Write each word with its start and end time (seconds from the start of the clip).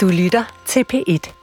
Du 0.00 0.08
lytter 0.08 0.44
til 0.66 0.84
P1. 0.92 1.39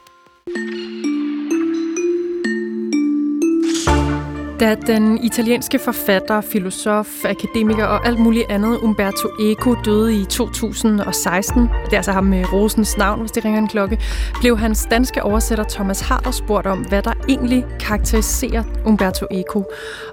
Da 4.60 4.76
den 4.76 5.24
italienske 5.24 5.80
forfatter, 5.80 6.42
filosof, 6.42 7.26
akademiker 7.26 7.86
og 7.86 8.08
alt 8.08 8.20
muligt 8.20 8.46
andet 8.50 8.78
Umberto 8.78 9.30
Eco 9.40 9.76
døde 9.86 10.22
i 10.22 10.26
2016, 10.26 11.62
det 11.62 11.94
er 11.94 11.98
altså 11.98 12.12
ham 12.12 12.24
med 12.24 12.54
Rosens 12.54 12.98
navn, 12.98 13.20
hvis 13.20 13.32
det 13.32 13.46
ringer 13.46 13.60
en 13.60 13.68
klokke, 13.68 14.00
blev 14.42 14.58
hans 14.58 14.88
danske 14.92 15.24
oversætter 15.24 15.66
Thomas 15.70 16.00
Harder 16.00 16.32
spurgt 16.32 16.68
om, 16.68 16.80
hvad 16.80 17.02
der 17.02 17.14
egentlig 17.30 17.66
karakteriserer 17.80 18.64
Umberto 18.86 19.26
Eco. 19.32 19.64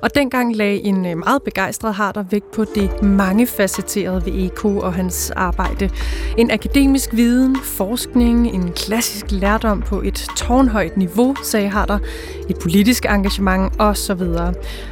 Og 0.02 0.14
dengang 0.14 0.56
lagde 0.56 0.80
en 0.80 1.06
øh, 1.06 1.18
meget 1.18 1.42
begejstret 1.42 1.94
Harder 1.94 2.24
vægt 2.30 2.50
på 2.50 2.64
det 2.64 3.02
mangefacetterede 3.02 4.26
ved 4.26 4.32
Eco 4.34 4.78
og 4.78 4.94
hans 4.94 5.30
arbejde. 5.30 5.90
En 6.38 6.50
akademisk 6.50 7.12
viden, 7.12 7.56
forskning, 7.62 8.46
en 8.46 8.72
klassisk 8.72 9.26
lærdom 9.30 9.82
på 9.82 10.00
et 10.00 10.26
tårnhøjt 10.36 10.96
niveau, 10.96 11.34
sagde 11.42 11.68
Harder, 11.68 11.98
et 12.48 12.58
politisk 12.58 13.04
engagement 13.04 13.72
osv. 13.78 14.22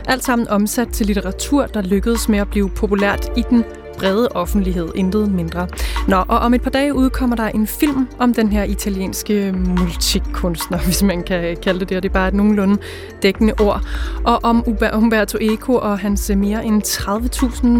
Alt 0.08 0.24
sammen 0.24 0.48
omsat 0.48 0.88
til 0.88 1.06
litteratur, 1.06 1.66
der 1.66 1.82
lykkedes 1.82 2.28
med 2.28 2.38
at 2.38 2.48
blive 2.48 2.70
populært 2.70 3.30
i 3.36 3.44
den 3.50 3.64
brede 3.98 4.28
offentlighed, 4.28 4.88
intet 4.94 5.32
mindre. 5.32 5.68
Nå, 6.08 6.16
og 6.16 6.38
om 6.38 6.54
et 6.54 6.62
par 6.62 6.70
dage 6.70 6.94
udkommer 6.94 7.36
der 7.36 7.48
en 7.48 7.66
film 7.66 8.08
om 8.18 8.34
den 8.34 8.52
her 8.52 8.64
italienske 8.64 9.52
multikunstner, 9.52 10.78
hvis 10.86 11.02
man 11.02 11.22
kan 11.22 11.56
kalde 11.62 11.80
det 11.80 11.88
det, 11.88 11.96
og 11.96 12.02
det 12.02 12.08
er 12.08 12.12
bare 12.12 12.28
et 12.28 12.34
nogenlunde 12.34 12.78
dækkende 13.22 13.54
ord, 13.60 13.80
og 14.24 14.40
om 14.42 14.64
Umberto 14.94 15.38
Eco 15.40 15.74
og 15.74 15.98
hans 15.98 16.30
mere 16.36 16.64
end 16.64 16.82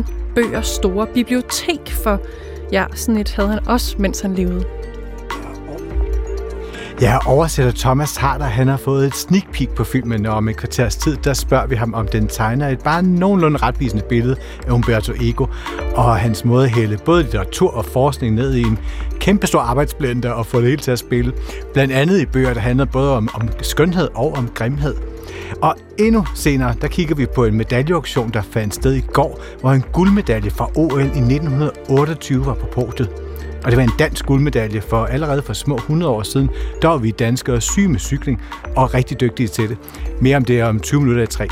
30.000 0.06 0.34
bøger 0.34 0.60
store 0.60 1.06
bibliotek, 1.06 1.91
for 2.02 2.20
ja, 2.72 2.84
sådan 2.94 3.16
et 3.16 3.30
havde 3.30 3.48
han 3.48 3.68
også, 3.68 3.96
mens 3.98 4.20
han 4.20 4.34
levede. 4.34 4.81
Ja, 7.02 7.19
oversætter 7.27 7.73
Thomas 7.73 8.17
Harder, 8.17 8.45
han 8.45 8.69
har 8.69 8.77
fået 8.77 9.06
et 9.06 9.14
sneak 9.14 9.53
peek 9.53 9.70
på 9.70 9.84
filmen, 9.84 10.27
og 10.27 10.34
om 10.34 10.48
et 10.48 10.56
kvarters 10.56 10.97
tid, 10.97 11.17
der 11.17 11.33
spørger 11.33 11.67
vi 11.67 11.75
ham, 11.75 11.94
om 11.94 12.09
den 12.09 12.28
tegner 12.28 12.69
et 12.69 12.78
bare 12.78 13.03
nogenlunde 13.03 13.59
retvisende 13.59 14.03
billede 14.09 14.36
af 14.67 14.70
Umberto 14.70 15.12
Eco, 15.20 15.47
og 15.94 16.17
hans 16.17 16.44
måde 16.44 16.64
at 16.64 16.70
hælde 16.70 16.98
både 17.05 17.22
litteratur 17.22 17.70
og 17.70 17.84
forskning 17.84 18.34
ned 18.34 18.55
i 18.55 18.62
en 18.62 18.78
kæmpe 19.20 19.47
stor 19.47 19.61
arbejdsblender 19.61 20.31
og 20.31 20.47
få 20.47 20.61
det 20.61 20.67
hele 20.67 20.83
til 20.83 20.91
at 20.91 20.98
spille. 20.98 21.33
Blandt 21.72 21.92
andet 21.92 22.20
i 22.20 22.27
bøger, 22.27 22.55
der 22.55 22.61
handler 22.61 22.84
både 22.84 23.16
om, 23.16 23.28
om 23.34 23.48
skønhed 23.62 24.09
og 24.14 24.33
om 24.37 24.48
grimhed. 24.55 24.94
Og 25.62 25.75
endnu 25.98 26.27
senere, 26.34 26.75
der 26.81 26.89
kigger 26.89 27.14
vi 27.14 27.27
på 27.34 27.44
en 27.44 27.55
medaljeauktion, 27.55 28.31
der 28.31 28.42
fandt 28.42 28.75
sted 28.75 28.94
i 28.94 29.00
går, 29.00 29.41
hvor 29.61 29.70
en 29.70 29.84
guldmedalje 29.92 30.50
fra 30.50 30.70
OL 30.77 31.00
i 31.00 31.05
1928 31.05 32.47
var 32.47 32.55
på 32.55 32.66
portet. 32.66 33.31
Og 33.64 33.70
det 33.70 33.77
var 33.77 33.82
en 33.82 33.92
dansk 33.98 34.27
guldmedalje, 34.27 34.80
for 34.80 35.05
allerede 35.05 35.42
for 35.42 35.52
små 35.52 35.77
100 35.77 36.12
år 36.12 36.22
siden, 36.22 36.50
der 36.82 36.88
var 36.88 36.96
vi 36.96 37.10
danskere 37.10 37.60
syge 37.60 37.88
med 37.88 37.98
cykling 37.98 38.42
og 38.77 38.94
rigtig 38.94 39.20
dygtige 39.20 39.48
til 39.48 39.69
det. 39.69 39.78
Mere 40.20 40.36
om 40.36 40.44
det 40.44 40.62
om 40.62 40.80
20 40.80 41.00
minutter 41.00 41.22
i 41.22 41.27
tre. 41.27 41.48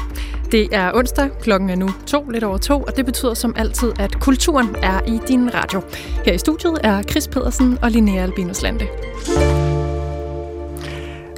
Det 0.53 0.69
er 0.73 0.93
onsdag, 0.95 1.31
klokken 1.43 1.71
er 1.71 1.77
nu 1.77 1.89
to, 2.07 2.29
lidt 2.31 2.45
over 2.45 2.59
to, 2.59 2.83
og 2.83 2.97
det 2.97 3.07
betyder 3.07 3.35
som 3.35 3.55
altid, 3.57 3.93
at 3.99 4.21
kulturen 4.21 4.69
er 4.83 5.01
i 5.07 5.21
din 5.29 5.55
radio. 5.55 5.83
Her 6.25 6.33
i 6.33 6.39
studiet 6.39 6.79
er 6.83 7.03
Chris 7.03 7.29
Pedersen 7.29 7.79
og 7.83 7.91
Linnea 7.91 8.23
Albinus 8.23 8.63
Lande. 8.63 8.87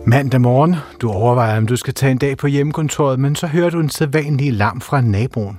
Mandag 0.06 0.40
morgen, 0.40 0.76
du 1.00 1.10
overvejer, 1.10 1.58
om 1.58 1.66
du 1.66 1.76
skal 1.76 1.94
tage 1.94 2.12
en 2.12 2.18
dag 2.18 2.36
på 2.36 2.46
hjemmekontoret, 2.46 3.18
men 3.18 3.36
så 3.36 3.46
hører 3.46 3.70
du 3.70 3.80
en 3.80 3.90
sædvanlig 3.90 4.52
larm 4.52 4.80
fra 4.80 5.00
naboen. 5.00 5.58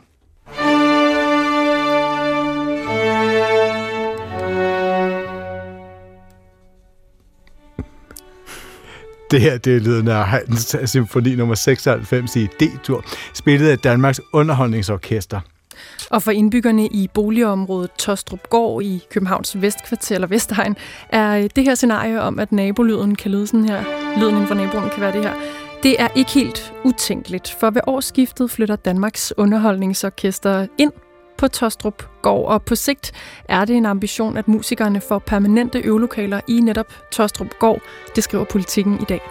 Det 9.33 9.41
her 9.41 9.57
det 9.57 9.75
er 9.75 9.79
lyden 9.79 10.07
af 10.07 10.25
Haydns 10.25 10.75
symfoni 10.85 11.35
nummer 11.35 11.55
96 11.55 12.35
i 12.35 12.45
D-tur, 12.45 13.05
spillet 13.33 13.69
af 13.69 13.79
Danmarks 13.79 14.21
Underholdningsorkester. 14.33 15.39
Og 16.09 16.23
for 16.23 16.31
indbyggerne 16.31 16.87
i 16.87 17.09
boligområdet 17.13 17.91
Tostrup 17.91 18.49
Gård 18.49 18.83
i 18.83 19.03
Københavns 19.11 19.61
Vestkvarter 19.61 20.15
eller 20.15 20.27
Vestegn, 20.27 20.75
er 21.09 21.37
øh, 21.37 21.49
det 21.55 21.63
her 21.63 21.75
scenarie 21.75 22.21
om, 22.21 22.39
at 22.39 22.51
nabolyden 22.51 23.15
kan 23.15 23.31
lyde 23.31 23.47
sådan 23.47 23.69
her, 23.69 23.83
lyden 24.19 24.33
inden 24.33 24.47
for 24.47 24.55
naboen 24.55 24.89
kan 24.89 25.01
være 25.01 25.11
det 25.11 25.23
her, 25.23 25.33
det 25.83 26.01
er 26.01 26.07
ikke 26.15 26.31
helt 26.31 26.73
utænkeligt, 26.83 27.55
for 27.59 27.69
ved 27.69 27.81
årsskiftet 27.87 28.51
flytter 28.51 28.75
Danmarks 28.75 29.33
Underholdningsorkester 29.37 30.67
ind 30.77 30.91
på 31.43 31.47
Tostrup 31.47 32.03
Gård, 32.21 32.51
og 32.51 32.61
på 32.61 32.75
sigt 32.75 33.11
er 33.49 33.65
det 33.65 33.75
en 33.75 33.85
ambition, 33.85 34.37
at 34.37 34.47
musikerne 34.47 35.01
får 35.01 35.19
permanente 35.19 35.79
øvelokaler 35.79 36.39
i 36.47 36.59
netop 36.59 36.85
Tostrup 37.11 37.47
Gård. 37.59 37.81
Det 38.15 38.23
skriver 38.23 38.43
politikken 38.43 38.99
i 39.01 39.03
dag. 39.09 39.21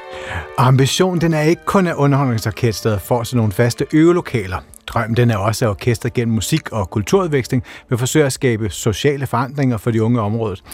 Ambitionen 0.59 1.21
den 1.21 1.35
er 1.35 1.41
ikke 1.41 1.65
kun, 1.65 1.87
at 1.87 1.95
underholdningsorkestret 1.95 3.01
får 3.01 3.23
sådan 3.23 3.37
nogle 3.37 3.53
faste 3.53 3.87
øvelokaler. 3.93 4.59
Drømmen 4.87 5.17
den 5.17 5.31
er 5.31 5.37
også, 5.37 5.65
at 5.65 5.69
orkestret 5.69 6.13
gennem 6.13 6.35
musik 6.35 6.73
og 6.73 6.91
kulturudveksling 6.91 7.63
vil 7.89 7.99
forsøge 7.99 8.25
at 8.25 8.33
skabe 8.33 8.71
sociale 8.71 9.27
forandringer 9.27 9.77
for 9.77 9.91
de 9.91 10.03
unge 10.03 10.21
området. 10.21 10.65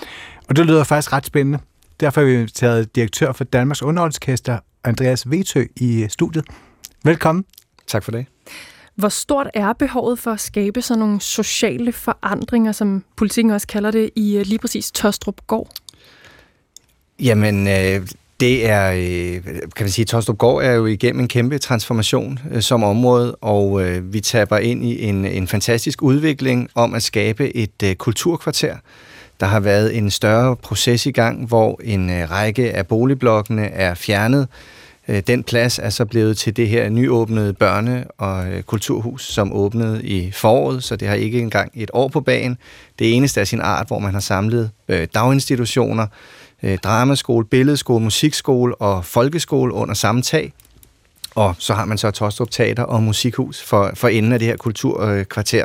Og 0.49 0.57
det 0.57 0.67
lyder 0.67 0.85
faktisk 0.85 1.13
ret 1.13 1.27
spændende. 1.27 1.59
Derfor 2.01 2.21
har 2.21 2.29
vi 2.29 2.47
taget 2.47 2.97
direktør 2.97 3.33
for 3.33 3.45
Danmarks 3.45 3.83
Underholdningsorkester, 3.83 4.59
Andreas 4.85 5.31
Vetø, 5.31 5.65
i 5.77 6.07
studiet. 6.09 6.45
Velkommen. 7.05 7.45
Tak 7.87 8.05
for 8.05 8.11
det. 8.11 8.27
Hvor 8.99 9.09
stort 9.09 9.51
er 9.55 9.73
behovet 9.73 10.19
for 10.19 10.31
at 10.31 10.41
skabe 10.41 10.83
sådan 10.83 10.99
nogle 10.99 11.21
sociale 11.21 11.93
forandringer, 11.93 12.73
som 12.73 13.05
politikken 13.17 13.53
også 13.53 13.67
kalder 13.67 13.91
det, 13.91 14.11
i 14.17 14.37
øh, 14.37 14.47
lige 14.47 14.59
præcis 14.59 14.91
Tostrup 14.91 15.41
Gård? 15.47 15.69
Jamen, 17.21 17.69
øh, 17.69 18.09
det 18.41 18.69
er, 18.69 18.93
øh, 18.93 19.45
kan 19.45 19.85
man 19.85 19.91
sige, 19.91 20.05
Tostrup 20.05 20.39
Gård 20.39 20.65
er 20.65 20.73
jo 20.73 20.87
igennem 20.87 21.21
en 21.21 21.29
kæmpe 21.29 21.59
transformation 21.59 22.39
øh, 22.51 22.63
som 22.63 22.83
område, 22.83 23.35
og 23.35 23.83
øh, 23.83 24.13
vi 24.13 24.21
taber 24.21 24.59
ind 24.59 24.85
i 24.85 25.03
en, 25.03 25.25
en 25.25 25.49
fantastisk 25.49 26.03
udvikling 26.03 26.71
om 26.75 26.95
at 26.95 27.03
skabe 27.03 27.57
et 27.57 27.83
øh, 27.85 27.95
kulturkvarter. 27.95 28.77
Der 29.41 29.47
har 29.47 29.61
været 29.61 29.97
en 29.97 30.11
større 30.11 30.57
proces 30.57 31.07
i 31.07 31.11
gang, 31.11 31.47
hvor 31.47 31.81
en 31.85 32.11
øh, 32.11 32.31
række 32.31 32.73
af 32.73 32.87
boligblokkene 32.87 33.67
er 33.67 33.95
fjernet, 33.95 34.49
Øh, 34.51 34.78
Øh, 35.09 35.23
den 35.27 35.43
plads 35.43 35.79
er 35.79 35.91
så 35.91 36.05
blevet 36.05 36.39
til 36.39 36.57
det 36.57 36.69
her 36.69 36.89
nyåbnede 36.89 37.55
børne- 37.63 38.11
og 38.19 38.47
øh, 38.47 38.63
kulturhus, 38.63 39.27
som 39.27 39.53
åbnede 39.53 40.05
i 40.05 40.31
foråret, 40.31 40.85
så 40.85 40.97
det 40.97 41.09
har 41.09 41.15
ikke 41.15 41.39
engang 41.39 41.71
et 41.75 41.91
år 41.93 42.09
på 42.09 42.21
bagen. 42.21 42.59
Det 42.99 43.17
eneste 43.17 43.41
af 43.41 43.47
sin 43.47 43.61
art, 43.61 43.87
hvor 43.87 43.99
man 43.99 44.13
har 44.13 44.21
samlet 44.21 44.71
øh, 44.89 45.09
daginstitutioner, 45.15 46.07
øh, 46.63 46.79
dramaskole, 46.79 47.45
billedskole, 47.45 48.05
musikskole 48.05 48.75
og 48.75 49.05
folkeskole 49.05 49.75
under 49.75 49.95
samme 49.95 50.23
tag. 50.23 50.53
Og 51.35 51.55
så 51.59 51.75
har 51.75 51.85
man 51.85 51.99
så 51.99 52.11
Tostrup 52.11 52.51
Teater 52.51 52.83
og 52.83 53.03
Musikhus 53.03 53.63
for, 53.63 53.91
for 53.95 54.09
enden 54.09 54.33
af 54.33 54.39
det 54.39 54.49
her 54.49 54.57
kulturkvarter. 54.57 55.65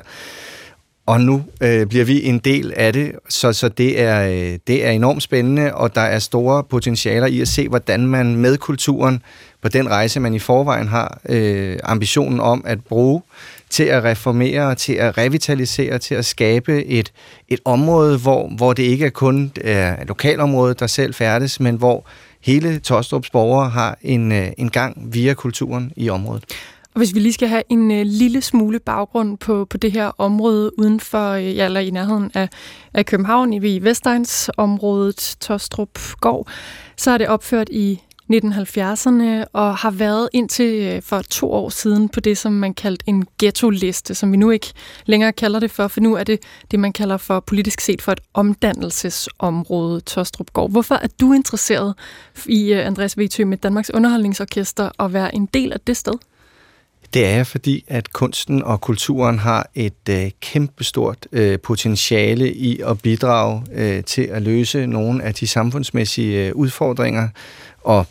Og 1.06 1.22
nu 1.22 1.44
øh, 1.62 1.88
bliver 1.88 2.06
vi 2.06 2.24
en 2.24 2.40
del 2.40 2.74
af 2.76 2.94
det, 2.94 3.12
så, 3.30 3.54
så 3.54 3.70
det, 3.70 4.02
er, 4.02 4.28
øh, 4.28 4.60
det 4.68 4.86
er 4.86 4.92
enormt 4.92 5.24
spændende, 5.24 5.76
og 5.76 5.96
der 5.96 6.02
er 6.02 6.20
store 6.20 6.64
potentialer 6.64 7.28
i 7.28 7.42
at 7.42 7.48
se, 7.48 7.70
hvordan 7.70 8.08
man 8.08 8.36
med 8.36 8.58
kulturen 8.58 9.22
på 9.62 9.70
den 9.70 9.90
rejse, 9.90 10.20
man 10.20 10.34
i 10.34 10.40
forvejen 10.40 10.88
har 10.88 11.20
øh, 11.30 11.80
ambitionen 11.84 12.40
om 12.40 12.64
at 12.66 12.84
bruge 12.84 13.22
til 13.70 13.84
at 13.84 14.04
reformere, 14.04 14.76
til 14.76 14.94
at 14.94 15.18
revitalisere, 15.18 16.00
til 16.00 16.16
at 16.16 16.26
skabe 16.26 16.86
et, 16.86 17.12
et 17.50 17.60
område, 17.66 18.18
hvor, 18.18 18.48
hvor 18.58 18.74
det 18.74 18.84
ikke 18.84 19.06
er 19.06 19.10
kun 19.10 19.52
er 19.62 19.92
øh, 19.92 20.08
lokalområdet, 20.08 20.80
der 20.80 20.88
selv 20.88 21.14
færdes, 21.14 21.60
men 21.60 21.76
hvor 21.76 22.06
hele 22.42 22.80
Tostrups 22.80 23.30
borgere 23.30 23.70
har 23.70 23.98
en, 24.02 24.32
øh, 24.32 24.48
en 24.58 24.70
gang 24.70 25.14
via 25.14 25.34
kulturen 25.34 25.92
i 25.96 26.10
området. 26.10 26.44
Og 26.94 27.00
hvis 27.00 27.14
vi 27.14 27.20
lige 27.20 27.34
skal 27.34 27.48
have 27.48 27.64
en 27.70 27.92
øh, 27.92 28.06
lille 28.06 28.42
smule 28.42 28.80
baggrund 28.80 29.38
på, 29.38 29.66
på 29.66 29.78
det 29.78 29.92
her 29.92 30.12
område 30.18 30.80
uden 30.80 31.00
for, 31.00 31.32
øh, 31.32 31.56
ja, 31.56 31.66
eller 31.66 31.80
i 31.80 31.90
nærheden 31.90 32.32
af, 32.34 32.50
af 32.94 33.06
København, 33.06 33.54
i 33.54 33.84
Vestegns 33.84 34.50
området, 34.58 35.36
Tostrup 35.40 36.00
Gård, 36.22 36.48
så 36.98 37.12
er 37.12 37.18
det 37.18 37.28
opført 37.28 37.70
i 37.70 38.02
1970'erne 38.34 39.46
og 39.54 39.78
har 39.78 39.92
været 39.92 40.30
indtil 40.34 40.82
øh, 40.82 41.02
for 41.02 41.22
to 41.22 41.52
år 41.52 41.70
siden 41.70 42.10
på 42.10 42.20
det, 42.20 42.38
som 42.38 42.54
man 42.54 42.74
kaldte 42.74 43.04
en 43.08 43.26
ghetto-liste, 43.40 44.16
som 44.16 44.32
vi 44.32 44.38
nu 44.38 44.50
ikke 44.52 44.74
længere 45.06 45.32
kalder 45.32 45.60
det 45.60 45.72
for, 45.72 45.88
for 45.88 46.02
nu 46.02 46.16
er 46.16 46.24
det 46.24 46.40
det, 46.72 46.80
man 46.80 46.94
kalder 46.94 47.18
for 47.18 47.40
politisk 47.40 47.82
set 47.82 48.02
for 48.02 48.12
et 48.12 48.20
omdannelsesområde, 48.34 50.02
Tostrup 50.02 50.54
Gård. 50.54 50.72
Hvorfor 50.72 50.96
er 50.96 51.08
du 51.22 51.34
interesseret 51.34 51.96
i, 52.46 52.74
øh, 52.74 52.88
Andreas 52.88 53.18
Vetø, 53.18 53.46
med 53.46 53.58
Danmarks 53.58 53.92
Underholdningsorkester 53.94 55.04
at 55.04 55.14
være 55.14 55.36
en 55.36 55.46
del 55.46 55.74
af 55.74 55.80
det 55.80 55.98
sted? 55.98 56.14
Det 57.14 57.26
er 57.26 57.44
fordi, 57.44 57.86
at 57.88 58.14
kunsten 58.14 58.64
og 58.64 58.82
kulturen 58.82 59.40
har 59.40 59.70
et 59.76 60.10
øh, 60.10 60.32
kæmpestort 60.42 61.28
øh, 61.32 61.60
potentiale 61.60 62.54
i 62.54 62.80
at 62.80 63.02
bidrage 63.02 63.64
øh, 63.74 64.04
til 64.04 64.22
at 64.22 64.42
løse 64.42 64.88
nogle 64.88 65.24
af 65.24 65.34
de 65.34 65.48
samfundsmæssige 65.48 66.48
øh, 66.48 66.56
udfordringer 66.56 67.28
og 67.84 68.06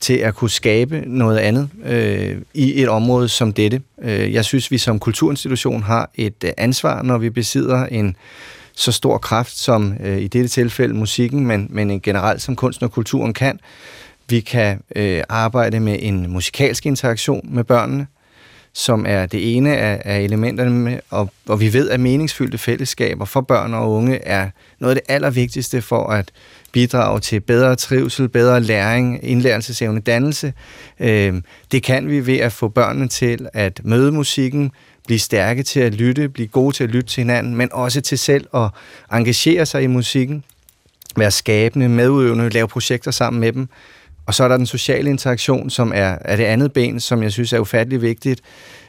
til 0.00 0.14
at 0.14 0.34
kunne 0.34 0.50
skabe 0.50 1.02
noget 1.06 1.38
andet 1.38 1.68
øh, 1.84 2.36
i 2.54 2.82
et 2.82 2.88
område 2.88 3.28
som 3.28 3.52
dette. 3.52 3.82
Øh, 4.02 4.32
jeg 4.32 4.44
synes, 4.44 4.70
vi 4.70 4.78
som 4.78 4.98
kulturinstitution 4.98 5.82
har 5.82 6.10
et 6.14 6.44
øh, 6.44 6.50
ansvar, 6.56 7.02
når 7.02 7.18
vi 7.18 7.30
besidder 7.30 7.86
en 7.86 8.16
så 8.74 8.92
stor 8.92 9.18
kraft, 9.18 9.56
som 9.56 9.94
øh, 10.00 10.18
i 10.18 10.28
dette 10.28 10.48
tilfælde 10.48 10.94
musikken, 10.94 11.46
men, 11.46 11.66
men 11.70 12.00
generelt 12.00 12.42
som 12.42 12.56
kunsten 12.56 12.84
og 12.84 12.92
kulturen 12.92 13.34
kan. 13.34 13.60
Vi 14.28 14.40
kan 14.40 14.80
øh, 14.96 15.22
arbejde 15.28 15.80
med 15.80 15.96
en 16.00 16.32
musikalsk 16.32 16.86
interaktion 16.86 17.48
med 17.52 17.64
børnene, 17.64 18.06
som 18.78 19.04
er 19.08 19.26
det 19.26 19.56
ene 19.56 19.76
af, 19.76 20.02
af 20.04 20.20
elementerne, 20.20 20.70
med, 20.70 20.98
og, 21.10 21.32
og 21.48 21.60
vi 21.60 21.72
ved, 21.72 21.90
at 21.90 22.00
meningsfyldte 22.00 22.58
fællesskaber 22.58 23.24
for 23.24 23.40
børn 23.40 23.74
og 23.74 23.92
unge 23.92 24.16
er 24.16 24.50
noget 24.78 24.96
af 24.96 25.02
det 25.02 25.14
allervigtigste 25.14 25.82
for 25.82 26.06
at 26.10 26.30
bidrage 26.72 27.20
til 27.20 27.40
bedre 27.40 27.76
trivsel, 27.76 28.28
bedre 28.28 28.60
læring, 28.60 29.18
indlærelsesevne, 29.22 30.00
dannelse. 30.00 30.52
Øh, 31.00 31.34
det 31.72 31.82
kan 31.82 32.08
vi 32.08 32.26
ved 32.26 32.38
at 32.38 32.52
få 32.52 32.68
børnene 32.68 33.08
til 33.08 33.48
at 33.52 33.80
møde 33.84 34.12
musikken, 34.12 34.72
blive 35.06 35.18
stærke 35.18 35.62
til 35.62 35.80
at 35.80 35.94
lytte, 35.94 36.28
blive 36.28 36.48
gode 36.48 36.76
til 36.76 36.84
at 36.84 36.90
lytte 36.90 37.10
til 37.10 37.20
hinanden, 37.20 37.56
men 37.56 37.68
også 37.72 38.00
til 38.00 38.18
selv 38.18 38.46
at 38.54 38.68
engagere 39.12 39.66
sig 39.66 39.82
i 39.82 39.86
musikken, 39.86 40.44
være 41.16 41.30
skabende, 41.30 41.88
medudøvende, 41.88 42.48
lave 42.48 42.68
projekter 42.68 43.10
sammen 43.10 43.40
med 43.40 43.52
dem. 43.52 43.68
Og 44.26 44.34
så 44.34 44.44
er 44.44 44.48
der 44.48 44.56
den 44.56 44.66
sociale 44.66 45.10
interaktion, 45.10 45.70
som 45.70 45.92
er, 45.94 46.18
er 46.20 46.36
det 46.36 46.44
andet 46.44 46.72
ben, 46.72 47.00
som 47.00 47.22
jeg 47.22 47.32
synes 47.32 47.52
er 47.52 47.58
ufattelig 47.58 48.02
vigtigt. 48.02 48.40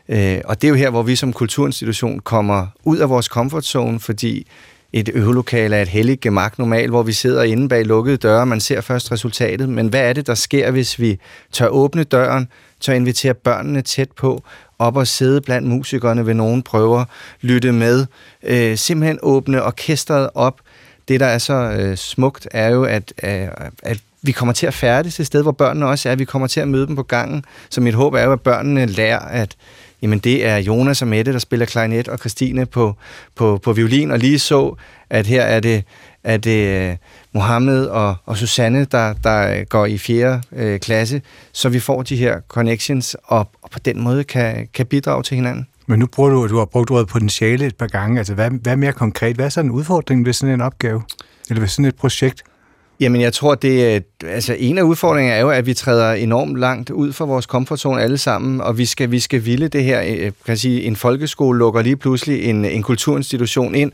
Øh, 0.10 0.42
og 0.46 0.62
det 0.62 0.68
er 0.68 0.70
jo 0.70 0.76
her, 0.76 0.90
hvor 0.90 1.04
vi 1.04 1.16
som 1.16 1.34
kulturinstitution 1.34 2.20
kommer 2.20 2.68
ud 2.84 2.98
af 2.98 3.10
vores 3.10 3.26
comfort 3.26 3.66
zone, 3.66 4.00
fordi 4.00 4.48
et 4.94 5.10
øvelokale 5.14 5.76
er 5.76 5.82
et 5.82 5.88
helligt 5.88 6.22
gemak 6.22 6.60
normalt, 6.60 6.90
hvor 6.90 7.04
vi 7.04 7.14
sidder 7.14 7.44
inde 7.44 7.70
bag 7.70 7.86
lukkede 7.86 8.18
døre, 8.18 8.46
man 8.46 8.60
ser 8.60 8.82
først 8.82 9.12
resultatet, 9.12 9.70
men 9.70 9.88
hvad 9.88 10.10
er 10.10 10.14
det, 10.14 10.28
der 10.28 10.36
sker, 10.36 10.72
hvis 10.72 11.00
vi 11.00 11.20
tør 11.52 11.68
åbne 11.68 12.04
døren, 12.04 12.48
tør 12.80 12.94
invitere 12.94 13.34
børnene 13.34 13.82
tæt 13.82 14.12
på, 14.12 14.44
op 14.80 14.98
og 14.98 15.08
sidde 15.08 15.42
blandt 15.42 15.68
musikerne 15.68 16.26
ved 16.26 16.34
nogen 16.34 16.64
prøver, 16.64 17.06
lytte 17.42 17.72
med, 17.72 18.06
øh, 18.44 18.78
simpelthen 18.78 19.20
åbne 19.22 19.64
orkestret 19.64 20.30
op. 20.36 20.62
Det, 21.08 21.20
der 21.20 21.26
er 21.26 21.38
så 21.38 21.54
øh, 21.54 21.98
smukt, 21.98 22.48
er 22.52 22.70
jo, 22.70 22.84
at, 22.84 23.14
øh, 23.24 23.48
at 23.84 24.00
vi 24.28 24.32
kommer 24.32 24.54
til 24.54 24.68
at 24.68 24.74
færdes 24.74 25.20
et 25.20 25.26
sted, 25.26 25.42
hvor 25.42 25.52
børnene 25.52 25.86
også 25.86 26.10
er. 26.10 26.16
Vi 26.16 26.26
kommer 26.26 26.48
til 26.48 26.60
at 26.60 26.68
møde 26.68 26.88
dem 26.88 26.96
på 26.96 27.04
gangen. 27.04 27.46
Så 27.70 27.82
mit 27.82 27.94
håb 27.94 28.14
er 28.14 28.24
jo, 28.24 28.32
at 28.32 28.42
børnene 28.42 28.86
lærer, 28.86 29.20
at 29.20 29.56
jamen, 30.02 30.20
det 30.20 30.46
er 30.46 30.58
Jonas 30.58 31.02
og 31.02 31.08
Mette, 31.08 31.34
der 31.34 31.40
spiller 31.40 31.66
klarinet, 31.66 32.08
og 32.08 32.18
Christine 32.18 32.66
på, 32.66 32.96
på, 33.36 33.60
på 33.64 33.74
violin, 33.74 34.12
og 34.12 34.20
lige 34.20 34.40
så, 34.40 34.76
at 35.10 35.28
her 35.28 35.42
er 35.42 35.60
det, 35.60 35.84
er 36.24 36.38
det 36.38 36.90
øh, 36.90 36.96
Mohammed 37.34 37.86
og, 37.86 38.16
og 38.26 38.38
Susanne, 38.38 38.86
der, 38.86 39.14
der 39.14 39.60
øh, 39.60 39.66
går 39.70 39.86
i 39.86 39.98
4. 39.98 40.42
øh, 40.52 40.80
klasse, 40.80 41.22
så 41.52 41.70
vi 41.70 41.80
får 41.80 42.02
de 42.02 42.16
her 42.16 42.40
connections, 42.48 43.16
og, 43.24 43.50
og 43.62 43.70
på 43.70 43.80
den 43.80 44.02
måde 44.02 44.24
kan, 44.24 44.68
kan 44.74 44.86
bidrage 44.86 45.24
til 45.24 45.36
hinanden. 45.36 45.68
Men 45.88 46.00
nu 46.00 46.06
bruger 46.08 46.30
du, 46.30 46.48
du 46.48 46.58
har 46.58 46.66
brugt 46.66 46.92
ordet 46.92 47.08
potentiale 47.08 47.66
et 47.66 47.76
par 47.76 47.88
gange. 47.88 48.18
Altså, 48.18 48.34
hvad, 48.34 48.50
hvad 48.50 48.76
mere 48.76 48.94
konkret? 48.94 49.36
Hvad 49.36 49.46
er 49.46 49.50
så 49.50 49.60
en 49.60 49.72
udfordring 49.72 50.26
ved 50.26 50.34
sådan 50.34 50.54
en 50.54 50.62
opgave? 50.62 51.02
Eller 51.50 51.62
ved 51.62 51.68
sådan 51.68 51.86
et 51.86 51.96
projekt? 51.96 52.44
Jamen, 53.00 53.22
jeg 53.22 53.34
tror, 53.34 53.56
det 53.56 53.96
er, 53.96 54.00
altså 54.24 54.56
en 54.60 54.78
af 54.78 54.82
udfordringerne 54.82 55.38
er 55.38 55.42
jo, 55.42 55.50
at 55.50 55.66
vi 55.66 55.74
træder 55.74 56.14
enormt 56.14 56.58
langt 56.58 56.90
ud 56.90 57.14
fra 57.14 57.26
vores 57.26 57.46
komfortzone 57.46 58.02
alle 58.02 58.18
sammen, 58.18 58.62
og 58.62 58.78
vi 58.78 58.86
skal, 58.86 59.12
vi 59.12 59.20
skal 59.20 59.46
ville 59.46 59.68
det 59.68 59.84
her, 59.84 60.02
øh, 60.02 60.18
kan 60.18 60.32
jeg 60.48 60.60
sige, 60.60 60.84
en 60.84 60.96
folkeskole 60.96 61.60
lukker 61.60 61.82
lige 61.82 61.96
pludselig 61.96 62.44
en, 62.44 62.66
en 62.66 62.84
kulturinstitution 62.84 63.76
ind. 63.76 63.92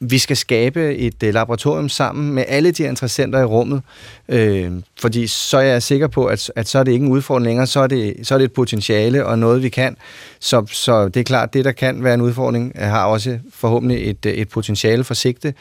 Vi 0.00 0.18
skal 0.18 0.36
skabe 0.36 0.96
et 0.96 1.22
uh, 1.22 1.28
laboratorium 1.28 1.88
sammen 1.88 2.34
med 2.34 2.44
alle 2.48 2.70
de 2.70 2.82
interessenter 2.82 3.40
i 3.40 3.44
rummet, 3.44 3.82
øh, 4.28 4.72
fordi 5.00 5.26
så 5.26 5.56
er 5.58 5.62
jeg 5.62 5.82
sikker 5.82 6.06
på, 6.06 6.26
at, 6.26 6.50
at 6.56 6.68
så 6.68 6.78
er 6.78 6.82
det 6.82 6.92
ikke 6.92 7.06
en 7.06 7.12
udfordring 7.12 7.46
længere, 7.46 7.66
så 7.66 7.80
er 7.80 7.86
det, 7.86 8.16
så 8.22 8.34
er 8.34 8.38
det 8.38 8.44
et 8.44 8.52
potentiale 8.52 9.26
og 9.26 9.38
noget, 9.38 9.62
vi 9.62 9.68
kan. 9.68 9.96
Så, 10.40 10.66
så 10.66 11.08
det 11.08 11.20
er 11.20 11.24
klart, 11.24 11.54
det 11.54 11.64
der 11.64 11.72
kan 11.72 12.04
være 12.04 12.14
en 12.14 12.20
udfordring, 12.20 12.72
har 12.74 13.04
også 13.04 13.38
forhåbentlig 13.54 14.10
et, 14.10 14.26
et 14.26 14.48
potentiale 14.48 15.04
for 15.04 15.14
sigte. 15.14 15.54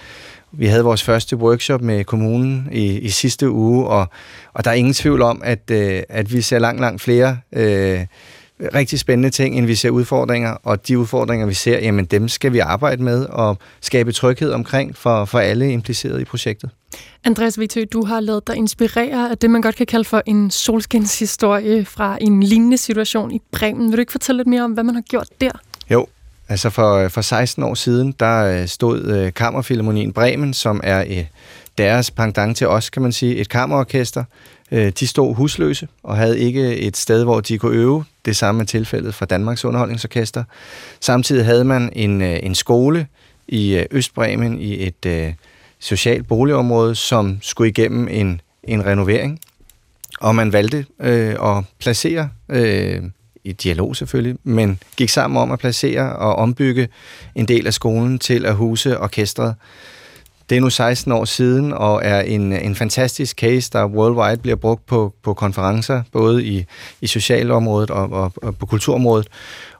Vi 0.57 0.65
havde 0.67 0.83
vores 0.83 1.03
første 1.03 1.35
workshop 1.35 1.81
med 1.81 2.03
kommunen 2.03 2.69
i, 2.71 2.99
i 2.99 3.09
sidste 3.09 3.49
uge, 3.49 3.87
og, 3.87 4.07
og 4.53 4.65
der 4.65 4.71
er 4.71 4.75
ingen 4.75 4.93
tvivl 4.93 5.21
om, 5.21 5.41
at, 5.43 5.71
øh, 5.71 6.03
at 6.09 6.33
vi 6.33 6.41
ser 6.41 6.59
langt, 6.59 6.81
langt 6.81 7.01
flere 7.01 7.37
øh, 7.53 8.05
rigtig 8.59 8.99
spændende 8.99 9.29
ting, 9.29 9.57
end 9.57 9.65
vi 9.65 9.75
ser 9.75 9.89
udfordringer, 9.89 10.49
og 10.63 10.87
de 10.87 10.99
udfordringer, 10.99 11.45
vi 11.45 11.53
ser, 11.53 11.79
jamen 11.79 12.05
dem 12.05 12.27
skal 12.27 12.53
vi 12.53 12.59
arbejde 12.59 13.03
med 13.03 13.25
og 13.25 13.57
skabe 13.81 14.11
tryghed 14.11 14.51
omkring 14.51 14.97
for, 14.97 15.25
for 15.25 15.39
alle 15.39 15.71
implicerede 15.71 16.21
i 16.21 16.25
projektet. 16.25 16.69
Andreas 17.23 17.59
Vitø, 17.59 17.83
du 17.93 18.05
har 18.05 18.19
lavet 18.19 18.47
dig 18.47 18.55
inspirere 18.55 19.29
af 19.31 19.37
det, 19.37 19.49
man 19.49 19.61
godt 19.61 19.75
kan 19.75 19.85
kalde 19.85 20.05
for 20.05 20.21
en 20.25 20.51
solskinshistorie 20.51 21.85
fra 21.85 22.17
en 22.21 22.43
lignende 22.43 22.77
situation 22.77 23.31
i 23.31 23.41
Bremen. 23.51 23.87
Vil 23.87 23.97
du 23.97 23.99
ikke 23.99 24.11
fortælle 24.11 24.39
lidt 24.39 24.47
mere 24.47 24.63
om, 24.63 24.71
hvad 24.71 24.83
man 24.83 24.95
har 24.95 25.01
gjort 25.01 25.27
der? 25.41 25.51
Jo, 25.91 26.07
Altså 26.49 26.69
for, 26.69 27.07
for 27.07 27.21
16 27.21 27.63
år 27.63 27.73
siden, 27.73 28.11
der 28.19 28.43
øh, 28.43 28.67
stod 28.67 29.03
øh, 29.03 29.33
Kammerfilharmonien 29.33 30.13
Bremen, 30.13 30.53
som 30.53 30.81
er 30.83 31.03
øh, 31.07 31.25
deres 31.77 32.11
pendant 32.11 32.57
til 32.57 32.67
os, 32.67 32.89
kan 32.89 33.01
man 33.01 33.11
sige, 33.11 33.35
et 33.35 33.49
kammerorkester. 33.49 34.23
De 34.71 35.07
stod 35.07 35.35
husløse 35.35 35.87
og 36.03 36.17
havde 36.17 36.39
ikke 36.39 36.77
et 36.77 36.97
sted, 36.97 37.23
hvor 37.23 37.39
de 37.39 37.57
kunne 37.57 37.77
øve. 37.77 38.03
Det 38.25 38.35
samme 38.35 38.61
er 38.61 38.65
tilfældet 38.65 39.15
for 39.15 39.25
Danmarks 39.25 39.65
Underholdningsorkester. 39.65 40.43
Samtidig 40.99 41.45
havde 41.45 41.63
man 41.63 41.89
en, 41.93 42.21
en 42.21 42.55
skole 42.55 43.07
i 43.47 43.85
Østbremen 43.91 44.59
i 44.59 44.87
et 44.87 45.35
socialt 45.79 46.27
boligområde, 46.27 46.95
som 46.95 47.37
skulle 47.41 47.69
igennem 47.69 48.07
en, 48.07 48.41
en 48.63 48.85
renovering. 48.85 49.39
Og 50.19 50.35
man 50.35 50.53
valgte 50.53 50.85
øh, 50.99 51.35
at 51.57 51.63
placere 51.79 52.29
øh, 52.49 53.03
i 53.45 53.51
dialog 53.51 53.95
selvfølgelig, 53.95 54.37
men 54.43 54.79
gik 54.97 55.09
sammen 55.09 55.41
om 55.41 55.51
at 55.51 55.59
placere 55.59 56.15
og 56.15 56.35
ombygge 56.35 56.87
en 57.35 57.47
del 57.47 57.67
af 57.67 57.73
skolen 57.73 58.19
til 58.19 58.45
at 58.45 58.55
huse 58.55 58.99
orkestret. 58.99 59.55
Det 60.49 60.57
er 60.57 60.61
nu 60.61 60.69
16 60.69 61.11
år 61.11 61.25
siden, 61.25 61.73
og 61.73 62.01
er 62.03 62.21
en, 62.21 62.53
en 62.53 62.75
fantastisk 62.75 63.37
case, 63.37 63.69
der 63.73 63.85
worldwide 63.85 64.37
bliver 64.41 64.55
brugt 64.55 64.85
på, 64.85 65.13
på 65.23 65.33
konferencer, 65.33 66.03
både 66.11 66.45
i, 66.45 66.65
i 67.01 67.07
socialområdet 67.07 67.91
og, 67.91 68.11
og, 68.11 68.31
og 68.41 68.57
på 68.57 68.65
kulturområdet. 68.65 69.27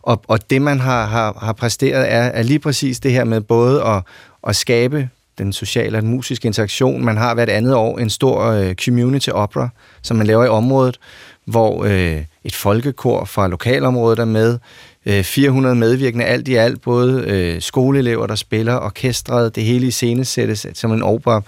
Og, 0.02 0.22
og 0.28 0.50
det, 0.50 0.62
man 0.62 0.80
har, 0.80 1.06
har, 1.06 1.38
har 1.42 1.54
præsteret, 1.54 2.12
er, 2.12 2.22
er 2.22 2.44
lige 2.44 2.60
præcis 2.60 3.00
det 3.00 3.12
her 3.12 3.24
med 3.24 3.42
både 3.42 3.84
at, 3.84 4.04
at 4.48 4.56
skabe 4.56 5.10
den 5.38 5.54
sociale 5.54 5.98
og 5.98 6.02
den 6.02 6.10
musiske 6.10 6.46
interaktion. 6.46 7.06
Man 7.06 7.18
har 7.18 7.34
hvert 7.34 7.50
andet 7.50 7.76
år 7.76 8.00
en 8.00 8.10
stor 8.10 8.44
øh, 8.44 8.76
community 8.76 9.30
opera, 9.30 9.70
som 10.02 10.18
man 10.18 10.28
laver 10.28 10.46
i 10.46 10.48
området, 10.48 11.00
hvor 11.46 11.86
øh, 11.86 12.24
et 12.46 12.56
folkekor 12.56 13.26
fra 13.26 13.48
lokalområdet 13.48 14.20
er 14.20 14.26
med, 14.26 14.58
øh, 15.06 15.24
400 15.24 15.76
medvirkende 15.76 16.26
alt 16.26 16.48
i 16.48 16.56
alt, 16.56 16.82
både 16.82 17.24
øh, 17.28 17.62
skoleelever, 17.62 18.28
der 18.28 18.36
spiller, 18.36 18.80
orkestret, 18.80 19.56
det 19.56 19.64
hele 19.64 19.88
i 19.88 19.92
scenesættes 19.92 20.68
som 20.74 20.92
en 20.92 21.04
opera. 21.04 21.42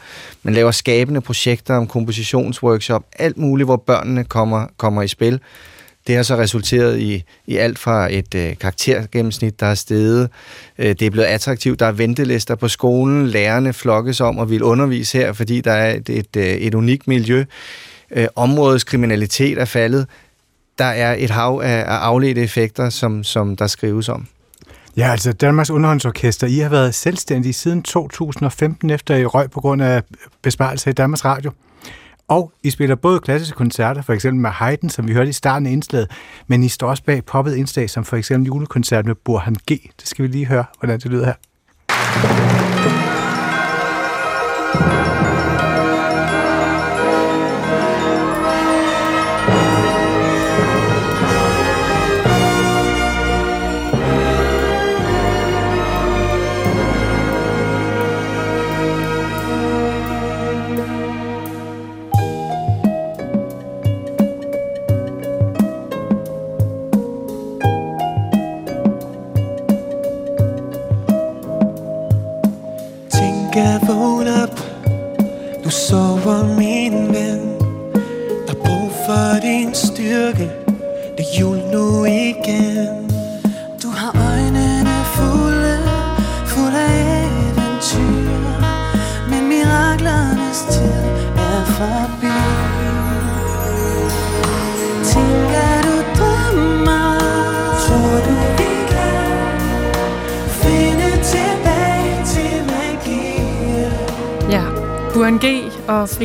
Man 0.43 0.53
laver 0.53 0.71
skabende 0.71 1.21
projekter 1.21 1.75
om 1.75 1.87
kompositionsworkshop, 1.87 3.03
alt 3.19 3.37
muligt, 3.37 3.67
hvor 3.67 3.75
børnene 3.75 4.23
kommer, 4.23 4.65
kommer 4.77 5.01
i 5.01 5.07
spil. 5.07 5.39
Det 6.07 6.15
har 6.15 6.23
så 6.23 6.37
resulteret 6.37 6.99
i, 6.99 7.23
i 7.47 7.57
alt 7.57 7.79
fra 7.79 8.13
et 8.13 8.35
øh, 8.35 8.57
karaktergennemsnit, 8.57 9.59
der 9.59 9.65
er 9.65 9.75
steget. 9.75 10.29
Øh, 10.77 10.89
det 10.89 11.01
er 11.01 11.09
blevet 11.09 11.27
attraktivt. 11.27 11.79
Der 11.79 11.85
er 11.85 11.91
ventelister 11.91 12.55
på 12.55 12.67
skolen. 12.67 13.27
Lærerne 13.27 13.73
flokkes 13.73 14.21
om 14.21 14.37
og 14.37 14.49
vil 14.49 14.63
undervise 14.63 15.17
her, 15.17 15.33
fordi 15.33 15.61
der 15.61 15.71
er 15.71 15.95
et, 15.95 16.09
et, 16.09 16.35
øh, 16.37 16.43
et 16.43 16.73
unikt 16.73 17.07
miljø 17.07 17.45
øh, 18.11 18.27
områdets 18.35 18.83
kriminalitet 18.83 19.57
er 19.57 19.65
faldet. 19.65 20.07
Der 20.77 20.85
er 20.85 21.15
et 21.17 21.29
hav 21.29 21.61
af, 21.63 21.79
af 21.79 21.95
afledte 21.95 22.41
effekter, 22.41 22.89
som, 22.89 23.23
som 23.23 23.55
der 23.55 23.67
skrives 23.67 24.09
om. 24.09 24.27
Ja, 24.97 25.11
altså 25.11 25.33
Danmarks 25.33 25.69
Underholdningsorkester, 25.69 26.47
I 26.47 26.57
har 26.57 26.69
været 26.69 26.95
selvstændige 26.95 27.53
siden 27.53 27.83
2015, 27.83 28.89
efter 28.89 29.15
I 29.15 29.25
røg 29.25 29.51
på 29.51 29.61
grund 29.61 29.81
af 29.81 30.03
besparelser 30.41 30.91
i 30.91 30.93
Danmarks 30.93 31.25
Radio. 31.25 31.51
Og 32.27 32.51
I 32.63 32.69
spiller 32.69 32.95
både 32.95 33.19
klassiske 33.19 33.55
koncerter, 33.55 34.01
for 34.01 34.13
eksempel 34.13 34.41
med 34.41 34.49
Haydn, 34.49 34.89
som 34.89 35.07
vi 35.07 35.13
hørte 35.13 35.29
i 35.29 35.33
starten 35.33 35.67
af 35.67 35.71
indslaget, 35.71 36.11
men 36.47 36.63
I 36.63 36.69
står 36.69 36.89
også 36.89 37.03
bag 37.03 37.25
poppet 37.25 37.55
indslag, 37.55 37.89
som 37.89 38.05
for 38.05 38.17
eksempel 38.17 38.47
julekoncert 38.47 39.05
med 39.05 39.15
Burhan 39.15 39.55
G. 39.55 39.69
Det 39.69 40.07
skal 40.07 40.23
vi 40.23 40.27
lige 40.27 40.45
høre, 40.45 40.65
hvordan 40.79 40.99
det 40.99 41.11
lyder 41.11 41.25
her. 41.25 42.56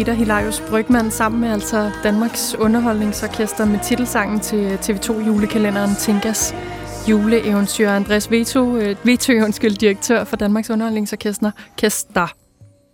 Peter 0.02 0.12
Hilarius 0.12 0.60
Brygman 0.60 1.10
sammen 1.10 1.40
med 1.40 1.50
altså 1.50 1.90
Danmarks 2.02 2.54
Underholdningsorkester 2.54 3.64
med 3.64 3.78
titelsangen 3.84 4.40
til 4.40 4.76
TV2 4.76 5.26
julekalenderen 5.26 5.94
Tinkas 5.94 6.54
juleeventyr. 7.08 7.90
Andreas 7.90 8.30
Veto, 8.30 8.76
øh, 8.76 8.96
Veto 9.04 9.32
undskyld, 9.32 9.76
direktør 9.76 10.24
for 10.24 10.36
Danmarks 10.36 10.70
Underholdningsorkester. 10.70 11.50
Kester. 11.78 12.34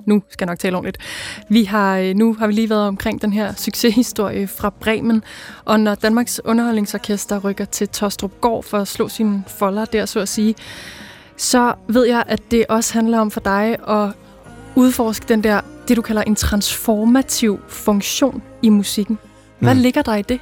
Nu 0.06 0.22
skal 0.30 0.44
jeg 0.44 0.52
nok 0.52 0.58
tale 0.58 0.76
ordentligt. 0.76 0.98
Vi 1.48 1.64
har, 1.64 1.98
øh, 1.98 2.14
nu 2.14 2.34
har 2.34 2.46
vi 2.46 2.52
lige 2.52 2.70
været 2.70 2.88
omkring 2.88 3.22
den 3.22 3.32
her 3.32 3.54
succeshistorie 3.54 4.46
fra 4.46 4.70
Bremen, 4.70 5.22
og 5.64 5.80
når 5.80 5.94
Danmarks 5.94 6.40
Underholdningsorkester 6.44 7.38
rykker 7.38 7.64
til 7.64 7.88
Tostrup 7.88 8.40
Gård 8.40 8.64
for 8.64 8.78
at 8.78 8.88
slå 8.88 9.08
sine 9.08 9.44
folder 9.46 9.84
der, 9.84 10.06
så 10.06 10.20
at 10.20 10.28
sige, 10.28 10.54
så 11.36 11.74
ved 11.86 12.06
jeg, 12.06 12.24
at 12.26 12.50
det 12.50 12.66
også 12.68 12.94
handler 12.94 13.18
om 13.18 13.30
for 13.30 13.40
dig 13.40 13.76
at 13.88 14.10
udforske 14.74 15.24
den 15.28 15.44
der, 15.44 15.60
det 15.88 15.96
du 15.96 16.02
kalder 16.02 16.22
en 16.22 16.34
transformativ 16.34 17.60
funktion 17.68 18.42
i 18.62 18.68
musikken. 18.68 19.18
Hvad 19.58 19.74
mm. 19.74 19.80
ligger 19.80 20.02
der 20.02 20.14
i 20.14 20.22
det? 20.22 20.40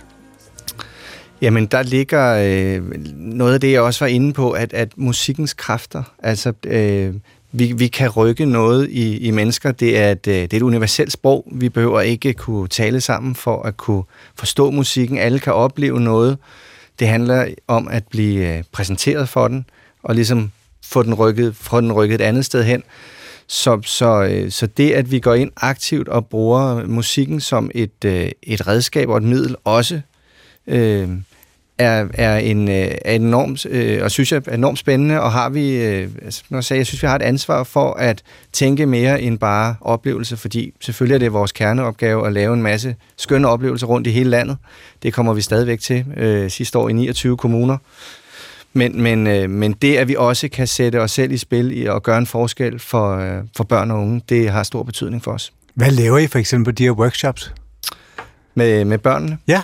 Jamen, 1.41 1.67
der 1.67 1.83
ligger 1.83 2.35
øh, 2.35 3.05
noget 3.17 3.55
af 3.55 3.61
det, 3.61 3.73
jeg 3.73 3.81
også 3.81 4.05
var 4.05 4.09
inde 4.09 4.33
på, 4.33 4.51
at, 4.51 4.73
at 4.73 4.89
musikkens 4.97 5.55
kræfter, 5.55 6.03
altså 6.23 6.53
øh, 6.67 7.15
vi, 7.53 7.73
vi 7.73 7.87
kan 7.87 8.09
rykke 8.09 8.47
noget 8.47 8.91
i, 8.91 9.19
i 9.19 9.31
mennesker. 9.31 9.73
Det 9.73 9.99
er, 9.99 10.13
et, 10.13 10.27
øh, 10.27 10.35
det 10.35 10.53
er 10.53 10.57
et 10.57 10.63
universelt 10.63 11.13
sprog. 11.13 11.47
Vi 11.53 11.69
behøver 11.69 12.01
ikke 12.01 12.33
kunne 12.33 12.69
tale 12.69 13.01
sammen 13.01 13.35
for 13.35 13.63
at 13.63 13.77
kunne 13.77 14.03
forstå 14.35 14.71
musikken. 14.71 15.19
Alle 15.19 15.39
kan 15.39 15.53
opleve 15.53 16.01
noget. 16.01 16.39
Det 16.99 17.09
handler 17.09 17.47
om 17.69 17.89
at 17.89 18.05
blive 18.11 18.57
øh, 18.57 18.63
præsenteret 18.73 19.29
for 19.29 19.49
den, 19.49 19.67
og 20.03 20.15
ligesom 20.15 20.51
få 20.85 21.03
den 21.03 21.15
rykket, 21.15 21.57
få 21.57 21.81
den 21.81 21.93
rykket 21.93 22.15
et 22.15 22.25
andet 22.25 22.45
sted 22.45 22.65
hen. 22.65 22.83
Så, 23.49 23.81
så, 23.85 24.23
øh, 24.31 24.51
så 24.51 24.67
det, 24.67 24.93
at 24.93 25.11
vi 25.11 25.21
går 25.21 25.35
ind 25.35 25.51
aktivt 25.57 26.09
og 26.09 26.27
bruger 26.27 26.87
musikken 26.87 27.41
som 27.41 27.71
et, 27.75 28.05
øh, 28.05 28.31
et 28.43 28.67
redskab 28.67 29.09
og 29.09 29.17
et 29.17 29.23
middel, 29.23 29.57
også 29.65 30.01
øh, 30.67 31.09
er, 31.79 32.07
er, 32.15 32.39
en, 32.39 32.69
øh, 32.69 32.91
er 33.05 33.13
enormt, 33.13 33.67
øh, 33.67 34.03
og 34.03 34.11
synes 34.11 34.33
jeg 34.33 34.43
er 34.47 34.55
enormt 34.55 34.79
spændende, 34.79 35.21
og 35.21 35.33
har 35.33 35.49
vi, 35.49 35.77
øh, 35.77 36.09
altså, 36.25 36.43
når 36.49 36.59
jeg, 36.59 36.65
sagde, 36.65 36.79
jeg 36.79 36.87
synes, 36.87 37.03
vi 37.03 37.07
har 37.07 37.17
et 37.17 37.23
ansvar 37.23 37.65
for 37.65 37.93
at 37.93 38.23
tænke 38.53 38.87
mere 38.87 39.23
end 39.23 39.39
bare 39.39 39.77
oplevelse, 39.81 40.37
fordi 40.37 40.73
selvfølgelig 40.81 41.15
er 41.15 41.19
det 41.19 41.33
vores 41.33 41.53
kerneopgave 41.53 42.27
at 42.27 42.33
lave 42.33 42.55
en 42.55 42.63
masse 42.63 42.97
skønne 43.17 43.49
oplevelser 43.49 43.87
rundt 43.87 44.07
i 44.07 44.11
hele 44.11 44.31
landet. 44.31 44.57
Det 45.03 45.13
kommer 45.13 45.35
vi 45.35 45.41
stadigvæk 45.41 45.81
til 45.81 46.05
øh, 46.17 46.51
sidste 46.51 46.79
år 46.79 46.89
i 46.89 46.93
29 46.93 47.37
kommuner. 47.37 47.79
Men, 48.77 49.03
men, 49.03 49.27
øh, 49.27 49.51
men 49.51 49.73
det, 49.73 49.97
at 49.97 50.09
vi 50.09 50.17
også 50.19 50.49
kan 50.49 50.67
sætte 50.67 51.01
os 51.01 51.11
selv 51.11 51.33
i 51.33 51.37
spil 51.37 51.83
i 51.83 51.87
og 51.87 52.03
gøre 52.03 52.19
en 52.19 52.27
forskel 52.27 52.79
for, 52.79 53.17
øh, 53.17 53.43
for 53.57 53.65
børn 53.65 53.91
og 53.91 53.99
unge, 53.99 54.23
det 54.29 54.51
har 54.51 54.63
stor 54.63 54.83
betydning 54.83 55.25
for 55.25 55.33
os. 55.33 55.53
Hvad 55.75 55.91
laver 55.91 56.19
I 56.19 56.27
for 56.27 56.39
eksempel 56.39 56.65
på 56.65 56.77
de 56.77 56.83
her 56.85 56.91
workshops? 56.91 57.55
Med, 58.55 58.85
med 58.85 58.99
børnene? 58.99 59.39
Ja. 59.49 59.63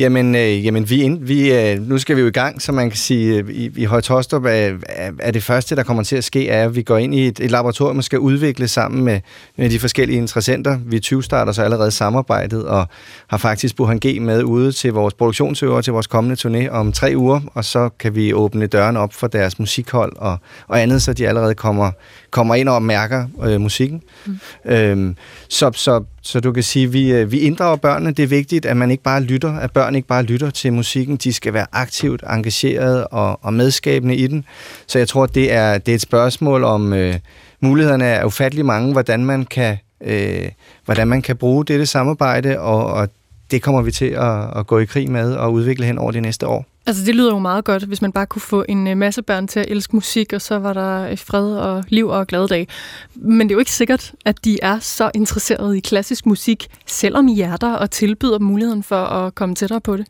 Jamen, 0.00 0.34
øh, 0.34 0.64
jamen 0.64 0.90
vi, 0.90 1.02
ind, 1.02 1.24
vi, 1.24 1.52
øh, 1.52 1.88
nu 1.88 1.98
skal 1.98 2.16
vi 2.16 2.20
jo 2.20 2.26
i 2.26 2.30
gang, 2.30 2.62
så 2.62 2.72
man 2.72 2.90
kan 2.90 2.96
sige, 2.96 3.36
øh, 3.36 3.50
i, 3.50 3.70
i 3.76 3.84
Højtostrup 3.84 4.44
er, 4.44 4.76
er 5.18 5.30
det 5.30 5.42
første, 5.42 5.76
der 5.76 5.82
kommer 5.82 6.02
til 6.02 6.16
at 6.16 6.24
ske, 6.24 6.48
er, 6.48 6.64
at 6.64 6.76
vi 6.76 6.82
går 6.82 6.98
ind 6.98 7.14
i 7.14 7.26
et, 7.26 7.40
et 7.40 7.50
laboratorium 7.50 7.98
og 7.98 8.04
skal 8.04 8.18
udvikle 8.18 8.68
sammen 8.68 9.04
med, 9.04 9.20
med 9.56 9.70
de 9.70 9.78
forskellige 9.78 10.16
interessenter. 10.16 10.78
Vi 10.86 11.00
20 11.00 11.22
starter 11.22 11.52
så 11.52 11.62
allerede 11.62 11.90
samarbejdet 11.90 12.64
og 12.64 12.88
har 13.28 13.36
faktisk 13.36 13.76
Burhan 13.76 13.98
G 13.98 14.20
med 14.20 14.42
ude 14.42 14.72
til 14.72 14.92
vores 14.92 15.14
produktionsøver 15.14 15.80
til 15.80 15.92
vores 15.92 16.06
kommende 16.06 16.36
turné 16.40 16.70
om 16.70 16.92
tre 16.92 17.12
uger, 17.16 17.40
og 17.54 17.64
så 17.64 17.88
kan 17.98 18.14
vi 18.14 18.32
åbne 18.34 18.66
dørene 18.66 18.98
op 18.98 19.14
for 19.14 19.26
deres 19.26 19.58
musikhold 19.58 20.12
og, 20.16 20.38
og 20.68 20.82
andet, 20.82 21.02
så 21.02 21.12
de 21.12 21.28
allerede 21.28 21.54
kommer, 21.54 21.90
kommer 22.30 22.54
ind 22.54 22.68
og 22.68 22.82
mærker 22.82 23.26
øh, 23.42 23.60
musikken. 23.60 24.02
Mm. 24.26 24.38
Øhm, 24.64 25.16
så, 25.48 25.70
så, 25.74 26.04
så 26.22 26.40
du 26.40 26.52
kan 26.52 26.62
sige, 26.62 26.86
at 26.86 26.92
vi, 26.92 27.12
øh, 27.12 27.32
vi 27.32 27.38
inddrager 27.38 27.76
børnene. 27.76 28.12
Det 28.12 28.22
er 28.22 28.26
vigtigt, 28.26 28.66
at 28.66 28.76
man 28.76 28.90
ikke 28.90 29.02
bare 29.02 29.22
lytter, 29.22 29.52
at 29.58 29.72
børn 29.72 29.94
ikke 29.94 30.08
bare 30.08 30.22
lytter 30.22 30.50
til 30.50 30.72
musikken. 30.72 31.16
De 31.16 31.32
skal 31.32 31.52
være 31.52 31.66
aktivt 31.72 32.22
engageret 32.30 33.06
og, 33.10 33.44
og 33.44 33.54
medskabende 33.54 34.16
i 34.16 34.26
den. 34.26 34.44
Så 34.86 34.98
jeg 34.98 35.08
tror, 35.08 35.26
det 35.26 35.52
er, 35.52 35.78
det 35.78 35.92
er 35.92 35.94
et 35.94 36.00
spørgsmål 36.00 36.64
om, 36.64 36.92
øh, 36.92 37.14
mulighederne 37.60 38.04
er 38.04 38.24
ufattelig 38.24 38.66
mange, 38.66 38.92
hvordan 38.92 39.24
man 39.24 39.44
kan, 39.44 39.76
øh, 40.00 40.48
hvordan 40.84 41.08
man 41.08 41.22
kan 41.22 41.36
bruge 41.36 41.64
dette 41.64 41.86
samarbejde, 41.86 42.60
og, 42.60 42.86
og 42.86 43.08
det 43.50 43.62
kommer 43.62 43.82
vi 43.82 43.90
til 43.90 44.06
at, 44.10 44.58
at 44.58 44.66
gå 44.66 44.78
i 44.78 44.84
krig 44.84 45.10
med 45.10 45.34
og 45.34 45.52
udvikle 45.52 45.86
hen 45.86 45.98
over 45.98 46.12
de 46.12 46.20
næste 46.20 46.46
år. 46.46 46.69
Altså 46.86 47.04
det 47.04 47.14
lyder 47.14 47.32
jo 47.32 47.38
meget 47.38 47.64
godt, 47.64 47.82
hvis 47.82 48.02
man 48.02 48.12
bare 48.12 48.26
kunne 48.26 48.42
få 48.42 48.64
en 48.68 48.86
øh, 48.86 48.96
masse 48.96 49.22
børn 49.22 49.48
til 49.48 49.60
at 49.60 49.66
elske 49.68 49.96
musik, 49.96 50.32
og 50.32 50.40
så 50.40 50.58
var 50.58 50.72
der 50.72 51.08
øh, 51.10 51.18
fred 51.18 51.56
og 51.56 51.84
liv 51.88 52.08
og 52.08 52.26
glade 52.26 52.48
dag. 52.48 52.68
Men 53.14 53.48
det 53.48 53.52
er 53.52 53.56
jo 53.56 53.58
ikke 53.58 53.72
sikkert, 53.72 54.12
at 54.24 54.44
de 54.44 54.58
er 54.62 54.78
så 54.78 55.10
interesserede 55.14 55.78
i 55.78 55.80
klassisk 55.80 56.26
musik, 56.26 56.66
selvom 56.86 57.28
I 57.28 57.40
er 57.40 57.56
der 57.56 57.72
og 57.72 57.90
tilbyder 57.90 58.38
muligheden 58.38 58.82
for 58.82 58.96
at 58.96 59.34
komme 59.34 59.54
tættere 59.54 59.80
på 59.80 59.96
det. 59.96 60.06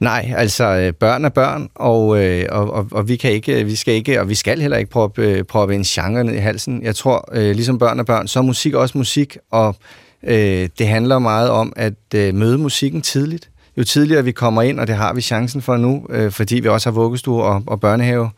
Nej, 0.00 0.32
altså 0.36 0.64
øh, 0.64 0.92
børn 0.92 1.24
er 1.24 1.28
børn, 1.28 1.68
og, 1.74 2.06
og, 2.48 2.70
og, 2.70 2.88
og 2.90 3.08
vi 3.08 3.16
kan 3.16 3.32
ikke, 3.32 3.64
vi 3.64 3.74
skal 3.74 3.94
ikke, 3.94 4.20
og 4.20 4.28
vi 4.28 4.34
skal 4.34 4.60
heller 4.60 4.76
ikke 4.76 4.90
proppe, 4.90 5.44
proppe 5.44 5.74
en 5.74 5.82
genre 5.82 6.24
ned 6.24 6.34
i 6.34 6.38
halsen. 6.38 6.82
Jeg 6.82 6.96
tror, 6.96 7.28
ligesom 7.52 7.78
børn 7.78 7.98
er 7.98 8.04
børn, 8.04 8.28
så 8.28 8.38
er 8.38 8.42
musik 8.42 8.74
også 8.74 8.98
musik, 8.98 9.36
og 9.50 9.76
øh, 10.22 10.68
det 10.78 10.88
handler 10.88 11.18
meget 11.18 11.50
om 11.50 11.72
at 11.76 11.94
øh, 12.14 12.34
møde 12.34 12.58
musikken 12.58 13.02
tidligt 13.02 13.50
jo 13.76 13.84
tidligere 13.84 14.24
vi 14.24 14.32
kommer 14.32 14.62
ind, 14.62 14.80
og 14.80 14.86
det 14.86 14.94
har 14.94 15.14
vi 15.14 15.20
chancen 15.20 15.62
for 15.62 15.76
nu, 15.76 16.06
øh, 16.10 16.32
fordi 16.32 16.60
vi 16.60 16.68
også 16.68 16.90
har 16.90 16.94
vuggestue 16.94 17.42
og, 17.42 17.62
og 17.66 17.80
børnehave 17.80 18.30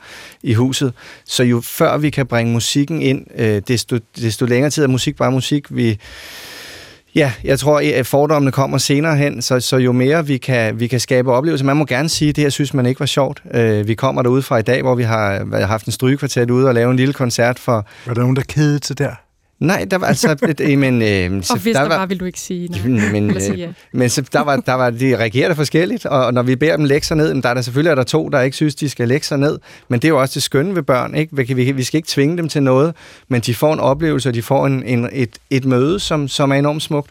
i 0.42 0.54
huset, 0.54 0.92
så 1.24 1.42
jo 1.42 1.60
før 1.60 1.98
vi 1.98 2.10
kan 2.10 2.26
bringe 2.26 2.52
musikken 2.52 3.02
ind, 3.02 3.26
øh, 3.36 3.62
desto, 3.68 3.98
desto 4.16 4.46
længere 4.46 4.70
tid 4.70 4.82
er 4.82 4.88
musik 4.88 5.16
bare 5.16 5.32
musik. 5.32 5.66
Vi, 5.70 5.98
Ja, 7.14 7.32
jeg 7.44 7.58
tror, 7.58 7.82
at 7.94 8.06
fordommene 8.06 8.52
kommer 8.52 8.78
senere 8.78 9.16
hen, 9.16 9.42
så, 9.42 9.60
så 9.60 9.76
jo 9.76 9.92
mere 9.92 10.26
vi 10.26 10.36
kan, 10.38 10.80
vi 10.80 10.86
kan 10.86 11.00
skabe 11.00 11.32
oplevelser. 11.32 11.66
Man 11.66 11.76
må 11.76 11.84
gerne 11.84 12.08
sige, 12.08 12.28
at 12.28 12.36
det 12.36 12.42
her 12.42 12.50
synes 12.50 12.74
man 12.74 12.86
ikke 12.86 13.00
var 13.00 13.06
sjovt. 13.06 13.42
Øh, 13.54 13.88
vi 13.88 13.94
kommer 13.94 14.22
derude 14.22 14.42
fra 14.42 14.58
i 14.58 14.62
dag, 14.62 14.82
hvor 14.82 14.94
vi 14.94 15.02
har 15.02 15.66
haft 15.66 15.86
en 15.86 15.92
strygekvartet 15.92 16.50
ude 16.50 16.68
og 16.68 16.74
lave 16.74 16.90
en 16.90 16.96
lille 16.96 17.14
koncert 17.14 17.58
for... 17.58 17.86
Var 18.06 18.14
der 18.14 18.20
nogen, 18.20 18.36
der 18.36 18.42
kedede 18.42 18.78
til 18.78 18.98
der? 18.98 19.25
Nej, 19.58 19.84
der 19.90 19.98
var 19.98 20.06
altså... 20.06 20.36
et, 20.48 20.78
men, 20.78 21.02
øh, 21.02 21.42
så, 21.42 21.52
og 21.52 21.60
hvis 21.60 21.74
der, 21.74 21.82
der 21.82 21.88
var, 21.88 21.98
var, 21.98 22.06
vil 22.06 22.20
du 22.20 22.24
ikke 22.24 22.40
sige 22.40 22.68
nej. 22.68 23.12
Men, 23.12 23.30
øh, 23.30 23.40
sige 23.40 23.56
ja. 23.56 23.72
men 23.92 24.08
så, 24.08 24.22
der 24.32 24.40
var, 24.40 24.56
der 24.56 24.72
var, 24.72 24.90
de 24.90 25.16
reagerede 25.16 25.54
forskelligt, 25.54 26.06
og 26.06 26.34
når 26.34 26.42
vi 26.42 26.56
beder 26.56 26.76
dem 26.76 26.84
lægge 26.84 27.06
sig 27.06 27.16
ned, 27.16 27.42
der 27.42 27.48
er 27.48 27.54
der 27.54 27.62
selvfølgelig 27.62 27.90
er 27.90 27.94
der 27.94 28.02
to, 28.02 28.28
der 28.28 28.40
ikke 28.40 28.56
synes, 28.56 28.74
de 28.74 28.88
skal 28.88 29.08
lægge 29.08 29.26
sig 29.26 29.38
ned, 29.38 29.58
men 29.88 30.00
det 30.00 30.08
er 30.08 30.12
jo 30.12 30.20
også 30.20 30.34
det 30.34 30.42
skønne 30.42 30.74
ved 30.74 30.82
børn, 30.82 31.14
ikke? 31.14 31.36
Vi, 31.36 31.42
vi, 31.42 31.72
vi 31.72 31.82
skal 31.82 31.98
ikke 31.98 32.08
tvinge 32.08 32.36
dem 32.36 32.48
til 32.48 32.62
noget, 32.62 32.94
men 33.28 33.40
de 33.40 33.54
får 33.54 33.72
en 33.72 33.80
oplevelse, 33.80 34.28
og 34.28 34.34
de 34.34 34.42
får 34.42 34.66
en, 34.66 34.82
en, 34.82 35.08
et, 35.12 35.38
et 35.50 35.64
møde, 35.64 36.00
som, 36.00 36.28
som 36.28 36.50
er 36.50 36.54
enormt 36.54 36.82
smukt. 36.82 37.10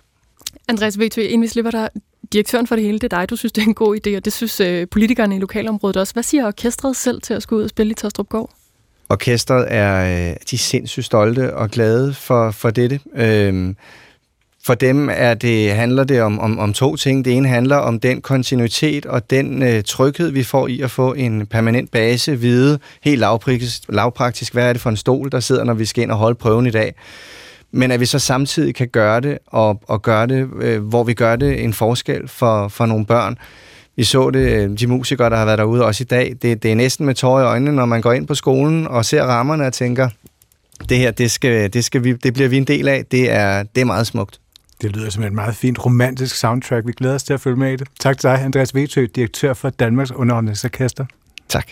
Andreas 0.67 0.99
Vigtø, 0.99 1.21
inden 1.21 1.41
vi 1.41 1.47
slipper 1.47 1.71
dig, 1.71 1.89
direktøren 2.33 2.67
for 2.67 2.75
det 2.75 2.85
hele, 2.85 2.99
det 2.99 3.13
er 3.13 3.17
dig, 3.19 3.29
du 3.29 3.35
synes, 3.35 3.51
det 3.51 3.61
er 3.61 3.65
en 3.67 3.73
god 3.73 3.97
idé, 3.97 4.15
og 4.15 4.25
det 4.25 4.33
synes 4.33 4.59
øh, 4.59 4.87
politikerne 4.91 5.35
i 5.35 5.39
lokalområdet 5.39 5.97
også. 5.97 6.13
Hvad 6.13 6.23
siger 6.23 6.47
orkestret 6.47 6.95
selv 6.95 7.21
til 7.21 7.33
at 7.33 7.43
skulle 7.43 7.57
ud 7.57 7.63
og 7.63 7.69
spille 7.69 7.91
i 7.91 7.93
Tostrup 7.93 8.29
Gård? 8.29 8.54
Orkestret 9.09 9.65
er 9.69 10.05
øh, 10.05 10.35
de 10.51 10.55
er 10.55 10.57
sindssygt 10.57 11.05
stolte 11.05 11.55
og 11.55 11.69
glade 11.69 12.13
for, 12.13 12.51
for 12.51 12.69
dette. 12.69 12.99
Øhm, 13.15 13.75
for 14.65 14.73
dem 14.73 15.09
er 15.11 15.33
det, 15.33 15.71
handler 15.71 16.03
det 16.03 16.21
om, 16.21 16.39
om, 16.39 16.59
om 16.59 16.73
to 16.73 16.95
ting. 16.95 17.25
Det 17.25 17.33
ene 17.33 17.47
handler 17.47 17.75
om 17.75 17.99
den 17.99 18.21
kontinuitet 18.21 19.05
og 19.05 19.29
den 19.29 19.63
øh, 19.63 19.83
tryghed, 19.83 20.31
vi 20.31 20.43
får 20.43 20.67
i 20.67 20.81
at 20.81 20.91
få 20.91 21.13
en 21.13 21.45
permanent 21.45 21.91
base, 21.91 22.39
vide 22.39 22.79
helt 23.01 23.19
lavpraktisk, 23.19 23.81
lavpraktisk, 23.89 24.53
hvad 24.53 24.69
er 24.69 24.73
det 24.73 24.81
for 24.81 24.89
en 24.89 24.97
stol, 24.97 25.31
der 25.31 25.39
sidder, 25.39 25.63
når 25.63 25.73
vi 25.73 25.85
skal 25.85 26.03
ind 26.03 26.11
og 26.11 26.17
holde 26.17 26.35
prøven 26.35 26.67
i 26.67 26.71
dag. 26.71 26.95
Men 27.71 27.91
at 27.91 27.99
vi 27.99 28.05
så 28.05 28.19
samtidig 28.19 28.75
kan 28.75 28.87
gøre 28.87 29.21
det, 29.21 29.37
og, 29.47 29.81
og 29.87 30.01
gøre 30.01 30.27
det, 30.27 30.49
øh, 30.61 30.83
hvor 30.83 31.03
vi 31.03 31.13
gør 31.13 31.35
det 31.35 31.63
en 31.63 31.73
forskel 31.73 32.27
for, 32.27 32.67
for 32.67 32.85
nogle 32.85 33.05
børn, 33.05 33.37
vi 33.95 34.03
så 34.03 34.29
det, 34.29 34.39
øh, 34.39 34.79
de 34.79 34.87
musikere, 34.87 35.29
der 35.29 35.37
har 35.37 35.45
været 35.45 35.57
derude 35.57 35.85
også 35.85 36.03
i 36.03 36.05
dag. 36.05 36.35
Det, 36.41 36.63
det 36.63 36.71
er 36.71 36.75
næsten 36.75 37.05
med 37.05 37.15
tårer 37.15 37.41
i 37.41 37.45
øjnene, 37.45 37.71
når 37.71 37.85
man 37.85 38.01
går 38.01 38.13
ind 38.13 38.27
på 38.27 38.35
skolen 38.35 38.87
og 38.87 39.05
ser 39.05 39.23
rammerne 39.23 39.65
og 39.65 39.73
tænker, 39.73 40.09
det 40.89 40.97
her, 40.97 41.11
det, 41.11 41.31
skal, 41.31 41.73
det, 41.73 41.85
skal 41.85 42.03
vi, 42.03 42.13
det 42.13 42.33
bliver 42.33 42.49
vi 42.49 42.57
en 42.57 42.63
del 42.63 42.87
af. 42.87 43.05
Det 43.05 43.31
er, 43.31 43.63
det 43.63 43.81
er 43.81 43.85
meget 43.85 44.07
smukt. 44.07 44.39
Det 44.81 44.95
lyder 44.95 45.09
som 45.09 45.23
et 45.23 45.33
meget 45.33 45.55
fint 45.55 45.85
romantisk 45.85 46.35
soundtrack. 46.35 46.87
Vi 46.87 46.91
glæder 46.91 47.15
os 47.15 47.23
til 47.23 47.33
at 47.33 47.41
følge 47.41 47.57
med 47.57 47.73
i 47.73 47.75
det. 47.75 47.87
Tak 47.99 48.17
til 48.17 48.29
dig, 48.29 48.41
Andreas 48.41 48.75
Vetø, 48.75 49.05
direktør 49.15 49.53
for 49.53 49.69
Danmarks 49.69 50.11
Underholdningsorkester. 50.11 51.05
Tak. 51.49 51.67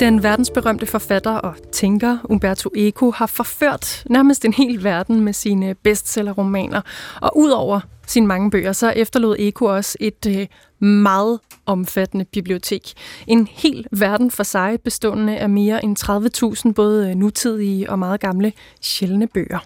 Den 0.00 0.22
verdensberømte 0.22 0.86
forfatter 0.86 1.30
og 1.30 1.54
tænker 1.72 2.18
Umberto 2.24 2.70
Eco 2.74 3.10
har 3.10 3.26
forført 3.26 4.04
nærmest 4.10 4.44
en 4.44 4.52
hel 4.52 4.84
verden 4.84 5.20
med 5.20 5.32
sine 5.32 5.74
bestsellerromaner. 5.74 6.80
Og 7.20 7.36
udover 7.36 7.80
sine 8.06 8.26
mange 8.26 8.50
bøger, 8.50 8.72
så 8.72 8.90
efterlod 8.90 9.36
Eco 9.38 9.64
også 9.64 9.96
et 10.00 10.26
øh, 10.28 10.46
meget 10.88 11.40
omfattende 11.66 12.24
bibliotek. 12.24 12.92
En 13.26 13.48
hel 13.50 13.86
verden 13.90 14.30
for 14.30 14.42
sig, 14.42 14.80
bestående 14.80 15.38
af 15.38 15.50
mere 15.50 15.84
end 15.84 16.66
30.000 16.66 16.72
både 16.72 17.14
nutidige 17.14 17.90
og 17.90 17.98
meget 17.98 18.20
gamle 18.20 18.52
sjældne 18.80 19.26
bøger. 19.26 19.58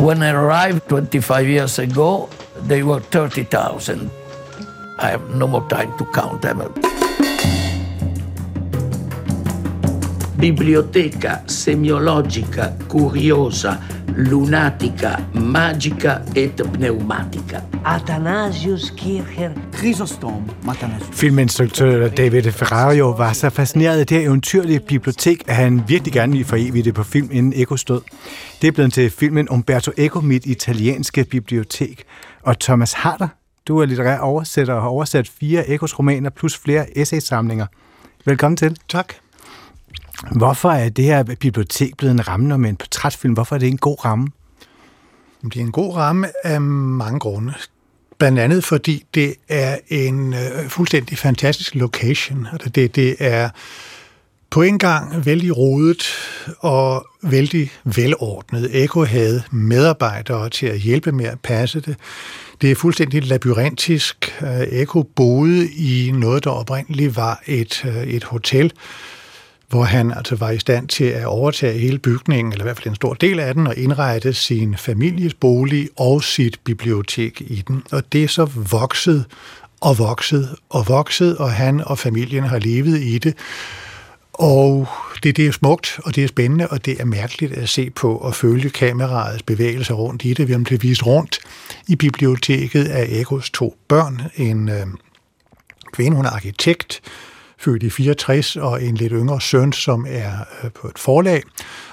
When 0.00 0.22
I 0.22 0.30
arrived 0.30 0.88
25 0.88 1.46
years 1.46 1.78
ago, 1.78 2.30
they 2.62 2.82
were 2.82 3.00
30,000. 3.00 4.10
I 4.98 5.10
have 5.10 5.28
no 5.28 5.46
more 5.46 5.68
time 5.68 5.92
to 5.98 6.06
count 6.06 6.40
them. 6.40 6.60
Biblioteca 10.40 11.30
semiologica, 11.46 12.64
curiosa, 12.88 13.72
lunatica, 14.16 15.10
magica 15.34 16.14
et 16.36 16.62
pneumatica. 16.72 17.60
Athanasius 17.84 18.90
Kircher. 18.96 19.50
Chrysostom 19.74 20.50
Athanasius. 20.68 21.16
Filminstruktør 21.16 22.08
David 22.08 22.42
Ferrario 22.42 23.10
var 23.10 23.32
så 23.32 23.50
fascineret 23.50 24.00
af 24.00 24.06
det 24.06 24.16
her 24.16 24.26
eventyrlige 24.26 24.80
bibliotek, 24.80 25.42
at 25.46 25.56
han 25.56 25.82
virkelig 25.88 26.12
gerne 26.12 26.32
ville 26.32 26.46
forevige 26.46 26.82
det 26.82 26.94
på 26.94 27.02
film, 27.02 27.28
inden 27.32 27.52
Eko 27.56 27.76
stod. 27.76 28.00
Det 28.62 28.68
er 28.68 28.72
blevet 28.72 28.92
til 28.92 29.10
filmen 29.10 29.48
Umberto 29.48 29.90
Eco, 29.96 30.20
mit 30.20 30.46
italienske 30.46 31.24
bibliotek. 31.24 32.04
Og 32.42 32.58
Thomas 32.58 32.92
Harder, 32.92 33.28
du 33.68 33.78
er 33.78 33.86
litterær 33.86 34.18
oversætter 34.18 34.74
og 34.74 34.82
har 34.82 34.88
oversat 34.88 35.28
fire 35.40 35.68
Ekos 35.68 35.98
romaner 35.98 36.30
plus 36.30 36.58
flere 36.58 36.98
essaysamlinger. 36.98 37.66
Velkommen 38.26 38.56
til. 38.56 38.76
Tak. 38.88 39.14
Hvorfor 40.32 40.70
er 40.70 40.88
det 40.88 41.04
her 41.04 41.22
bibliotek 41.22 41.96
blevet 41.96 42.12
en 42.12 42.28
ramme 42.28 42.54
om 42.54 42.64
en 42.64 42.76
portrætfilm? 42.76 43.34
Hvorfor 43.34 43.54
er 43.54 43.58
det 43.58 43.68
en 43.68 43.78
god 43.78 44.04
ramme? 44.04 44.28
Det 45.44 45.56
er 45.56 45.60
en 45.60 45.72
god 45.72 45.96
ramme 45.96 46.28
af 46.44 46.60
mange 46.60 47.18
grunde. 47.18 47.54
Blandt 48.18 48.38
andet 48.38 48.64
fordi 48.64 49.06
det 49.14 49.34
er 49.48 49.78
en 49.88 50.34
øh, 50.34 50.68
fuldstændig 50.68 51.18
fantastisk 51.18 51.74
location. 51.74 52.46
Altså 52.52 52.68
det, 52.68 52.96
det 52.96 53.16
er 53.18 53.48
på 54.50 54.62
en 54.62 54.78
gang 54.78 55.26
vældig 55.26 55.56
rodet 55.56 56.02
og 56.58 57.06
vældig 57.22 57.70
velordnet. 57.84 58.82
Eko 58.82 59.04
havde 59.04 59.42
medarbejdere 59.50 60.50
til 60.50 60.66
at 60.66 60.78
hjælpe 60.78 61.12
med 61.12 61.24
at 61.24 61.40
passe 61.40 61.80
det. 61.80 61.96
Det 62.60 62.70
er 62.70 62.74
fuldstændig 62.74 63.24
labyrintisk. 63.24 64.38
Øh, 64.42 64.60
Eko 64.60 65.02
boede 65.02 65.70
i 65.72 66.12
noget, 66.14 66.44
der 66.44 66.50
oprindeligt 66.50 67.16
var 67.16 67.42
et, 67.46 67.84
øh, 67.84 68.02
et 68.02 68.24
hotel, 68.24 68.72
hvor 69.70 69.84
han 69.84 70.12
altså 70.12 70.36
var 70.36 70.50
i 70.50 70.58
stand 70.58 70.88
til 70.88 71.04
at 71.04 71.24
overtage 71.24 71.78
hele 71.78 71.98
bygningen, 71.98 72.52
eller 72.52 72.64
i 72.64 72.66
hvert 72.66 72.76
fald 72.76 72.86
en 72.86 72.94
stor 72.94 73.14
del 73.14 73.40
af 73.40 73.54
den, 73.54 73.66
og 73.66 73.76
indrette 73.76 74.32
sin 74.32 74.76
families 74.76 75.34
bolig 75.34 75.88
og 75.96 76.22
sit 76.22 76.60
bibliotek 76.64 77.40
i 77.40 77.64
den. 77.68 77.82
Og 77.92 78.12
det 78.12 78.24
er 78.24 78.28
så 78.28 78.44
vokset 78.44 79.24
og 79.80 79.98
vokset 79.98 80.56
og 80.68 80.88
vokset, 80.88 81.36
og 81.36 81.52
han 81.52 81.80
og 81.86 81.98
familien 81.98 82.44
har 82.44 82.58
levet 82.58 83.00
i 83.00 83.18
det. 83.18 83.34
Og 84.32 84.88
det, 85.22 85.36
det 85.36 85.46
er 85.46 85.52
smukt, 85.52 86.00
og 86.04 86.14
det 86.14 86.24
er 86.24 86.28
spændende, 86.28 86.68
og 86.68 86.84
det 86.84 87.00
er 87.00 87.04
mærkeligt 87.04 87.52
at 87.52 87.68
se 87.68 87.90
på 87.90 88.16
og 88.16 88.34
følge 88.34 88.70
kameraets 88.70 89.42
bevægelser 89.42 89.94
rundt 89.94 90.24
i 90.24 90.34
det. 90.34 90.48
Vi 90.48 90.52
har 90.52 90.60
blevet 90.60 90.82
vist 90.82 91.06
rundt 91.06 91.38
i 91.88 91.96
biblioteket 91.96 92.84
af 92.84 93.06
Ekos 93.08 93.50
to 93.50 93.76
børn. 93.88 94.22
En 94.36 94.68
øh, 94.68 94.86
kvinde, 95.92 96.16
hun 96.16 96.26
er 96.26 96.30
arkitekt, 96.30 97.02
født 97.60 97.82
i 97.82 97.90
64, 97.90 98.56
og 98.56 98.82
en 98.82 98.94
lidt 98.94 99.12
yngre 99.12 99.40
søn, 99.40 99.72
som 99.72 100.06
er 100.08 100.32
øh, 100.64 100.70
på 100.70 100.88
et 100.88 100.98
forlag, 100.98 101.42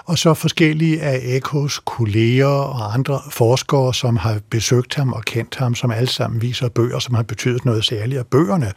og 0.06 0.18
så 0.18 0.34
forskellige 0.34 1.02
af 1.02 1.20
Ekos 1.24 1.82
kolleger 1.86 2.48
og 2.48 2.94
andre 2.94 3.22
forskere, 3.32 3.94
som 3.94 4.18
har 4.18 4.40
besøgt 4.50 4.96
ham 4.96 5.14
og 5.14 5.26
kendt 5.26 5.56
ham, 5.56 5.76
som 5.76 5.92
alle 5.92 6.10
sammen 6.10 6.42
viser 6.42 6.70
bøger, 6.70 7.00
som 7.00 7.16
har 7.16 7.24
betydet 7.24 7.66
noget 7.66 7.86
særligt. 7.86 8.20
Og 8.20 8.28
bøgerne 8.28 8.74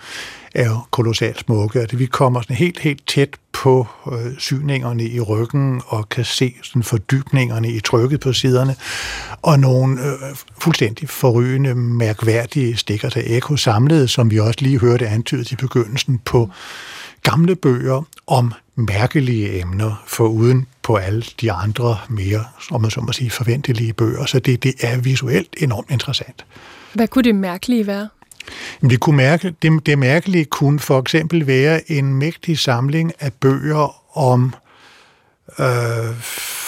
er 0.55 0.69
jo 0.69 0.79
kolossalt 0.91 1.39
smukke, 1.39 1.81
og 1.81 1.99
vi 1.99 2.07
kommer 2.07 2.43
sådan 2.43 2.57
helt, 2.57 2.79
helt 2.79 3.07
tæt 3.07 3.29
på 3.53 3.87
øh, 4.13 4.39
syningerne 4.39 5.05
i 5.05 5.21
ryggen 5.21 5.83
og 5.87 6.09
kan 6.09 6.25
se 6.25 6.55
sådan 6.63 6.83
fordybningerne 6.83 7.73
i 7.73 7.81
trykket 7.81 8.21
på 8.21 8.33
siderne, 8.33 8.77
og 9.43 9.61
nogle 9.61 10.01
øh, 10.01 10.37
fuldstændig 10.61 11.09
forrygende, 11.09 11.75
mærkværdige 11.75 12.77
stikker 12.77 13.09
til 13.09 13.37
Eko 13.37 13.57
samlet, 13.57 14.11
som 14.11 14.31
vi 14.31 14.39
også 14.39 14.59
lige 14.61 14.79
hørte 14.79 15.09
antydet 15.09 15.53
i 15.53 15.57
begyndelsen 15.57 16.19
på 16.19 16.51
gamle 17.23 17.57
bøger 17.57 18.03
om 18.27 18.53
mærkelige 18.75 19.61
emner, 19.61 20.03
for 20.07 20.27
uden 20.27 20.67
på 20.83 20.97
alle 20.97 21.25
de 21.41 21.53
andre 21.53 21.99
mere, 22.09 22.45
om 22.71 22.81
man 22.81 22.91
så 22.91 23.01
må 23.01 23.13
sige, 23.13 23.31
forventelige 23.31 23.93
bøger. 23.93 24.27
Så 24.27 24.39
det, 24.39 24.63
det 24.63 24.75
er 24.81 25.01
visuelt 25.01 25.49
enormt 25.59 25.91
interessant. 25.91 26.45
Hvad 26.95 27.09
kunne 27.09 27.25
det 27.25 27.35
mærkelige 27.35 27.87
være? 27.87 28.09
Men 28.81 28.91
det, 28.91 29.01
kunne 29.01 29.17
mærke, 29.17 29.55
det, 29.63 29.87
det 29.87 29.99
mærkelige 29.99 30.45
kunne 30.45 30.81
for 30.81 30.99
eksempel 30.99 31.47
være 31.47 31.91
en 31.91 32.15
mægtig 32.15 32.59
samling 32.59 33.13
af 33.21 33.33
bøger 33.33 34.19
om 34.19 34.55
øh, 35.59 36.15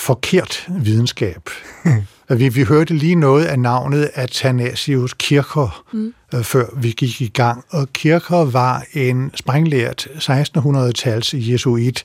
forkert 0.02 0.66
videnskab. 0.68 1.50
vi, 2.38 2.48
vi 2.48 2.62
hørte 2.62 2.94
lige 2.94 3.14
noget 3.14 3.44
af 3.44 3.58
navnet 3.58 4.10
Athanasius 4.14 5.14
Kircher, 5.18 5.84
mm. 5.92 6.14
øh, 6.34 6.42
før 6.42 6.66
vi 6.76 6.90
gik 6.90 7.20
i 7.20 7.28
gang. 7.28 7.64
Og 7.70 7.92
Kircher 7.92 8.44
var 8.44 8.84
en 8.92 9.30
sprænglært 9.34 10.08
1600-tals 10.14 11.34
jesuit, 11.34 12.04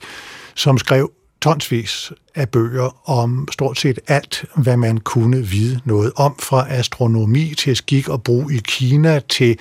som 0.55 0.77
skrev 0.77 1.11
tonsvis 1.41 2.11
af 2.35 2.49
bøger 2.49 3.09
om 3.09 3.47
stort 3.51 3.79
set 3.79 3.99
alt, 4.07 4.45
hvad 4.55 4.77
man 4.77 4.97
kunne 4.97 5.37
vide 5.37 5.79
noget 5.85 6.11
om, 6.15 6.35
fra 6.39 6.65
astronomi 6.69 7.53
til 7.57 7.75
skik 7.75 8.09
og 8.09 8.23
brug 8.23 8.51
i 8.51 8.57
Kina 8.63 9.19
til 9.19 9.57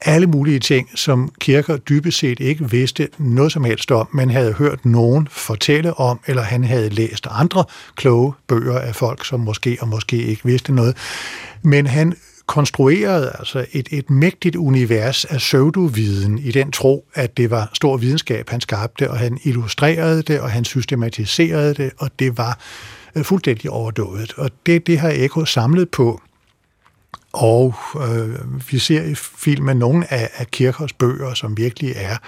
alle 0.00 0.26
mulige 0.26 0.58
ting, 0.58 0.88
som 0.94 1.32
kirker 1.40 1.76
dybest 1.76 2.18
set 2.18 2.40
ikke 2.40 2.70
vidste 2.70 3.08
noget 3.18 3.52
som 3.52 3.64
helst 3.64 3.90
om, 3.90 4.08
men 4.12 4.30
havde 4.30 4.52
hørt 4.52 4.84
nogen 4.84 5.28
fortælle 5.30 5.94
om, 5.94 6.20
eller 6.26 6.42
han 6.42 6.64
havde 6.64 6.88
læst 6.88 7.26
andre 7.30 7.64
kloge 7.94 8.32
bøger 8.46 8.78
af 8.78 8.94
folk, 8.94 9.26
som 9.26 9.40
måske 9.40 9.78
og 9.80 9.88
måske 9.88 10.16
ikke 10.16 10.44
vidste 10.44 10.72
noget. 10.72 10.96
Men 11.62 11.86
han 11.86 12.14
konstruerede 12.46 13.32
altså 13.38 13.66
et, 13.72 13.88
et 13.90 14.10
mægtigt 14.10 14.56
univers 14.56 15.24
af 15.24 15.38
pseudoviden 15.38 16.38
i 16.38 16.50
den 16.50 16.72
tro, 16.72 17.04
at 17.14 17.36
det 17.36 17.50
var 17.50 17.70
stor 17.72 17.96
videnskab, 17.96 18.50
han 18.50 18.60
skabte, 18.60 19.10
og 19.10 19.18
han 19.18 19.38
illustrerede 19.44 20.22
det, 20.22 20.40
og 20.40 20.50
han 20.50 20.64
systematiserede 20.64 21.74
det, 21.74 21.92
og 21.98 22.10
det 22.18 22.38
var 22.38 22.58
øh, 23.14 23.24
fuldstændig 23.24 23.70
overdået. 23.70 24.32
Og 24.36 24.50
det, 24.66 24.86
det 24.86 24.98
har 24.98 25.12
Eko 25.14 25.44
samlet 25.44 25.88
på, 25.90 26.20
og 27.32 27.74
øh, 27.96 28.70
vi 28.72 28.78
ser 28.78 29.02
i 29.02 29.14
filmen 29.14 29.76
nogle 29.76 30.12
af, 30.12 30.30
af 30.34 30.46
Kirchhoffs 30.46 30.92
bøger, 30.92 31.34
som 31.34 31.56
virkelig 31.56 31.92
er 31.96 32.12
øh, 32.12 32.18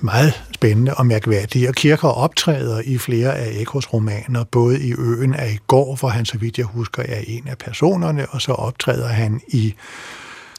meget 0.00 0.42
spændende 0.54 0.94
og 0.94 1.06
mærkværdige. 1.06 1.68
Og 1.68 1.74
Kirker 1.74 2.08
optræder 2.08 2.82
i 2.84 2.98
flere 2.98 3.38
af 3.38 3.50
Ekos 3.60 3.92
romaner, 3.92 4.44
både 4.44 4.82
i 4.82 4.94
Øen 4.98 5.34
af 5.34 5.50
i 5.50 5.58
går, 5.66 5.96
hvor 5.96 6.08
han, 6.08 6.24
så 6.24 6.38
vidt 6.38 6.58
jeg 6.58 6.66
husker, 6.66 7.02
er 7.02 7.20
en 7.26 7.48
af 7.48 7.58
personerne, 7.58 8.26
og 8.26 8.40
så 8.42 8.52
optræder 8.52 9.08
han 9.08 9.40
i 9.48 9.74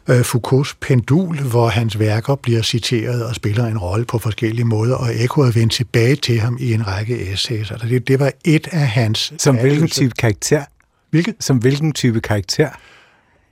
øh, 0.08 0.24
Foucaults 0.24 0.78
Pendul, 0.82 1.40
hvor 1.40 1.68
hans 1.68 2.00
værker 2.00 2.36
bliver 2.36 2.62
citeret 2.62 3.26
og 3.26 3.36
spiller 3.36 3.66
en 3.66 3.78
rolle 3.78 4.06
på 4.06 4.20
forskellige 4.20 4.66
måder, 4.66 4.96
og 4.96 5.24
Eko 5.24 5.42
er 5.42 5.52
vendt 5.52 5.74
tilbage 5.74 6.16
til 6.16 6.40
ham 6.40 6.58
i 6.60 6.74
en 6.74 6.88
række 6.88 7.32
essays. 7.32 7.72
Altså 7.72 7.88
det, 7.88 8.08
det 8.08 8.20
var 8.20 8.32
et 8.46 8.68
af 8.72 8.88
hans... 8.88 9.34
Som 9.38 9.58
hvilken 9.58 9.88
type 9.88 10.14
karakter? 10.20 10.64
Hvilket? 11.10 11.36
Som 11.40 11.58
hvilken 11.58 11.94
type 11.94 12.22
karakter? 12.22 12.70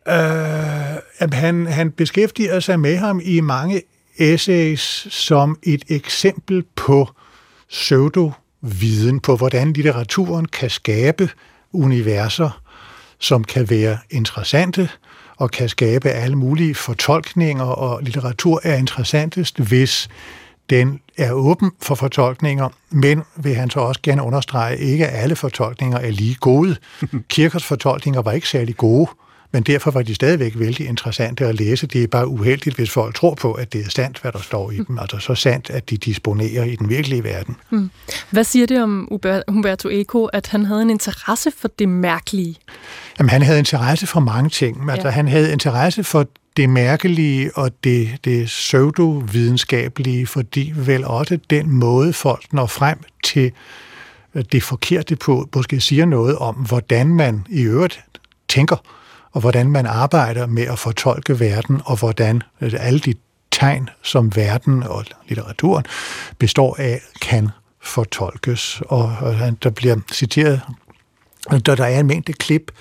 Øh, 0.08 1.34
han, 1.34 1.68
han 1.68 1.92
beskæftiger 1.92 2.60
sig 2.60 2.80
med 2.80 2.98
ham 2.98 3.22
i 3.24 3.40
mange 3.40 3.82
essays 4.18 5.08
som 5.10 5.58
et 5.64 5.84
eksempel 5.90 6.64
på 6.76 7.10
pseudo-viden, 7.70 9.20
på 9.20 9.36
hvordan 9.36 9.74
litteraturen 9.74 10.46
kan 10.46 10.70
skabe 10.70 11.30
universer, 11.74 12.62
som 13.20 13.44
kan 13.44 13.70
være 13.70 13.98
interessante 14.10 14.90
og 15.38 15.52
kan 15.52 15.70
skabe 15.70 16.10
alle 16.10 16.36
mulige 16.36 16.76
fortolkninger, 16.76 17.66
og 17.66 18.04
litteratur 18.04 18.62
er 18.64 18.76
interessantest, 18.76 19.60
hvis 19.60 20.10
den 20.70 21.00
er 21.18 21.32
åben 21.32 21.72
for 21.82 21.96
fortolkninger, 21.96 22.70
men 22.90 23.24
vil 23.36 23.56
han 23.56 23.70
så 23.70 23.80
også 23.80 24.02
gerne 24.04 24.24
understrege, 24.24 24.78
ikke 24.78 25.08
alle 25.08 25.36
fortolkninger 25.36 25.98
er 25.98 26.12
lige 26.12 26.36
gode. 26.36 26.76
Kirkers 27.30 27.64
fortolkninger 27.64 28.22
var 28.22 28.32
ikke 28.32 28.50
særlig 28.50 28.78
gode, 28.78 29.10
men 29.54 29.64
derfor 29.64 29.92
var 29.92 30.02
de 30.02 30.16
stadigvæk 30.16 30.54
vældig 30.56 30.88
interessante 30.88 31.46
at 31.46 31.56
læse. 31.56 31.88
Det 31.88 32.04
er 32.04 32.08
bare 32.08 32.28
uheldigt, 32.28 32.76
hvis 32.76 32.92
folk 32.92 33.16
tror 33.16 33.36
på, 33.36 33.54
at 33.54 33.74
det 33.74 33.86
er 33.86 33.90
sandt, 33.90 34.20
hvad 34.22 34.32
der 34.32 34.40
står 34.40 34.72
i 34.72 34.78
dem. 34.78 35.00
Altså 35.00 35.18
så 35.18 35.36
sandt, 35.36 35.70
at 35.70 35.90
de 35.90 35.98
disponerer 35.98 36.64
i 36.64 36.76
den 36.76 36.90
virkelige 36.90 37.24
verden. 37.24 37.56
Hmm. 37.70 37.92
Hvad 38.30 38.44
siger 38.44 38.68
det 38.68 38.84
om 38.84 39.20
Humberto 39.48 39.90
Eco, 39.90 40.26
at 40.26 40.48
han 40.48 40.66
havde 40.66 40.82
en 40.82 40.90
interesse 40.90 41.52
for 41.58 41.68
det 41.80 41.90
mærkelige? 41.90 42.56
Jamen, 43.20 43.30
han 43.30 43.42
havde 43.42 43.60
interesse 43.60 44.08
for 44.08 44.20
mange 44.20 44.50
ting. 44.50 44.92
Altså, 44.92 45.08
ja. 45.08 45.12
han 45.14 45.28
havde 45.28 45.52
interesse 45.52 46.04
for 46.04 46.28
det 46.58 46.70
mærkelige 46.70 47.52
og 47.56 47.72
det, 47.84 48.10
det 48.26 48.46
pseudovidenskabelige, 48.46 50.28
fordi 50.28 50.74
vel 50.76 51.06
også 51.06 51.40
den 51.50 51.72
måde, 51.72 52.14
folk 52.14 52.54
når 52.54 52.66
frem 52.66 52.98
til 53.24 53.52
øh, 54.36 54.44
det 54.52 54.64
forkerte 54.64 55.16
på, 55.16 55.50
måske 55.56 55.82
siger 55.82 56.06
noget 56.06 56.38
om, 56.38 56.56
hvordan 56.56 57.08
man 57.08 57.46
i 57.50 57.62
øvrigt 57.62 58.04
tænker, 58.50 58.76
og 59.34 59.42
hvordan 59.42 59.72
man 59.72 59.86
arbejder 59.86 60.48
med 60.48 60.64
at 60.64 60.80
fortolke 60.80 61.40
verden, 61.40 61.82
og 61.86 62.00
hvordan 62.00 62.42
øh, 62.62 62.74
alle 62.80 63.00
de 63.00 63.14
tegn, 63.52 63.90
som 64.02 64.36
verden 64.36 64.84
og 64.84 65.06
litteraturen 65.28 65.86
består 66.40 66.76
af, 66.80 67.02
kan 67.22 67.50
fortolkes. 67.82 68.82
Og, 68.86 69.16
og 69.22 69.36
der 69.64 69.70
bliver 69.70 69.96
citeret, 70.12 70.62
der, 71.66 71.76
der 71.76 71.86
er 71.86 72.00
en 72.00 72.08
mængde 72.08 72.34
klip, 72.34 72.72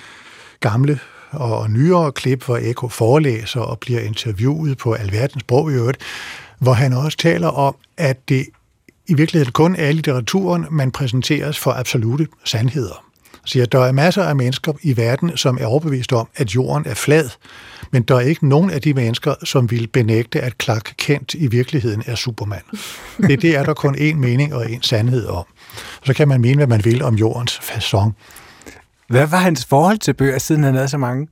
gamle 0.60 0.98
og 1.30 1.70
nyere 1.70 2.12
klip, 2.12 2.44
hvor 2.44 2.58
Eko 2.62 2.88
forelæser 2.88 3.60
og 3.60 3.78
bliver 3.78 4.00
interviewet 4.00 4.78
på 4.78 4.92
alverdens 4.92 5.40
sprog 5.40 5.70
i 5.72 5.74
øvrigt, 5.74 5.98
hvor 6.58 6.72
han 6.72 6.92
også 6.92 7.18
taler 7.18 7.48
om, 7.48 7.76
at 7.96 8.28
det 8.28 8.46
i 9.06 9.14
virkeligheden 9.14 9.52
kun 9.52 9.76
er 9.76 9.92
litteraturen, 9.92 10.66
man 10.70 10.90
præsenteres 10.90 11.58
for 11.58 11.72
absolute 11.72 12.26
sandheder. 12.44 13.11
Siger, 13.44 13.62
at 13.62 13.72
der 13.72 13.84
er 13.84 13.92
masser 13.92 14.22
af 14.22 14.36
mennesker 14.36 14.72
i 14.82 14.96
verden, 14.96 15.36
som 15.36 15.58
er 15.60 15.66
overbevist 15.66 16.12
om, 16.12 16.28
at 16.36 16.54
jorden 16.54 16.86
er 16.86 16.94
flad, 16.94 17.28
men 17.90 18.02
der 18.02 18.16
er 18.16 18.20
ikke 18.20 18.48
nogen 18.48 18.70
af 18.70 18.82
de 18.82 18.94
mennesker, 18.94 19.34
som 19.44 19.70
vil 19.70 19.86
benægte, 19.86 20.40
at 20.40 20.54
Clark 20.62 20.94
Kent 20.96 21.34
i 21.34 21.46
virkeligheden 21.46 22.02
er 22.06 22.14
Superman. 22.14 22.62
Det, 23.28 23.42
det 23.42 23.56
er 23.56 23.62
der 23.62 23.74
kun 23.74 23.94
én 23.94 24.14
mening 24.14 24.54
og 24.54 24.64
én 24.64 24.78
sandhed 24.82 25.26
om. 25.26 25.44
Så 26.04 26.14
kan 26.14 26.28
man 26.28 26.40
mene, 26.40 26.56
hvad 26.56 26.66
man 26.66 26.84
vil 26.84 27.02
om 27.02 27.14
jordens 27.14 27.58
façon. 27.58 28.10
Hvad 29.08 29.26
var 29.26 29.38
hans 29.38 29.64
forhold 29.64 29.98
til 29.98 30.14
bøger, 30.14 30.38
siden 30.38 30.64
han 30.64 30.74
havde 30.74 30.88
så 30.88 30.98
mange? 30.98 31.28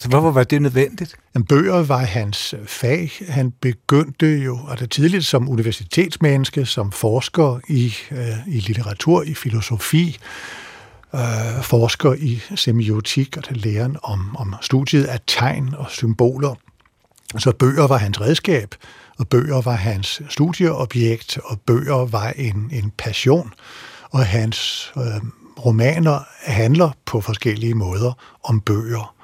Så 0.00 0.08
hvorfor 0.08 0.30
var 0.30 0.44
det 0.44 0.62
nødvendigt? 0.62 1.14
En 1.36 1.44
bøger 1.44 1.82
var 1.82 1.98
hans 1.98 2.54
fag. 2.66 3.12
Han 3.28 3.50
begyndte 3.50 4.26
jo 4.26 4.58
altså 4.70 4.86
tidligt 4.86 5.24
som 5.24 5.48
universitetsmenneske, 5.48 6.66
som 6.66 6.92
forsker 6.92 7.60
i, 7.68 7.94
øh, 8.10 8.54
i 8.54 8.60
litteratur, 8.60 9.22
i 9.22 9.34
filosofi, 9.34 10.18
øh, 11.14 11.62
forsker 11.62 12.14
i 12.14 12.42
semiotik, 12.56 13.36
og 13.36 13.42
altså 13.50 13.68
læren 13.68 13.96
om, 14.02 14.36
om 14.36 14.54
studiet 14.60 15.04
af 15.04 15.20
tegn 15.26 15.74
og 15.78 15.90
symboler. 15.90 16.54
Så 17.38 17.52
bøger 17.52 17.86
var 17.86 17.96
hans 17.96 18.20
redskab, 18.20 18.74
og 19.18 19.28
bøger 19.28 19.60
var 19.60 19.72
hans 19.72 20.22
studieobjekt, 20.28 21.38
og 21.44 21.60
bøger 21.60 22.06
var 22.06 22.32
en, 22.36 22.70
en 22.72 22.92
passion, 22.98 23.52
og 24.10 24.26
hans 24.26 24.92
øh, 24.96 25.02
romaner 25.64 26.20
handler 26.42 26.90
på 27.06 27.20
forskellige 27.20 27.74
måder 27.74 28.12
om 28.44 28.60
bøger. 28.60 29.14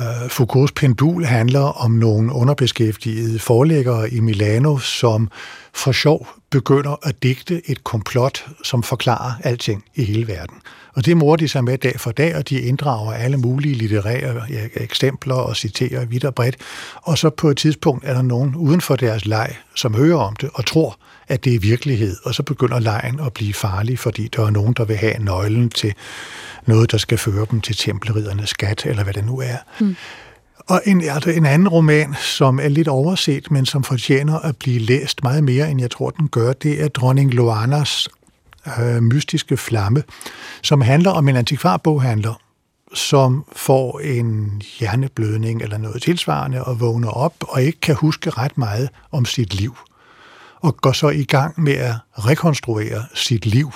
Øh, 0.00 0.30
Foucaults 0.30 0.72
pendul 0.72 1.24
handler 1.24 1.60
om 1.60 1.90
nogle 1.90 2.32
underbeskæftigede 2.32 3.38
forlæggere 3.38 4.10
i 4.10 4.20
Milano, 4.20 4.78
som 4.78 5.30
for 5.74 5.92
sjov 5.92 6.28
begynder 6.50 7.06
at 7.08 7.22
digte 7.22 7.70
et 7.70 7.84
komplot, 7.84 8.46
som 8.64 8.82
forklarer 8.82 9.32
alting 9.44 9.84
i 9.94 10.04
hele 10.04 10.28
verden. 10.28 10.56
Og 10.94 11.06
det 11.06 11.16
morer 11.16 11.36
de 11.36 11.48
sig 11.48 11.64
med 11.64 11.78
dag 11.78 12.00
for 12.00 12.10
dag, 12.10 12.36
og 12.36 12.48
de 12.48 12.60
inddrager 12.60 13.12
alle 13.12 13.36
mulige 13.36 13.74
litterære 13.74 14.42
eksempler 14.74 15.34
og 15.34 15.56
citerer 15.56 16.04
vidt 16.04 16.24
og 16.24 16.34
bredt. 16.34 16.56
Og 16.94 17.18
så 17.18 17.30
på 17.30 17.48
et 17.48 17.56
tidspunkt 17.56 18.04
er 18.04 18.14
der 18.14 18.22
nogen 18.22 18.54
uden 18.54 18.80
for 18.80 18.96
deres 18.96 19.26
leg, 19.26 19.56
som 19.74 19.94
hører 19.94 20.18
om 20.18 20.36
det 20.36 20.50
og 20.54 20.66
tror, 20.66 20.98
at 21.28 21.44
det 21.44 21.54
er 21.54 21.58
virkelighed. 21.58 22.16
Og 22.24 22.34
så 22.34 22.42
begynder 22.42 22.78
lejen 22.78 23.20
at 23.20 23.32
blive 23.32 23.54
farlig, 23.54 23.98
fordi 23.98 24.28
der 24.36 24.46
er 24.46 24.50
nogen, 24.50 24.74
der 24.74 24.84
vil 24.84 24.96
have 24.96 25.18
nøglen 25.18 25.70
til 25.70 25.94
noget, 26.66 26.92
der 26.92 26.98
skal 26.98 27.18
føre 27.18 27.46
dem 27.50 27.60
til 27.60 27.76
tempelriddernes 27.76 28.48
skat, 28.48 28.86
eller 28.86 29.04
hvad 29.04 29.14
det 29.14 29.24
nu 29.24 29.40
er. 29.40 29.56
Mm. 29.80 29.96
Og 30.70 30.82
en, 30.86 31.00
altså 31.00 31.30
en 31.30 31.46
anden 31.46 31.68
roman, 31.68 32.14
som 32.14 32.60
er 32.60 32.68
lidt 32.68 32.88
overset, 32.88 33.50
men 33.50 33.66
som 33.66 33.84
fortjener 33.84 34.38
at 34.38 34.56
blive 34.56 34.78
læst 34.78 35.22
meget 35.22 35.44
mere, 35.44 35.70
end 35.70 35.80
jeg 35.80 35.90
tror, 35.90 36.10
den 36.10 36.28
gør, 36.28 36.52
det 36.52 36.82
er 36.82 36.88
dronning 36.88 37.34
Loanas 37.34 38.08
øh, 38.78 39.02
mystiske 39.02 39.56
flamme, 39.56 40.02
som 40.62 40.80
handler 40.80 41.10
om 41.10 41.28
en 41.28 41.36
antikvarboghandler, 41.36 42.40
som 42.94 43.44
får 43.52 44.00
en 44.00 44.62
hjerneblødning 44.78 45.62
eller 45.62 45.78
noget 45.78 46.02
tilsvarende 46.02 46.64
og 46.64 46.80
vågner 46.80 47.10
op 47.10 47.34
og 47.40 47.62
ikke 47.62 47.80
kan 47.80 47.94
huske 47.94 48.30
ret 48.30 48.58
meget 48.58 48.88
om 49.12 49.24
sit 49.24 49.54
liv. 49.54 49.76
Og 50.60 50.76
går 50.76 50.92
så 50.92 51.08
i 51.08 51.24
gang 51.24 51.62
med 51.62 51.72
at 51.72 51.94
rekonstruere 52.16 53.02
sit 53.14 53.46
liv 53.46 53.72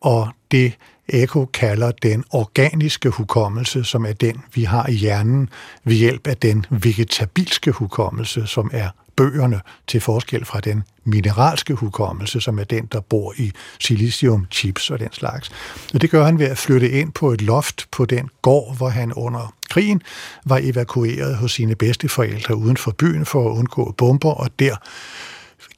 og 0.00 0.28
det 0.50 0.72
Eko 1.08 1.44
kalder 1.44 1.90
den 1.90 2.24
organiske 2.30 3.08
hukommelse, 3.08 3.84
som 3.84 4.04
er 4.06 4.12
den, 4.12 4.42
vi 4.54 4.64
har 4.64 4.88
i 4.88 4.92
hjernen, 4.92 5.48
ved 5.84 5.94
hjælp 5.94 6.26
af 6.26 6.36
den 6.36 6.66
vegetabilske 6.70 7.70
hukommelse, 7.70 8.46
som 8.46 8.70
er 8.72 8.88
bøgerne, 9.16 9.60
til 9.88 10.00
forskel 10.00 10.44
fra 10.44 10.60
den 10.60 10.82
mineralske 11.04 11.74
hukommelse, 11.74 12.40
som 12.40 12.58
er 12.58 12.64
den, 12.64 12.86
der 12.86 13.00
bor 13.00 13.34
i 13.36 13.52
silicium, 13.80 14.46
chips 14.50 14.90
og 14.90 15.00
den 15.00 15.12
slags. 15.12 15.50
Og 15.94 16.02
det 16.02 16.10
gør 16.10 16.24
han 16.24 16.38
ved 16.38 16.46
at 16.46 16.58
flytte 16.58 16.90
ind 16.90 17.12
på 17.12 17.32
et 17.32 17.42
loft 17.42 17.86
på 17.90 18.04
den 18.04 18.28
gård, 18.42 18.76
hvor 18.76 18.88
han 18.88 19.12
under 19.12 19.54
krigen 19.70 20.02
var 20.44 20.60
evakueret 20.62 21.36
hos 21.36 21.52
sine 21.52 21.74
bedsteforældre 21.74 22.56
uden 22.56 22.76
for 22.76 22.90
byen 22.90 23.26
for 23.26 23.50
at 23.50 23.56
undgå 23.56 23.94
bomber, 23.98 24.30
og 24.30 24.50
der 24.58 24.76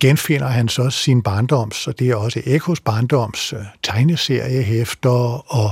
genfinder 0.00 0.46
han 0.46 0.68
så 0.68 0.90
sin 0.90 1.22
barndoms, 1.22 1.86
og 1.86 1.98
det 1.98 2.10
er 2.10 2.16
også 2.16 2.42
Ekos 2.46 2.80
barndoms 2.80 3.52
øh, 3.52 3.58
tegneseriehæfter 3.82 5.54
og 5.54 5.70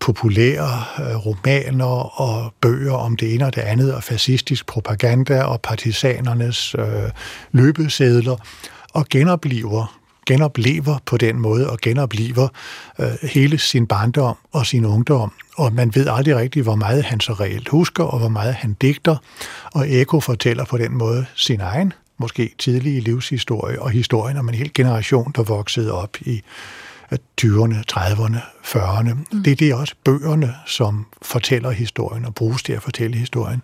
populære 0.00 0.84
øh, 1.00 1.26
romaner 1.26 2.20
og 2.20 2.54
bøger 2.60 2.94
om 2.94 3.16
det 3.16 3.34
ene 3.34 3.46
og 3.46 3.54
det 3.54 3.60
andet, 3.60 3.94
og 3.94 4.02
fascistisk 4.02 4.66
propaganda 4.66 5.42
og 5.42 5.60
partisanernes 5.60 6.74
øh, 6.78 7.10
løbesedler, 7.52 8.36
og 8.92 9.06
genopliver 9.10 9.98
genoplever 10.26 10.98
på 11.06 11.16
den 11.16 11.40
måde 11.40 11.70
og 11.70 11.78
genopliver 11.78 12.48
øh, 12.98 13.06
hele 13.22 13.58
sin 13.58 13.86
barndom 13.86 14.36
og 14.52 14.66
sin 14.66 14.84
ungdom. 14.84 15.32
Og 15.56 15.72
man 15.72 15.94
ved 15.94 16.06
aldrig 16.10 16.36
rigtigt, 16.36 16.64
hvor 16.64 16.74
meget 16.74 17.04
han 17.04 17.20
så 17.20 17.32
reelt 17.32 17.68
husker, 17.68 18.04
og 18.04 18.18
hvor 18.18 18.28
meget 18.28 18.54
han 18.54 18.76
digter. 18.80 19.16
Og 19.74 19.90
Eko 19.90 20.20
fortæller 20.20 20.64
på 20.64 20.78
den 20.78 20.98
måde 20.98 21.26
sin 21.34 21.60
egen 21.60 21.92
måske 22.18 22.54
tidlige 22.58 23.00
livshistorie 23.00 23.82
og 23.82 23.90
historien 23.90 24.36
om 24.36 24.48
en 24.48 24.54
hel 24.54 24.70
generation, 24.74 25.32
der 25.36 25.42
voksede 25.42 25.92
op 25.92 26.16
i 26.20 26.42
20'erne, 27.12 27.76
30'erne, 27.92 28.38
40'erne. 28.64 29.14
Mm. 29.32 29.42
Det, 29.42 29.60
det 29.60 29.70
er 29.70 29.74
også 29.74 29.94
bøgerne, 30.04 30.54
som 30.66 31.06
fortæller 31.22 31.70
historien 31.70 32.24
og 32.24 32.34
bruges 32.34 32.62
til 32.62 32.72
at 32.72 32.82
fortælle 32.82 33.16
historien. 33.16 33.62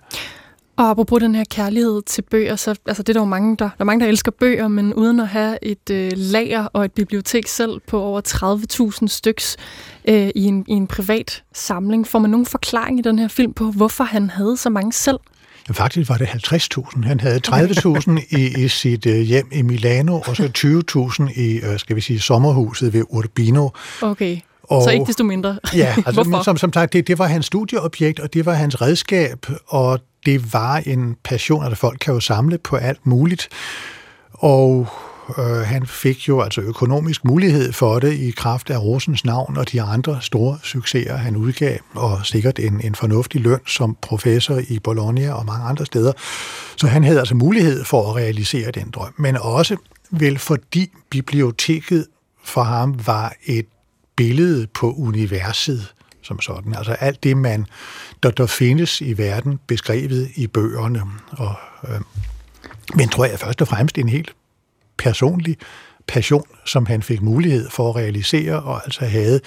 Og 0.77 0.91
apropos 0.91 1.21
den 1.21 1.35
her 1.35 1.45
kærlighed 1.51 2.03
til 2.03 2.23
bøger, 2.23 2.57
så 2.57 2.77
altså 2.87 3.03
det 3.03 3.09
er 3.09 3.13
der 3.13 3.21
jo 3.21 3.25
mange, 3.25 3.57
der, 3.57 3.65
der, 3.65 3.71
er 3.79 3.85
mange, 3.85 4.05
der 4.05 4.11
elsker 4.11 4.31
bøger, 4.31 4.69
men 4.69 4.95
uden 4.95 5.21
at 5.21 5.29
have 5.29 5.59
et 5.63 5.91
øh, 5.91 6.11
lager 6.15 6.67
og 6.73 6.85
et 6.85 6.93
bibliotek 6.93 7.47
selv 7.47 7.81
på 7.87 8.01
over 8.01 8.21
30.000 9.01 9.07
styks 9.07 9.57
øh, 10.09 10.31
i, 10.35 10.45
en, 10.45 10.65
i 10.69 10.73
en 10.73 10.87
privat 10.87 11.43
samling, 11.53 12.07
får 12.07 12.19
man 12.19 12.31
nogen 12.31 12.47
forklaring 12.47 12.99
i 12.99 13.03
den 13.03 13.19
her 13.19 13.29
film 13.29 13.53
på, 13.53 13.71
hvorfor 13.71 14.05
han 14.05 14.31
havde 14.31 14.57
så 14.57 14.71
mange 14.71 14.93
selv? 14.93 15.19
Faktisk 15.73 16.11
var 16.11 16.17
det 16.17 16.25
50.000. 16.25 17.07
Han 17.07 17.21
havde 17.21 17.41
30.000 17.47 18.37
i, 18.37 18.65
i 18.65 18.69
sit 18.69 19.07
øh, 19.07 19.21
hjem 19.21 19.49
i 19.53 19.63
Milano, 19.63 20.21
og 20.27 20.37
så 20.37 20.51
20.000 21.29 21.41
i, 21.41 21.57
øh, 21.57 21.79
skal 21.79 21.97
vi 21.97 22.01
sige, 22.01 22.21
sommerhuset 22.21 22.93
ved 22.93 23.05
Urbino. 23.09 23.69
Okay. 24.03 24.39
Og, 24.63 24.83
så 24.83 24.91
ikke 24.91 25.05
desto 25.05 25.25
mindre. 25.25 25.59
ja, 25.75 25.95
altså, 26.07 26.23
men 26.23 26.45
som, 26.45 26.57
som 26.57 26.73
sagt, 26.73 26.93
det, 26.93 27.07
det 27.07 27.19
var 27.19 27.27
hans 27.27 27.47
studieobjekt, 27.47 28.21
og 28.21 28.35
det 28.35 28.47
var 28.47 28.53
hans 28.53 28.81
redskab, 28.83 29.47
og 29.67 30.01
det 30.27 30.53
var 30.53 30.77
en 30.87 31.17
passion, 31.25 31.65
at 31.65 31.79
folk 31.79 31.99
kan 32.01 32.15
jo 32.15 32.21
samle 32.21 32.59
på 32.59 32.77
alt 32.77 33.07
muligt. 33.07 33.49
Og 34.33 34.89
Øh, 35.39 35.45
han 35.45 35.87
fik 35.87 36.29
jo 36.29 36.41
altså 36.41 36.61
økonomisk 36.61 37.25
mulighed 37.25 37.73
for 37.73 37.99
det 37.99 38.13
i 38.13 38.31
kraft 38.31 38.71
af 38.71 38.79
Rosens 38.79 39.25
navn 39.25 39.57
og 39.57 39.73
de 39.73 39.83
andre 39.83 40.19
store 40.21 40.59
succeser, 40.63 41.17
han 41.17 41.37
udgav, 41.37 41.79
og 41.95 42.27
sikkert 42.27 42.59
en, 42.59 42.81
en 42.81 42.95
fornuftig 42.95 43.41
løn 43.41 43.61
som 43.67 43.97
professor 44.03 44.61
i 44.69 44.79
Bologna 44.79 45.33
og 45.33 45.47
mange 45.47 45.65
andre 45.65 45.87
steder. 45.87 46.13
Så 46.77 46.87
han 46.87 47.05
havde 47.05 47.19
altså 47.19 47.35
mulighed 47.35 47.85
for 47.85 48.11
at 48.11 48.17
realisere 48.17 48.71
den 48.71 48.91
drøm. 48.91 49.15
Men 49.17 49.37
også 49.37 49.77
vel 50.11 50.39
fordi 50.39 50.91
biblioteket 51.11 52.07
for 52.45 52.63
ham 52.63 53.07
var 53.07 53.35
et 53.47 53.67
billede 54.17 54.67
på 54.67 54.93
universet 54.93 55.95
som 56.23 56.41
sådan. 56.41 56.75
Altså 56.75 56.93
alt 56.93 57.23
det, 57.23 57.37
man, 57.37 57.67
der, 58.23 58.31
der 58.31 58.47
findes 58.47 59.01
i 59.01 59.19
verden, 59.19 59.61
beskrevet 59.67 60.29
i 60.35 60.47
bøgerne. 60.47 61.03
Og, 61.31 61.55
øh, 61.89 62.01
men 62.95 63.09
tror 63.09 63.25
jeg 63.25 63.39
først 63.39 63.63
og 63.63 63.69
fremmest 63.69 63.99
en 63.99 64.09
helt 64.09 64.35
personlig 64.99 65.57
passion, 66.07 66.45
som 66.65 66.87
han 66.87 67.03
fik 67.03 67.23
mulighed 67.23 67.71
for 67.71 67.91
at 67.91 67.97
realisere, 67.97 68.63
og 68.63 68.85
altså 68.85 69.05
havde 69.05 69.41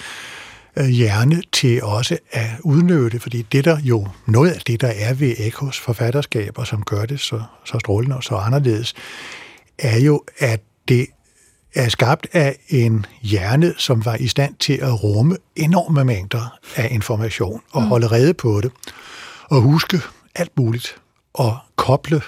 øh, 0.76 0.86
hjerne 0.86 1.42
til 1.52 1.82
også 1.82 2.18
at 2.30 2.50
udnytte, 2.64 3.20
fordi 3.20 3.42
det 3.42 3.64
der 3.64 3.78
jo, 3.80 4.08
noget 4.26 4.50
af 4.50 4.60
det, 4.60 4.80
der 4.80 4.92
er 4.96 5.14
ved 5.14 5.34
Ekos 5.38 5.78
forfatterskaber, 5.78 6.64
som 6.64 6.82
gør 6.82 7.04
det 7.04 7.20
så, 7.20 7.42
så 7.64 7.78
strålende 7.78 8.16
og 8.16 8.24
så 8.24 8.34
anderledes, 8.34 8.94
er 9.78 9.98
jo, 9.98 10.24
at 10.38 10.60
det 10.88 11.06
er 11.74 11.88
skabt 11.88 12.26
af 12.32 12.56
en 12.68 13.06
hjerne, 13.22 13.74
som 13.76 14.04
var 14.04 14.14
i 14.14 14.28
stand 14.28 14.54
til 14.54 14.72
at 14.72 15.02
rumme 15.02 15.36
enorme 15.56 16.04
mængder 16.04 16.58
af 16.76 16.88
information 16.90 17.60
og 17.72 17.82
mm. 17.82 17.88
holde 17.88 18.06
rede 18.06 18.34
på 18.34 18.60
det 18.60 18.72
og 19.50 19.60
huske 19.60 20.00
alt 20.34 20.52
muligt 20.56 20.96
og 21.34 21.56
koble 21.76 22.20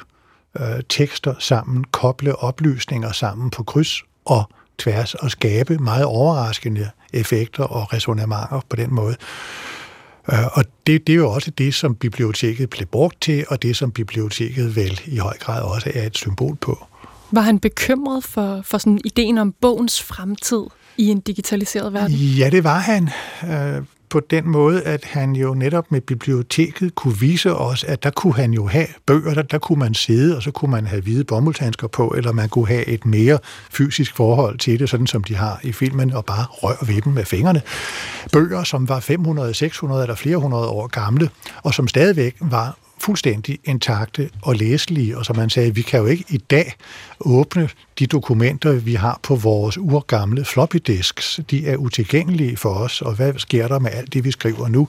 øh, 0.60 0.66
tekster 0.88 1.34
sammen, 1.38 1.84
koble 1.84 2.36
oplysninger 2.36 3.12
sammen 3.12 3.50
på 3.50 3.62
kryds 3.62 4.02
og 4.24 4.50
tværs 4.78 5.14
og 5.14 5.30
skabe 5.30 5.78
meget 5.78 6.04
overraskende 6.04 6.90
effekter 7.12 7.64
og 7.64 7.92
resonemanger 7.92 8.60
på 8.68 8.76
den 8.76 8.94
måde. 8.94 9.16
Øh, 10.32 10.38
Og 10.52 10.64
det, 10.86 11.06
det 11.06 11.12
er 11.12 11.16
jo 11.16 11.30
også 11.30 11.50
det, 11.50 11.74
som 11.74 11.94
biblioteket 11.94 12.70
blev 12.70 12.86
brugt 12.86 13.20
til, 13.20 13.44
og 13.48 13.62
det, 13.62 13.76
som 13.76 13.90
biblioteket 13.90 14.76
vel 14.76 15.00
i 15.06 15.16
høj 15.16 15.38
grad 15.38 15.62
også 15.62 15.92
er 15.94 16.06
et 16.06 16.16
symbol 16.16 16.56
på. 16.56 16.86
Var 17.32 17.40
han 17.40 17.58
bekymret 17.60 18.24
for, 18.24 18.60
for 18.64 18.78
sådan 18.78 19.00
ideen 19.04 19.38
om 19.38 19.54
bogens 19.60 20.02
fremtid 20.02 20.62
i 20.96 21.06
en 21.06 21.20
digitaliseret 21.20 21.92
verden? 21.92 22.16
Ja, 22.16 22.50
det 22.50 22.64
var 22.64 22.78
han. 22.78 23.08
På 24.10 24.20
den 24.20 24.48
måde, 24.48 24.82
at 24.82 25.04
han 25.04 25.32
jo 25.32 25.54
netop 25.54 25.92
med 25.92 26.00
biblioteket 26.00 26.94
kunne 26.94 27.18
vise 27.18 27.54
os, 27.54 27.84
at 27.84 28.02
der 28.02 28.10
kunne 28.10 28.34
han 28.34 28.52
jo 28.52 28.66
have 28.66 28.86
bøger, 29.06 29.34
der, 29.34 29.42
der 29.42 29.58
kunne 29.58 29.78
man 29.78 29.94
sidde, 29.94 30.36
og 30.36 30.42
så 30.42 30.50
kunne 30.50 30.70
man 30.70 30.86
have 30.86 31.02
hvide 31.02 31.24
bomuldshandsker 31.24 31.88
på, 31.88 32.08
eller 32.16 32.32
man 32.32 32.48
kunne 32.48 32.68
have 32.68 32.88
et 32.88 33.06
mere 33.06 33.38
fysisk 33.70 34.16
forhold 34.16 34.58
til 34.58 34.78
det, 34.78 34.88
sådan 34.88 35.06
som 35.06 35.24
de 35.24 35.34
har 35.36 35.60
i 35.62 35.72
filmen, 35.72 36.12
og 36.12 36.24
bare 36.24 36.44
røre 36.50 36.94
ved 36.94 37.02
dem 37.02 37.12
med 37.12 37.24
fingrene. 37.24 37.62
Bøger, 38.32 38.64
som 38.64 38.88
var 38.88 39.00
500, 39.00 39.54
600 39.54 40.02
eller 40.02 40.14
flere 40.14 40.36
hundrede 40.36 40.68
år 40.68 40.86
gamle, 40.86 41.30
og 41.62 41.74
som 41.74 41.88
stadigvæk 41.88 42.36
var 42.40 42.76
fuldstændig 43.00 43.58
intakte 43.64 44.30
og 44.42 44.54
læselige, 44.54 45.18
og 45.18 45.26
som 45.26 45.36
man 45.36 45.50
sagde, 45.50 45.74
vi 45.74 45.82
kan 45.82 46.00
jo 46.00 46.06
ikke 46.06 46.24
i 46.28 46.38
dag 46.38 46.72
åbne 47.20 47.68
de 47.98 48.06
dokumenter, 48.06 48.72
vi 48.72 48.94
har 48.94 49.20
på 49.22 49.36
vores 49.36 49.78
urgamle 49.78 50.44
floppy 50.44 50.76
disks. 50.86 51.40
De 51.50 51.66
er 51.66 51.76
utilgængelige 51.76 52.56
for 52.56 52.74
os, 52.74 53.02
og 53.02 53.14
hvad 53.14 53.34
sker 53.36 53.68
der 53.68 53.78
med 53.78 53.90
alt 53.90 54.14
det, 54.14 54.24
vi 54.24 54.30
skriver 54.30 54.68
nu? 54.68 54.88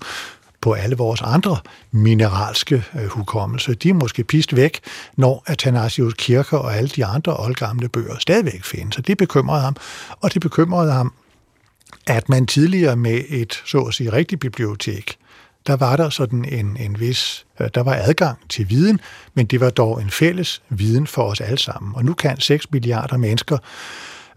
på 0.61 0.73
alle 0.73 0.97
vores 0.97 1.21
andre 1.21 1.57
mineralske 1.91 2.83
øh, 2.99 3.05
hukommelser. 3.07 3.73
De 3.73 3.89
er 3.89 3.93
måske 3.93 4.23
pist 4.23 4.55
væk, 4.55 4.79
når 5.17 5.43
Athanasius 5.47 6.13
Kirker 6.17 6.57
og 6.57 6.77
alle 6.77 6.89
de 6.89 7.05
andre 7.05 7.37
oldgamle 7.37 7.89
bøger 7.89 8.19
stadigvæk 8.19 8.63
findes. 8.63 8.95
Så 8.95 9.01
det 9.01 9.17
bekymrede 9.17 9.61
ham, 9.61 9.75
og 10.19 10.33
det 10.33 10.41
bekymrede 10.41 10.91
ham, 10.91 11.13
at 12.07 12.29
man 12.29 12.47
tidligere 12.47 12.95
med 12.95 13.21
et, 13.29 13.61
så 13.65 13.79
at 13.81 13.93
sige, 13.93 14.13
rigtigt 14.13 14.41
bibliotek, 14.41 15.17
der 15.67 15.75
var 15.75 15.95
der 15.95 16.09
sådan 16.09 16.45
en, 16.45 16.77
en 16.79 16.99
vis, 16.99 17.45
øh, 17.59 17.69
der 17.75 17.83
var 17.83 17.95
adgang 18.01 18.37
til 18.49 18.69
viden, 18.69 18.99
men 19.33 19.45
det 19.45 19.59
var 19.59 19.69
dog 19.69 20.01
en 20.01 20.09
fælles 20.09 20.61
viden 20.69 21.07
for 21.07 21.23
os 21.23 21.41
alle 21.41 21.57
sammen. 21.57 21.95
Og 21.95 22.05
nu 22.05 22.13
kan 22.13 22.39
6 22.39 22.71
milliarder 22.71 23.17
mennesker 23.17 23.57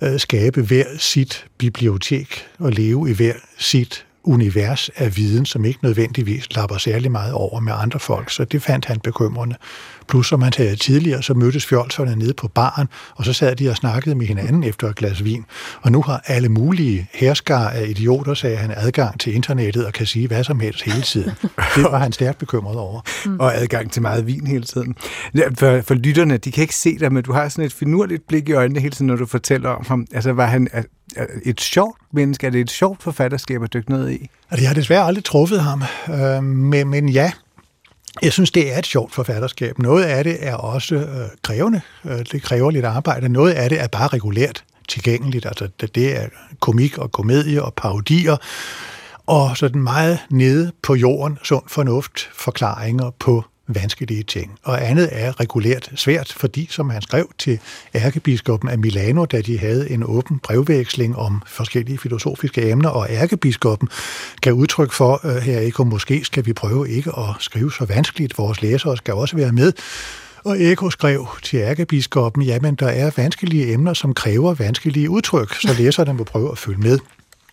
øh, 0.03 0.21
skabe 0.21 0.63
hver 0.63 0.85
sit 0.99 1.47
bibliotek 1.59 2.47
og 2.59 2.73
leve 2.73 3.11
i 3.11 3.15
hver 3.15 3.35
sit 3.59 4.07
univers 4.25 4.89
af 4.97 5.17
viden, 5.17 5.47
som 5.47 5.65
ikke 5.65 5.79
nødvendigvis 5.83 6.55
lapper 6.57 6.79
særlig 6.79 7.11
meget 7.11 7.33
over 7.33 7.61
med 7.61 7.73
andre 7.77 7.99
folk, 7.99 8.31
så 8.31 8.45
det 8.45 8.63
fandt 8.63 8.85
han 8.85 9.01
bekymrende. 9.01 9.57
Plus, 10.09 10.27
som 10.27 10.43
han 10.43 10.53
sagde 10.53 10.77
tidligere, 10.77 11.23
så 11.23 11.35
mødtes 11.35 11.67
fjolserne 11.67 12.17
nede 12.17 12.35
på 12.35 12.49
baren, 12.49 12.89
og 13.17 13.25
så 13.25 13.33
sad 13.33 13.57
de 13.57 13.71
og 13.71 13.77
snakkede 13.77 14.15
med 14.15 14.27
hinanden 14.27 14.65
efter 14.65 14.89
et 14.89 14.97
glas 14.97 15.25
vin. 15.25 15.45
Og 15.83 15.93
nu 15.93 16.03
har 16.03 16.23
alle 16.27 16.49
mulige 16.49 17.09
herskare 17.13 17.75
af 17.75 17.89
idioter, 17.89 18.35
sagde 18.35 18.57
han, 18.57 18.73
adgang 18.77 19.21
til 19.21 19.35
internettet 19.35 19.87
og 19.87 19.93
kan 19.93 20.07
sige 20.07 20.27
hvad 20.27 20.45
som 20.45 20.61
helst 20.61 20.83
hele 20.83 21.03
tiden. 21.03 21.31
Det 21.77 21.85
var 21.85 21.99
han 21.99 22.13
stærkt 22.13 22.39
bekymret 22.39 22.77
over. 22.77 23.01
og 23.39 23.57
adgang 23.57 23.93
til 23.93 24.03
meget 24.03 24.27
vin 24.27 24.47
hele 24.47 24.65
tiden. 24.65 24.95
For, 25.59 25.81
for 25.81 25.95
lytterne, 25.95 26.37
de 26.37 26.53
kan 26.53 26.63
ikke 26.63 26.77
se 26.77 26.99
dig, 26.99 27.13
men 27.13 27.23
du 27.23 27.33
har 27.33 27.49
sådan 27.49 27.65
et 27.65 27.73
finurligt 27.73 28.27
blik 28.29 28.49
i 28.49 28.53
øjnene 28.53 28.81
hele 28.81 28.91
tiden, 28.91 29.07
når 29.07 29.17
du 29.17 29.27
fortæller 29.27 29.71
om 29.71 29.85
ham. 29.89 30.07
Altså, 30.13 30.33
var 30.33 30.47
han 30.47 30.69
et 31.45 31.61
sjovt 31.61 31.99
menneske? 32.13 32.47
Er 32.47 32.51
det 32.51 32.61
et 32.61 32.71
sjovt 32.71 33.03
forfatterskab 33.03 33.63
at 33.63 33.73
dykke 33.73 33.91
ned 33.91 34.11
i? 34.11 34.29
Og 34.51 34.61
jeg 34.61 34.69
har 34.69 34.75
desværre 34.75 35.05
aldrig 35.05 35.25
truffet 35.25 35.61
ham, 35.61 35.83
øh, 36.11 36.43
men, 36.43 36.89
men 36.89 37.09
ja, 37.09 37.33
jeg 38.23 38.33
synes, 38.33 38.51
det 38.51 38.75
er 38.75 38.79
et 38.79 38.87
sjovt 38.87 39.15
forfatterskab. 39.15 39.79
Noget 39.79 40.05
af 40.05 40.25
det 40.25 40.37
er 40.41 40.55
også 40.55 40.95
øh, 40.95 41.29
krævende. 41.43 41.81
Øh, 42.05 42.19
det 42.33 42.43
kræver 42.43 42.71
lidt 42.71 42.85
arbejde. 42.85 43.29
Noget 43.29 43.53
af 43.53 43.69
det 43.69 43.81
er 43.81 43.87
bare 43.87 44.09
regulært 44.09 44.65
tilgængeligt. 44.89 45.47
Altså, 45.47 45.69
det, 45.81 45.95
det 45.95 46.17
er 46.23 46.27
komik 46.61 46.99
og 46.99 47.13
komedie 47.13 47.63
og 47.63 47.75
parodier. 47.75 48.37
Og 49.27 49.57
sådan 49.57 49.83
meget 49.83 50.19
nede 50.31 50.73
på 50.83 50.95
jorden, 50.95 51.39
sund 51.43 51.65
fornuft, 51.67 52.31
forklaringer 52.35 53.11
på 53.19 53.45
vanskelige 53.67 54.23
ting. 54.23 54.59
Og 54.63 54.91
andet 54.91 55.09
er 55.13 55.41
regulært 55.41 55.91
svært, 55.95 56.33
fordi, 56.37 56.67
som 56.71 56.91
han 56.91 57.03
skrev 57.03 57.31
til 57.39 57.59
ærkebiskoppen 57.95 58.71
af 58.71 58.79
Milano, 58.79 59.25
da 59.25 59.41
de 59.41 59.59
havde 59.59 59.91
en 59.91 60.05
åben 60.05 60.39
brevveksling 60.39 61.17
om 61.17 61.43
forskellige 61.47 61.99
filosofiske 61.99 62.71
emner, 62.71 62.89
og 62.89 63.07
ærkebiskoppen 63.11 63.89
gav 64.41 64.53
udtryk 64.53 64.93
for, 64.93 65.21
øh, 65.25 65.37
her 65.37 65.61
ikke, 65.61 65.85
måske 65.85 66.25
skal 66.25 66.47
vi 66.47 66.53
prøve 66.53 66.91
ikke 66.91 67.11
at 67.19 67.29
skrive 67.41 67.73
så 67.73 67.85
vanskeligt, 67.85 68.39
vores 68.39 68.63
læsere 68.63 68.97
skal 68.97 69.15
også 69.15 69.37
være 69.37 69.53
med. 69.53 69.73
Og 70.45 70.63
Eko 70.63 70.91
skrev 70.91 71.29
til 71.43 71.59
ærkebiskoppen, 71.59 72.43
jamen 72.43 72.75
der 72.75 72.89
er 72.89 73.11
vanskelige 73.17 73.73
emner, 73.73 73.95
som 73.95 74.15
kræver 74.15 74.55
vanskelige 74.55 75.11
udtryk, 75.11 75.55
så 75.55 75.75
læserne 75.79 76.13
må 76.13 76.25
prøve 76.25 76.53
at 76.53 76.59
følge 76.59 76.79
med. 76.79 76.99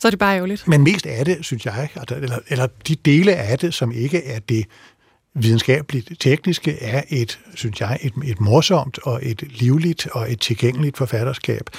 Så 0.02 0.08
er 0.08 0.10
det 0.10 0.20
bare 0.20 0.36
ærgerligt. 0.36 0.68
Men 0.68 0.84
mest 0.84 1.06
af 1.06 1.26
det, 1.26 1.38
synes 1.42 1.66
jeg, 1.66 1.90
eller, 2.12 2.40
eller 2.48 2.68
de 2.88 2.96
dele 2.96 3.36
af 3.36 3.60
det, 3.60 3.74
som 3.74 3.92
ikke 3.92 4.26
er 4.26 4.40
det 4.40 4.66
videnskabeligt 5.34 6.12
tekniske, 6.20 6.84
er 6.84 7.02
et, 7.10 7.40
synes 7.56 7.82
jeg, 7.82 8.00
et, 8.02 8.14
et 8.26 8.42
morsomt 8.42 9.00
og 9.04 9.20
et 9.24 9.44
livligt 9.50 10.08
og 10.08 10.32
et 10.32 10.40
tilgængeligt 10.40 10.98
forfatterskab. 10.98 11.70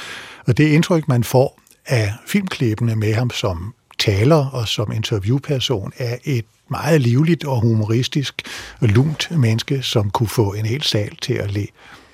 Og 0.47 0.57
det 0.57 0.69
indtryk, 0.69 1.09
man 1.09 1.25
får 1.25 1.61
af 1.87 2.13
filmklippene 2.27 2.97
med 2.97 3.15
ham 3.15 3.31
som 3.31 3.75
taler 3.99 4.47
og 4.47 4.69
som 4.69 4.93
interviewperson, 4.93 5.93
er 5.99 6.17
et 6.25 6.45
meget 6.71 7.01
livligt 7.01 7.45
og 7.45 7.61
humoristisk 7.61 8.43
og 8.81 8.89
lunt 8.89 9.31
menneske, 9.31 9.83
som 9.83 10.11
kunne 10.11 10.29
få 10.29 10.53
en 10.53 10.67
hel 10.67 10.83
sal 10.83 11.17
til 11.17 11.35
at 11.35 11.53
le. 11.53 11.67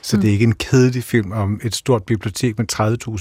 Så 0.02 0.16
det 0.16 0.28
er 0.28 0.32
ikke 0.32 0.44
en 0.44 0.54
kedelig 0.54 1.04
film 1.04 1.32
om 1.32 1.60
et 1.64 1.74
stort 1.74 2.04
bibliotek 2.04 2.58
med 2.58 2.66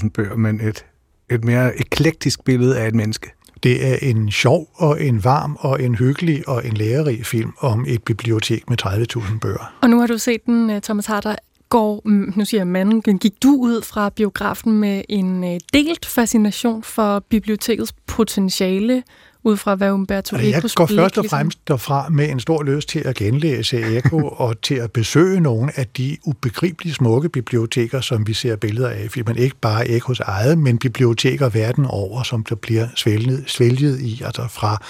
30.000 0.02 0.08
bøger, 0.08 0.36
men 0.36 0.60
et, 0.60 0.84
et 1.30 1.44
mere 1.44 1.80
eklektisk 1.80 2.44
billede 2.44 2.78
af 2.78 2.88
et 2.88 2.94
menneske. 2.94 3.30
Det 3.62 3.92
er 3.92 3.96
en 4.02 4.30
sjov 4.30 4.68
og 4.74 5.04
en 5.04 5.24
varm 5.24 5.56
og 5.60 5.82
en 5.82 5.94
hyggelig 5.94 6.48
og 6.48 6.66
en 6.66 6.72
lærerig 6.72 7.26
film 7.26 7.52
om 7.60 7.84
et 7.88 8.02
bibliotek 8.02 8.70
med 8.70 8.82
30.000 8.82 9.38
bøger. 9.38 9.74
Og 9.82 9.90
nu 9.90 10.00
har 10.00 10.06
du 10.06 10.18
set 10.18 10.46
den, 10.46 10.70
øh, 10.70 10.80
Thomas 10.80 11.06
Harder. 11.06 11.36
Går, 11.68 12.02
mm, 12.04 12.32
nu 12.36 12.44
siger 12.44 12.60
jeg 12.60 12.66
manden, 12.66 13.18
gik 13.18 13.42
du 13.42 13.56
ud 13.60 13.82
fra 13.82 14.08
biografen 14.08 14.72
med 14.72 15.02
en 15.08 15.44
øh, 15.44 15.60
delt 15.72 16.06
fascination 16.06 16.82
for 16.82 17.18
bibliotekets 17.18 17.94
potentiale, 18.06 19.02
ud 19.44 19.56
fra 19.56 19.74
hvad 19.74 19.90
Umberto 19.90 20.36
Altså, 20.36 20.50
jeg 20.50 20.58
Ecos 20.58 20.74
går 20.74 20.86
først 20.86 21.18
og 21.18 21.24
fremmest 21.30 21.68
derfra 21.68 22.08
med 22.08 22.30
en 22.30 22.40
stor 22.40 22.62
lyst 22.62 22.88
til 22.88 22.98
at 22.98 23.16
genlæse 23.16 23.96
Eko 23.96 24.28
og 24.44 24.60
til 24.60 24.74
at 24.74 24.92
besøge 24.92 25.40
nogle 25.40 25.78
af 25.78 25.86
de 25.86 26.16
ubegribeligt 26.24 26.96
smukke 26.96 27.28
biblioteker, 27.28 28.00
som 28.00 28.26
vi 28.26 28.34
ser 28.34 28.56
billeder 28.56 28.88
af 28.88 29.04
i 29.04 29.08
filmen. 29.08 29.36
Ikke 29.38 29.56
bare 29.56 29.88
Ekos 29.88 30.20
eget, 30.20 30.58
men 30.58 30.78
biblioteker 30.78 31.48
verden 31.48 31.84
over, 31.84 32.22
som 32.22 32.44
der 32.44 32.54
bliver 32.54 32.88
svælget, 32.96 33.44
svælget 33.46 34.00
i, 34.00 34.22
altså 34.24 34.46
fra 34.50 34.82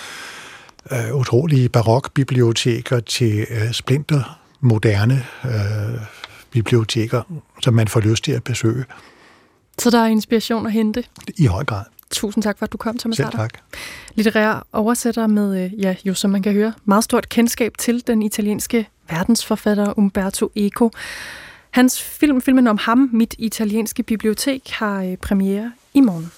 øh, 0.92 1.14
utrolige 1.14 1.68
barokbiblioteker 1.68 3.00
til 3.00 3.46
øh, 3.50 3.72
splinter 3.72 4.38
moderne 4.61 5.24
øh, 5.44 6.00
biblioteker, 6.50 7.22
som 7.62 7.74
man 7.74 7.88
får 7.88 8.00
lyst 8.00 8.24
til 8.24 8.32
at 8.32 8.44
besøge 8.44 8.84
Så 9.78 9.90
der 9.90 9.98
er 9.98 10.06
inspiration 10.06 10.66
at 10.66 10.72
hente. 10.72 11.04
i 11.37 11.46
høj 11.46 11.64
grad. 11.64 11.84
Tusind 12.11 12.42
tak 12.42 12.59
for, 12.59 12.66
at 12.66 12.73
du 12.73 12.77
kom, 12.77 12.99
Thomas 12.99 13.16
Selv 13.16 13.31
tak. 13.31 13.51
Litterær 14.14 14.66
oversætter 14.73 15.27
med, 15.27 15.64
øh, 15.64 15.81
ja, 15.81 15.94
jo 16.05 16.14
som 16.14 16.31
man 16.31 16.42
kan 16.42 16.53
høre, 16.53 16.73
meget 16.85 17.05
stort 17.05 17.29
kendskab 17.29 17.73
til 17.79 18.07
den 18.07 18.23
italienske 18.23 18.88
verdensforfatter 19.11 19.99
Umberto 19.99 20.51
Eco. 20.57 20.90
Hans 21.71 22.03
film, 22.03 22.42
filmen 22.42 22.66
om 22.66 22.79
ham, 22.79 23.11
Mit 23.12 23.35
italienske 23.38 24.03
bibliotek, 24.03 24.71
har 24.71 25.03
øh, 25.03 25.16
premiere 25.16 25.73
i 25.94 26.01
morgen. 26.01 26.33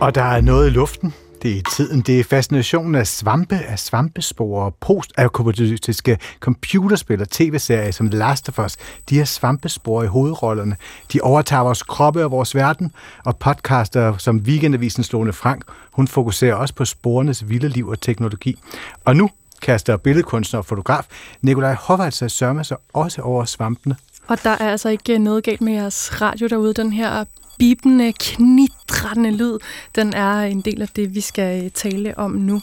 Og 0.00 0.14
der 0.14 0.22
er 0.22 0.40
noget 0.40 0.66
i 0.66 0.70
luften. 0.70 1.14
Det 1.42 1.50
er 1.50 1.56
i 1.56 1.62
tiden. 1.76 2.00
Det 2.00 2.20
er 2.20 2.24
fascinationen 2.24 2.94
af 2.94 3.06
svampe, 3.06 3.54
af 3.54 3.78
svampesporer, 3.78 4.70
post-apokalyptiske 4.70 6.18
computerspil 6.40 7.20
og 7.20 7.30
tv-serier 7.30 7.90
som 7.90 8.10
The 8.10 8.18
Last 8.18 8.48
of 8.48 8.58
Us. 8.58 8.76
De 9.08 9.16
her 9.16 9.24
svampespore 9.24 10.04
i 10.04 10.08
hovedrollerne. 10.08 10.76
De 11.12 11.20
overtager 11.20 11.62
vores 11.62 11.82
kroppe 11.82 12.24
og 12.24 12.30
vores 12.30 12.54
verden. 12.54 12.92
Og 13.24 13.36
podcaster 13.36 14.16
som 14.16 14.36
Weekendavisen 14.36 15.04
Slående 15.04 15.32
Frank, 15.32 15.64
hun 15.92 16.08
fokuserer 16.08 16.54
også 16.54 16.74
på 16.74 16.84
sporenes 16.84 17.48
vilde 17.48 17.68
liv 17.68 17.88
og 17.88 18.00
teknologi. 18.00 18.58
Og 19.04 19.16
nu 19.16 19.30
kaster 19.62 19.96
billedkunstner 19.96 20.58
og 20.58 20.66
fotograf 20.66 21.06
Nikolaj 21.40 21.74
Hovald 21.74 22.12
sig 22.12 22.30
sørme 22.30 22.64
sig 22.64 22.76
også 22.92 23.22
over 23.22 23.44
svampene. 23.44 23.96
Og 24.28 24.38
der 24.44 24.50
er 24.50 24.70
altså 24.70 24.88
ikke 24.88 25.18
noget 25.18 25.44
galt 25.44 25.60
med 25.60 25.72
jeres 25.72 26.20
radio 26.20 26.46
derude. 26.46 26.74
Den 26.74 26.92
her 26.92 27.24
bibende, 27.58 28.12
knitrende 28.12 29.30
lyd, 29.30 29.58
den 29.94 30.14
er 30.14 30.40
en 30.40 30.60
del 30.60 30.82
af 30.82 30.88
det, 30.88 31.14
vi 31.14 31.20
skal 31.20 31.70
tale 31.70 32.18
om 32.18 32.30
nu. 32.30 32.60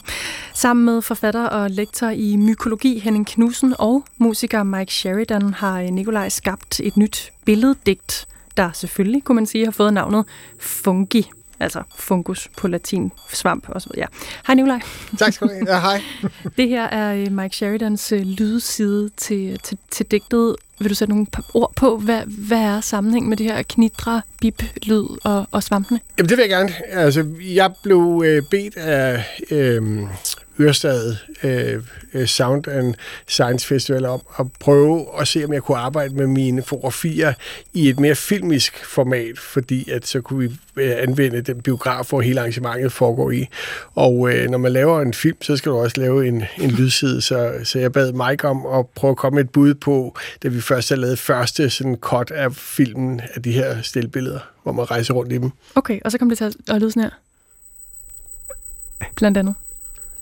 Sammen 0.54 0.84
med 0.84 1.02
forfatter 1.02 1.44
og 1.44 1.70
lektor 1.70 2.08
i 2.08 2.36
mykologi 2.36 2.98
Henning 2.98 3.26
Knudsen 3.26 3.74
og 3.78 4.04
musiker 4.18 4.62
Mike 4.62 4.92
Sheridan 4.94 5.54
har 5.54 5.82
Nikolaj 5.82 6.28
skabt 6.28 6.80
et 6.80 6.96
nyt 6.96 7.32
billeddigt, 7.44 8.26
der 8.56 8.72
selvfølgelig, 8.72 9.24
kunne 9.24 9.36
man 9.36 9.46
sige, 9.46 9.64
har 9.64 9.72
fået 9.72 9.94
navnet 9.94 10.24
Fungi. 10.60 11.30
altså 11.60 11.82
fungus 11.96 12.48
på 12.58 12.68
latin, 12.68 13.12
svamp 13.32 13.68
og 13.68 13.82
så 13.82 13.88
videre. 13.88 14.08
Ja. 14.12 14.18
Hej 14.46 14.54
Nikolaj. 14.54 14.80
Tak 15.18 15.32
skal 15.32 15.48
du 15.48 15.52
have. 15.52 15.74
Ja, 15.74 15.80
hej. 15.80 16.02
Det 16.56 16.68
her 16.68 16.84
er 16.84 17.14
øh, 17.14 17.32
Mike 17.32 17.56
Sheridans 17.56 18.12
øh, 18.12 18.20
lydside 18.22 19.10
til, 19.16 19.58
til, 19.58 19.78
til 19.90 20.06
digtet. 20.06 20.56
Vil 20.80 20.90
du 20.90 20.94
sætte 20.94 21.14
nogle 21.14 21.26
ord 21.54 21.72
på, 21.76 21.98
hvad, 21.98 22.22
hvad 22.26 22.58
er 22.58 22.80
sammenhæng 22.80 23.28
med 23.28 23.36
det 23.36 23.46
her 23.46 23.62
knitre, 23.62 24.22
bip, 24.40 24.62
lyd 24.82 25.04
og, 25.24 25.46
og 25.50 25.62
svampene? 25.62 26.00
Jamen, 26.18 26.28
det 26.28 26.36
vil 26.36 26.42
jeg 26.42 26.50
gerne. 26.50 26.72
Altså, 26.90 27.26
jeg 27.40 27.72
blev 27.82 28.22
øh, 28.26 28.42
bedt 28.50 28.76
af 28.76 29.24
øh, 29.50 29.82
Ørestad 30.60 31.16
øh, 31.42 32.26
Sound 32.26 32.68
and 32.68 32.94
Science 33.28 33.66
Festival 33.66 34.04
om 34.04 34.20
at 34.38 34.46
prøve 34.60 35.06
at 35.20 35.28
se, 35.28 35.44
om 35.44 35.52
jeg 35.52 35.62
kunne 35.62 35.78
arbejde 35.78 36.14
med 36.14 36.26
mine 36.26 36.62
fotografier 36.62 37.32
i 37.74 37.88
et 37.88 38.00
mere 38.00 38.14
filmisk 38.14 38.84
format, 38.84 39.38
fordi 39.38 39.90
at 39.90 40.06
så 40.06 40.20
kunne 40.20 40.48
vi 40.48 40.56
øh, 40.76 40.92
anvende 40.98 41.40
den 41.40 41.60
biograf, 41.62 42.08
hvor 42.08 42.20
hele 42.20 42.40
arrangementet 42.40 42.92
foregår 42.92 43.30
i. 43.30 43.46
Og 43.94 44.32
øh, 44.32 44.50
når 44.50 44.58
man 44.58 44.72
laver 44.72 45.00
en 45.00 45.14
film, 45.14 45.42
så 45.42 45.56
skal 45.56 45.72
du 45.72 45.76
også 45.76 46.00
lave 46.00 46.28
en, 46.28 46.44
en 46.60 46.70
lydside, 46.70 47.20
så, 47.20 47.52
så 47.64 47.78
jeg 47.78 47.92
bad 47.92 48.12
Mike 48.12 48.48
om 48.48 48.66
at 48.78 48.86
prøve 48.86 49.10
at 49.10 49.16
komme 49.16 49.40
et 49.40 49.50
bud 49.50 49.74
på, 49.74 50.16
da 50.42 50.48
vi 50.48 50.60
først 50.70 50.88
havde 50.88 51.00
lavet 51.00 51.18
første 51.18 51.70
sådan 51.70 51.96
cut 51.96 52.30
af 52.30 52.54
filmen 52.54 53.20
af 53.34 53.42
de 53.42 53.52
her 53.52 53.82
stillbilleder, 53.82 54.40
hvor 54.62 54.72
man 54.72 54.90
rejser 54.90 55.14
rundt 55.14 55.32
i 55.32 55.38
dem. 55.38 55.50
Okay, 55.74 56.00
og 56.04 56.12
så 56.12 56.18
kom 56.18 56.28
det 56.28 56.38
til 56.38 56.44
at, 56.44 56.56
at 56.68 56.80
lyde 56.80 56.90
sådan 56.90 57.02
her. 57.02 57.10
Blandt 59.16 59.38
andet. 59.38 59.54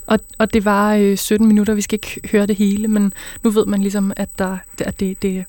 Og, 0.06 0.18
og 0.38 0.52
det 0.52 0.64
var 0.64 0.94
øh, 0.94 1.16
17 1.16 1.48
minutter, 1.48 1.74
vi 1.74 1.80
skal 1.80 1.96
ikke 1.96 2.28
høre 2.32 2.46
det 2.46 2.56
hele, 2.56 2.88
men 2.88 3.12
nu 3.44 3.50
ved 3.50 3.66
man 3.66 3.80
ligesom, 3.80 4.12
at, 4.16 4.28
der, 4.38 4.58
at 4.80 5.00
det, 5.00 5.22
det, 5.22 5.44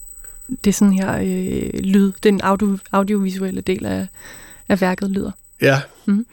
det 0.64 0.70
er 0.70 0.74
sådan 0.74 0.94
her 0.94 1.18
øh, 1.18 1.80
lyd, 1.80 2.12
den 2.24 2.42
audio, 2.42 2.78
audiovisuelle 2.92 3.62
del 3.62 3.86
af, 3.86 4.08
af 4.70 4.82
værket 4.82 5.10
lyder. 5.10 5.32
Ja. 5.62 5.82
Mm. 6.06 6.26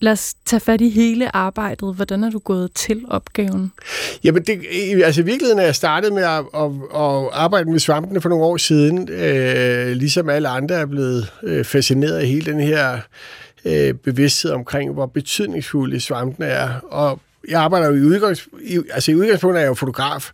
Lad 0.00 0.12
os 0.12 0.34
tage 0.46 0.60
fat 0.60 0.80
i 0.80 0.88
hele 0.88 1.36
arbejdet. 1.36 1.94
Hvordan 1.94 2.24
er 2.24 2.30
du 2.30 2.38
gået 2.38 2.72
til 2.72 3.04
opgaven? 3.08 3.72
Jamen, 4.24 4.42
det, 4.42 4.60
altså 5.04 5.20
i 5.20 5.24
virkeligheden 5.24 5.58
er 5.58 5.64
jeg 5.64 5.74
startet 5.74 6.12
med 6.12 6.22
at, 6.22 6.44
at, 6.54 6.70
at 6.94 7.28
arbejde 7.32 7.70
med 7.70 7.78
svampene 7.78 8.20
for 8.20 8.28
nogle 8.28 8.44
år 8.44 8.56
siden. 8.56 9.08
Øh, 9.08 9.92
ligesom 9.92 10.28
alle 10.28 10.48
andre 10.48 10.74
er 10.74 10.86
blevet 10.86 11.32
øh, 11.42 11.64
fascineret 11.64 12.16
af 12.16 12.26
hele 12.26 12.52
den 12.52 12.60
her 12.60 12.98
øh, 13.64 13.94
bevidsthed 13.94 14.50
omkring, 14.50 14.92
hvor 14.92 15.06
betydningsfulde 15.06 16.00
svampene 16.00 16.46
er. 16.46 16.68
Og 16.80 17.20
jeg 17.48 17.60
arbejder 17.60 17.86
jo 17.86 17.94
i, 17.94 18.00
udgangs, 18.00 18.48
i, 18.62 18.78
altså 18.90 19.10
i 19.10 19.14
udgangspunktet 19.14 19.58
er 19.58 19.62
jeg 19.62 19.68
jo 19.68 19.74
fotograf, 19.74 20.30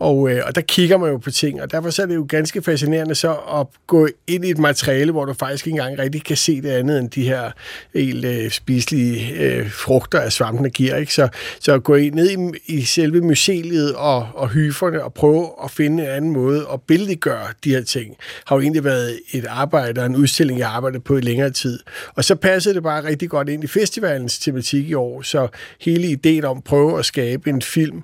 og, 0.00 0.30
øh, 0.30 0.42
og 0.46 0.54
der 0.54 0.60
kigger 0.60 0.98
man 0.98 1.10
jo 1.10 1.16
på 1.16 1.30
ting, 1.30 1.62
og 1.62 1.72
derfor 1.72 1.90
så 1.90 2.02
er 2.02 2.06
det 2.06 2.14
jo 2.14 2.26
ganske 2.28 2.62
fascinerende 2.62 3.14
så 3.14 3.32
at 3.32 3.66
gå 3.86 4.08
ind 4.26 4.44
i 4.44 4.50
et 4.50 4.58
materiale, 4.58 5.12
hvor 5.12 5.24
du 5.24 5.32
faktisk 5.32 5.66
ikke 5.66 5.78
engang 5.78 5.98
rigtig 5.98 6.24
kan 6.24 6.36
se 6.36 6.62
det 6.62 6.70
andet 6.70 6.98
end 6.98 7.10
de 7.10 7.24
her 7.24 7.50
helt 7.94 8.24
øh, 8.24 8.50
spiselige 8.50 9.32
øh, 9.42 9.70
frugter, 9.70 10.20
af 10.20 10.32
svampene 10.32 10.70
giver. 10.70 10.96
Ikke? 10.96 11.14
Så, 11.14 11.28
så 11.60 11.74
at 11.74 11.84
gå 11.84 11.94
ind 11.94 12.14
ned 12.14 12.30
i, 12.30 12.76
i 12.76 12.82
selve 12.82 13.20
myceliet 13.20 13.94
og, 13.94 14.28
og 14.34 14.48
hyferne 14.48 15.04
og 15.04 15.14
prøve 15.14 15.48
at 15.64 15.70
finde 15.70 16.02
en 16.02 16.08
anden 16.08 16.30
måde 16.30 16.66
at 16.72 16.82
billedgøre 16.82 17.46
de 17.64 17.70
her 17.70 17.82
ting, 17.82 18.16
har 18.46 18.56
jo 18.56 18.62
egentlig 18.62 18.84
været 18.84 19.20
et 19.32 19.46
arbejde 19.48 20.00
og 20.00 20.06
en 20.06 20.16
udstilling, 20.16 20.58
jeg 20.58 20.68
arbejdede 20.68 21.02
på 21.02 21.16
i 21.16 21.20
længere 21.20 21.50
tid. 21.50 21.78
Og 22.14 22.24
så 22.24 22.34
passede 22.34 22.74
det 22.74 22.82
bare 22.82 23.04
rigtig 23.04 23.30
godt 23.30 23.48
ind 23.48 23.64
i 23.64 23.66
festivalens 23.66 24.38
tematik 24.38 24.88
i 24.88 24.94
år, 24.94 25.22
så 25.22 25.48
hele 25.80 26.08
ideen 26.08 26.44
om 26.44 26.56
at 26.56 26.64
prøve 26.64 26.98
at 26.98 27.04
skabe 27.04 27.50
en 27.50 27.62
film, 27.62 28.02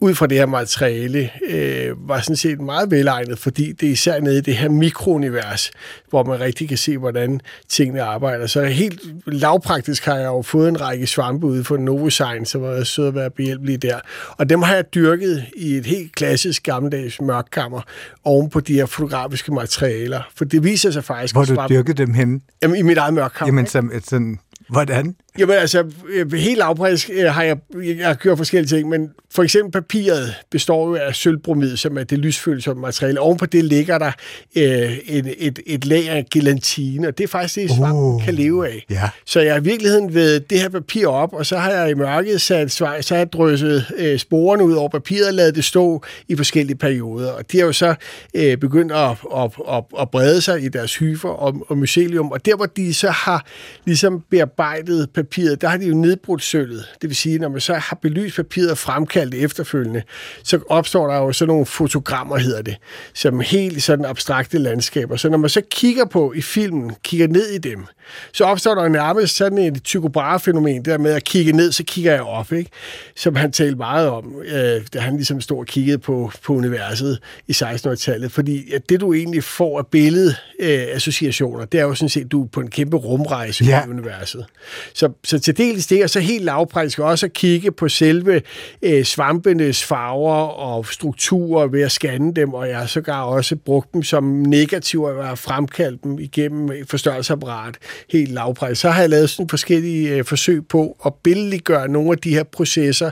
ud 0.00 0.14
fra 0.14 0.26
det 0.26 0.38
her 0.38 0.46
materiale, 0.46 1.30
øh, 1.50 2.08
var 2.08 2.20
sådan 2.20 2.36
set 2.36 2.60
meget 2.60 2.90
velegnet, 2.90 3.38
fordi 3.38 3.72
det 3.72 3.86
er 3.86 3.92
især 3.92 4.20
nede 4.20 4.38
i 4.38 4.40
det 4.40 4.56
her 4.56 4.68
mikrounivers, 4.68 5.70
hvor 6.10 6.24
man 6.24 6.40
rigtig 6.40 6.68
kan 6.68 6.78
se, 6.78 6.98
hvordan 6.98 7.40
tingene 7.68 8.02
arbejder. 8.02 8.46
Så 8.46 8.64
helt 8.64 9.00
lavpraktisk 9.26 10.04
har 10.04 10.16
jeg 10.16 10.26
jo 10.26 10.42
fået 10.42 10.68
en 10.68 10.80
række 10.80 11.06
svampe 11.06 11.46
ude 11.46 11.64
for 11.64 11.76
Novosign, 11.76 12.46
som 12.46 12.62
var 12.62 12.84
sød 12.84 13.08
at 13.08 13.14
være 13.14 13.30
behjælpelige 13.30 13.78
der. 13.78 14.00
Og 14.30 14.50
dem 14.50 14.62
har 14.62 14.74
jeg 14.74 14.94
dyrket 14.94 15.44
i 15.56 15.76
et 15.76 15.86
helt 15.86 16.14
klassisk 16.14 16.62
gammeldags 16.62 17.20
mørkkammer 17.20 17.80
oven 18.24 18.50
på 18.50 18.60
de 18.60 18.74
her 18.74 18.86
fotografiske 18.86 19.54
materialer. 19.54 20.20
For 20.36 20.44
det 20.44 20.64
viser 20.64 20.90
sig 20.90 21.04
faktisk... 21.04 21.34
Hvor 21.34 21.44
du 21.44 21.66
dyrket 21.68 21.98
dem 21.98 22.14
hen? 22.14 22.42
Jamen, 22.62 22.76
i 22.76 22.82
mit 22.82 22.98
eget 22.98 23.14
mørkkammer. 23.14 23.54
Jamen, 23.54 23.66
som, 23.66 23.92
sådan, 24.04 24.38
hvordan? 24.68 25.14
Jamen 25.38 25.56
altså, 25.56 25.84
helt 26.32 26.58
lavpraktisk 26.58 27.10
har 27.28 27.42
jeg, 27.42 27.56
jeg 27.74 28.06
har 28.06 28.14
gjort 28.14 28.38
forskellige 28.38 28.76
ting, 28.76 28.88
men 28.88 29.10
for 29.30 29.42
eksempel 29.42 29.72
papiret 29.72 30.34
består 30.50 30.88
jo 30.88 30.94
af 30.94 31.14
sølvbromid, 31.14 31.76
som 31.76 31.98
er 31.98 32.04
det 32.04 32.18
lysfølsomme 32.18 32.80
materiale. 32.80 33.20
Oven 33.20 33.38
på 33.38 33.46
det 33.46 33.64
ligger 33.64 33.98
der 33.98 34.12
øh, 34.56 34.98
et, 34.98 35.34
et, 35.38 35.58
et 35.66 35.84
lag 35.84 36.08
af 36.08 36.26
gelatine, 36.32 37.08
og 37.08 37.18
det 37.18 37.24
er 37.24 37.28
faktisk 37.28 37.54
det, 37.54 37.70
svampen 37.70 38.14
uh, 38.14 38.24
kan 38.24 38.34
leve 38.34 38.68
af. 38.68 38.84
Ja. 38.90 39.10
Så 39.26 39.40
jeg 39.40 39.52
har 39.52 39.60
i 39.60 39.64
virkeligheden 39.64 40.14
ved 40.14 40.40
det 40.40 40.60
her 40.60 40.68
papir 40.68 41.06
op, 41.06 41.32
og 41.32 41.46
så 41.46 41.56
har 41.56 41.70
jeg 41.70 41.90
i 41.90 41.94
mørket 41.94 42.40
sat, 42.40 42.72
så 42.72 42.86
har 42.86 43.16
jeg 43.16 43.32
drysset 43.32 43.86
øh, 43.96 44.18
sporene 44.18 44.64
ud 44.64 44.72
over 44.72 44.88
papiret 44.88 45.28
og 45.28 45.34
lavet 45.34 45.54
det 45.54 45.64
stå 45.64 46.02
i 46.28 46.36
forskellige 46.36 46.76
perioder. 46.76 47.32
Og 47.32 47.52
de 47.52 47.58
har 47.58 47.66
jo 47.66 47.72
så 47.72 47.94
øh, 48.34 48.56
begyndt 48.56 48.92
at, 48.92 49.10
at, 49.36 49.50
at, 49.68 49.84
at 50.00 50.10
brede 50.10 50.40
sig 50.40 50.62
i 50.62 50.68
deres 50.68 50.96
hyfer 50.96 51.28
og, 51.28 51.66
og 51.68 51.78
mycelium, 51.78 52.32
og 52.32 52.46
der 52.46 52.56
hvor 52.56 52.66
de 52.66 52.94
så 52.94 53.10
har 53.10 53.46
ligesom 53.84 54.24
bearbejdet 54.30 55.10
papiret, 55.14 55.27
der 55.36 55.68
har 55.68 55.76
de 55.76 55.86
jo 55.86 55.94
nedbrudt 55.94 56.42
sølvet. 56.42 56.84
Det 57.02 57.08
vil 57.08 57.16
sige, 57.16 57.38
når 57.38 57.48
man 57.48 57.60
så 57.60 57.74
har 57.74 57.98
belyst 58.02 58.36
papiret 58.36 58.70
og 58.70 58.78
fremkaldt 58.78 59.32
det 59.32 59.42
efterfølgende, 59.44 60.02
så 60.42 60.60
opstår 60.68 61.06
der 61.06 61.16
jo 61.16 61.32
sådan 61.32 61.48
nogle 61.48 61.66
fotogrammer, 61.66 62.36
hedder 62.38 62.62
det, 62.62 62.76
som 63.14 63.40
helt 63.40 63.82
sådan 63.82 64.04
abstrakte 64.04 64.58
landskaber. 64.58 65.16
Så 65.16 65.28
når 65.28 65.38
man 65.38 65.50
så 65.50 65.62
kigger 65.70 66.04
på 66.04 66.32
i 66.32 66.40
filmen, 66.40 66.92
kigger 67.02 67.28
ned 67.28 67.46
i 67.46 67.58
dem, 67.58 67.86
så 68.32 68.44
opstår 68.44 68.74
der 68.74 68.88
nærmest 68.88 69.36
sådan 69.36 69.58
et 69.58 69.84
Tycho 69.84 70.08
Brahe-fænomen, 70.08 70.84
der 70.84 70.98
med 70.98 71.12
at 71.12 71.24
kigge 71.24 71.52
ned, 71.52 71.72
så 71.72 71.84
kigger 71.84 72.12
jeg 72.12 72.22
op, 72.22 72.52
ikke? 72.52 72.70
som 73.16 73.36
han 73.36 73.52
talte 73.52 73.76
meget 73.76 74.08
om, 74.08 74.42
øh, 74.44 74.82
da 74.94 74.98
han 74.98 75.16
ligesom 75.16 75.40
stod 75.40 75.58
og 75.58 75.66
kiggede 75.66 75.98
på, 75.98 76.32
på 76.42 76.52
universet 76.52 77.18
i 77.48 77.52
1600-tallet. 77.52 78.32
Fordi 78.32 78.72
at 78.72 78.88
det, 78.88 79.00
du 79.00 79.12
egentlig 79.12 79.44
får 79.44 79.78
af 79.78 79.86
billedassociationer, 79.86 81.60
øh, 81.60 81.66
det 81.72 81.80
er 81.80 81.84
jo 81.84 81.94
sådan 81.94 82.08
set, 82.08 82.24
at 82.24 82.32
du 82.32 82.44
er 82.44 82.46
på 82.46 82.60
en 82.60 82.70
kæmpe 82.70 82.96
rumrejse 82.96 83.64
ja. 83.64 83.86
i 83.86 83.88
universet. 83.88 84.46
Så, 84.94 85.07
så 85.24 85.38
til 85.38 85.56
dels 85.56 85.86
det, 85.86 86.04
og 86.04 86.10
så 86.10 86.20
helt 86.20 86.44
lavpraktisk 86.44 86.98
også 86.98 87.26
at 87.26 87.32
kigge 87.32 87.70
på 87.70 87.88
selve 87.88 88.42
øh, 88.82 89.04
svampenes 89.04 89.84
farver 89.84 90.34
og 90.46 90.86
strukturer 90.86 91.66
ved 91.66 91.82
at 91.82 91.92
scanne 91.92 92.34
dem, 92.34 92.54
og 92.54 92.68
jeg 92.68 92.78
har 92.78 92.86
sågar 92.86 93.22
også 93.22 93.56
brugt 93.56 93.92
dem 93.92 94.02
som 94.02 94.24
negativer 94.24 95.22
at 95.22 95.38
fremkaldt 95.38 96.04
dem 96.04 96.18
igennem 96.18 96.70
et 96.70 96.88
forstørrelsesapparat 96.88 97.74
helt 98.10 98.30
lavpraktisk. 98.30 98.80
Så 98.80 98.90
har 98.90 99.00
jeg 99.00 99.10
lavet 99.10 99.30
sådan 99.30 99.48
forskellige 99.48 100.16
øh, 100.16 100.24
forsøg 100.24 100.66
på 100.66 100.96
at 101.06 101.14
billedliggøre 101.14 101.88
nogle 101.88 102.12
af 102.12 102.18
de 102.18 102.30
her 102.30 102.44
processer, 102.44 103.10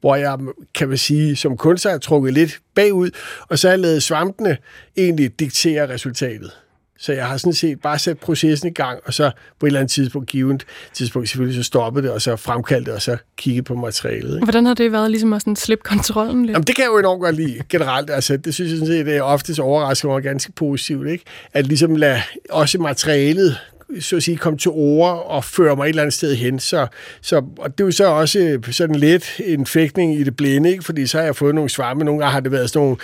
hvor 0.00 0.16
jeg, 0.16 0.36
mm, 0.38 0.48
kan 0.74 0.88
man 0.88 0.98
sige, 0.98 1.36
som 1.36 1.56
kunstner 1.56 1.92
har 1.92 1.98
trukket 1.98 2.34
lidt 2.34 2.58
bagud, 2.74 3.10
og 3.48 3.58
så 3.58 3.68
har 3.68 3.72
jeg 3.72 3.78
lavet 3.78 4.02
svampene 4.02 4.56
egentlig 4.96 5.40
diktere 5.40 5.88
resultatet. 5.88 6.52
Så 7.00 7.12
jeg 7.12 7.26
har 7.26 7.36
sådan 7.36 7.52
set 7.52 7.80
bare 7.80 7.98
sat 7.98 8.18
processen 8.18 8.68
i 8.68 8.72
gang, 8.72 9.00
og 9.04 9.14
så 9.14 9.30
på 9.60 9.66
et 9.66 9.68
eller 9.68 9.80
andet 9.80 9.90
tidspunkt, 9.90 10.28
givet 10.28 10.64
tidspunkt 10.92 11.28
selvfølgelig, 11.28 11.64
så 11.64 11.66
stoppet 11.66 12.04
det, 12.04 12.10
og 12.10 12.22
så 12.22 12.36
fremkaldt 12.36 12.86
det, 12.86 12.94
og 12.94 13.02
så 13.02 13.16
kigget 13.36 13.64
på 13.64 13.74
materialet. 13.74 14.34
Ikke? 14.34 14.44
Hvordan 14.44 14.66
har 14.66 14.74
det 14.74 14.92
været 14.92 15.10
ligesom 15.10 15.32
at 15.32 15.42
sådan 15.42 15.56
slippe 15.56 15.84
kontrollen 15.84 16.46
lidt? 16.46 16.52
Jamen, 16.52 16.66
det 16.66 16.76
kan 16.76 16.82
jeg 16.82 16.90
jo 16.92 16.98
enormt 16.98 17.20
godt 17.20 17.36
lide, 17.36 17.62
generelt. 17.68 18.10
Altså, 18.10 18.36
det 18.36 18.54
synes 18.54 18.70
jeg 18.70 18.78
sådan 18.78 18.94
set, 18.94 19.06
det 19.06 19.16
er 19.16 19.22
oftest 19.22 19.60
overraskende 19.60 20.14
og 20.14 20.22
ganske 20.22 20.52
positivt, 20.52 21.08
ikke? 21.08 21.24
At 21.52 21.66
ligesom 21.66 21.96
lade 21.96 22.20
også 22.50 22.78
materialet 22.78 23.56
så 24.00 24.16
at 24.16 24.22
sige, 24.22 24.36
komme 24.36 24.58
til 24.58 24.70
ord 24.70 25.26
og 25.26 25.44
føre 25.44 25.76
mig 25.76 25.84
et 25.84 25.88
eller 25.88 26.02
andet 26.02 26.14
sted 26.14 26.34
hen. 26.34 26.58
Så, 26.58 26.86
så, 27.20 27.36
og 27.58 27.78
det 27.78 27.84
er 27.84 27.86
jo 27.86 27.90
så 27.90 28.06
også 28.06 28.58
sådan 28.70 28.96
lidt 28.96 29.40
en 29.44 29.66
fægtning 29.66 30.20
i 30.20 30.24
det 30.24 30.36
blinde, 30.36 30.70
ikke? 30.70 30.84
fordi 30.84 31.06
så 31.06 31.18
har 31.18 31.24
jeg 31.24 31.36
fået 31.36 31.54
nogle 31.54 31.70
svampe. 31.70 32.04
Nogle 32.04 32.20
gange 32.20 32.32
har 32.32 32.40
det 32.40 32.52
været 32.52 32.70
sådan 32.70 32.82
nogle 32.82 32.96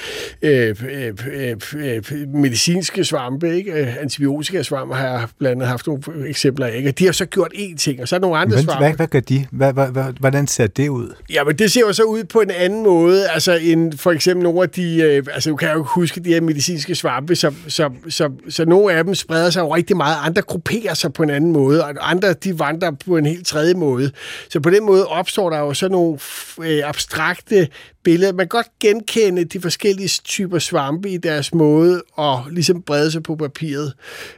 øh, 0.42 0.76
øh, 0.90 1.56
øh, 1.76 2.28
medicinske 2.34 3.04
svampe, 3.04 3.56
ikke? 3.56 3.72
Øh, 3.72 4.02
antibiotika 4.02 4.62
svampe 4.62 4.94
har 4.94 5.08
jeg 5.08 5.26
blandt 5.38 5.54
andet 5.54 5.68
haft 5.68 5.86
nogle 5.86 6.02
eksempler 6.26 6.66
af. 6.66 6.76
Ikke? 6.76 6.90
De 6.90 7.04
har 7.04 7.12
så 7.12 7.26
gjort 7.26 7.52
én 7.54 7.76
ting, 7.76 8.02
og 8.02 8.08
så 8.08 8.16
er 8.16 8.20
nogle 8.20 8.38
andre 8.38 8.56
Men, 8.56 8.64
svampe. 8.64 8.84
Hvad, 8.84 8.96
hvad 8.96 9.06
gør 9.06 9.20
de? 9.20 9.46
Hvad, 9.50 9.72
hvad, 9.72 10.12
hvordan 10.20 10.46
ser 10.46 10.66
det 10.66 10.88
ud? 10.88 11.14
Ja, 11.32 11.44
men 11.44 11.58
det 11.58 11.72
ser 11.72 11.80
jo 11.80 11.92
så 11.92 12.02
ud 12.02 12.24
på 12.24 12.40
en 12.40 12.50
anden 12.50 12.82
måde, 12.82 13.28
altså 13.28 13.58
end 13.62 13.92
for 13.98 14.12
eksempel 14.12 14.44
nogle 14.44 14.62
af 14.62 14.70
de, 14.70 15.02
øh, 15.02 15.22
altså 15.34 15.50
du 15.50 15.56
kan 15.56 15.72
jo 15.72 15.82
huske 15.82 16.20
de 16.20 16.28
her 16.28 16.40
medicinske 16.40 16.94
svampe, 16.94 17.36
så, 17.36 17.52
så, 17.68 17.90
så, 18.08 18.30
så 18.48 18.64
nogle 18.64 18.92
af 18.92 19.04
dem 19.04 19.14
spreder 19.14 19.50
sig 19.50 19.60
jo 19.60 19.74
rigtig 19.74 19.96
meget, 19.96 20.16
andre 20.22 20.42
grupperer 20.74 20.94
sig 20.94 21.12
på 21.12 21.22
en 21.22 21.30
anden 21.30 21.52
måde, 21.52 21.84
og 21.84 22.10
andre 22.10 22.32
de 22.32 22.58
vandrer 22.58 22.90
på 22.90 23.16
en 23.16 23.26
helt 23.26 23.46
tredje 23.46 23.74
måde. 23.74 24.10
Så 24.48 24.60
på 24.60 24.70
den 24.70 24.86
måde 24.86 25.06
opstår 25.06 25.50
der 25.50 25.58
jo 25.58 25.74
sådan 25.74 25.92
nogle 25.92 26.18
øh, 26.62 26.88
abstrakte 26.88 27.68
billeder. 28.04 28.32
Man 28.32 28.44
kan 28.44 28.48
godt 28.48 28.66
genkende 28.80 29.44
de 29.44 29.60
forskellige 29.60 30.08
typer 30.08 30.58
svampe 30.58 31.10
i 31.10 31.16
deres 31.16 31.54
måde 31.54 32.02
at 32.18 32.38
ligesom 32.50 32.82
brede 32.82 33.10
sig 33.10 33.22
på 33.22 33.36
papiret, 33.36 33.92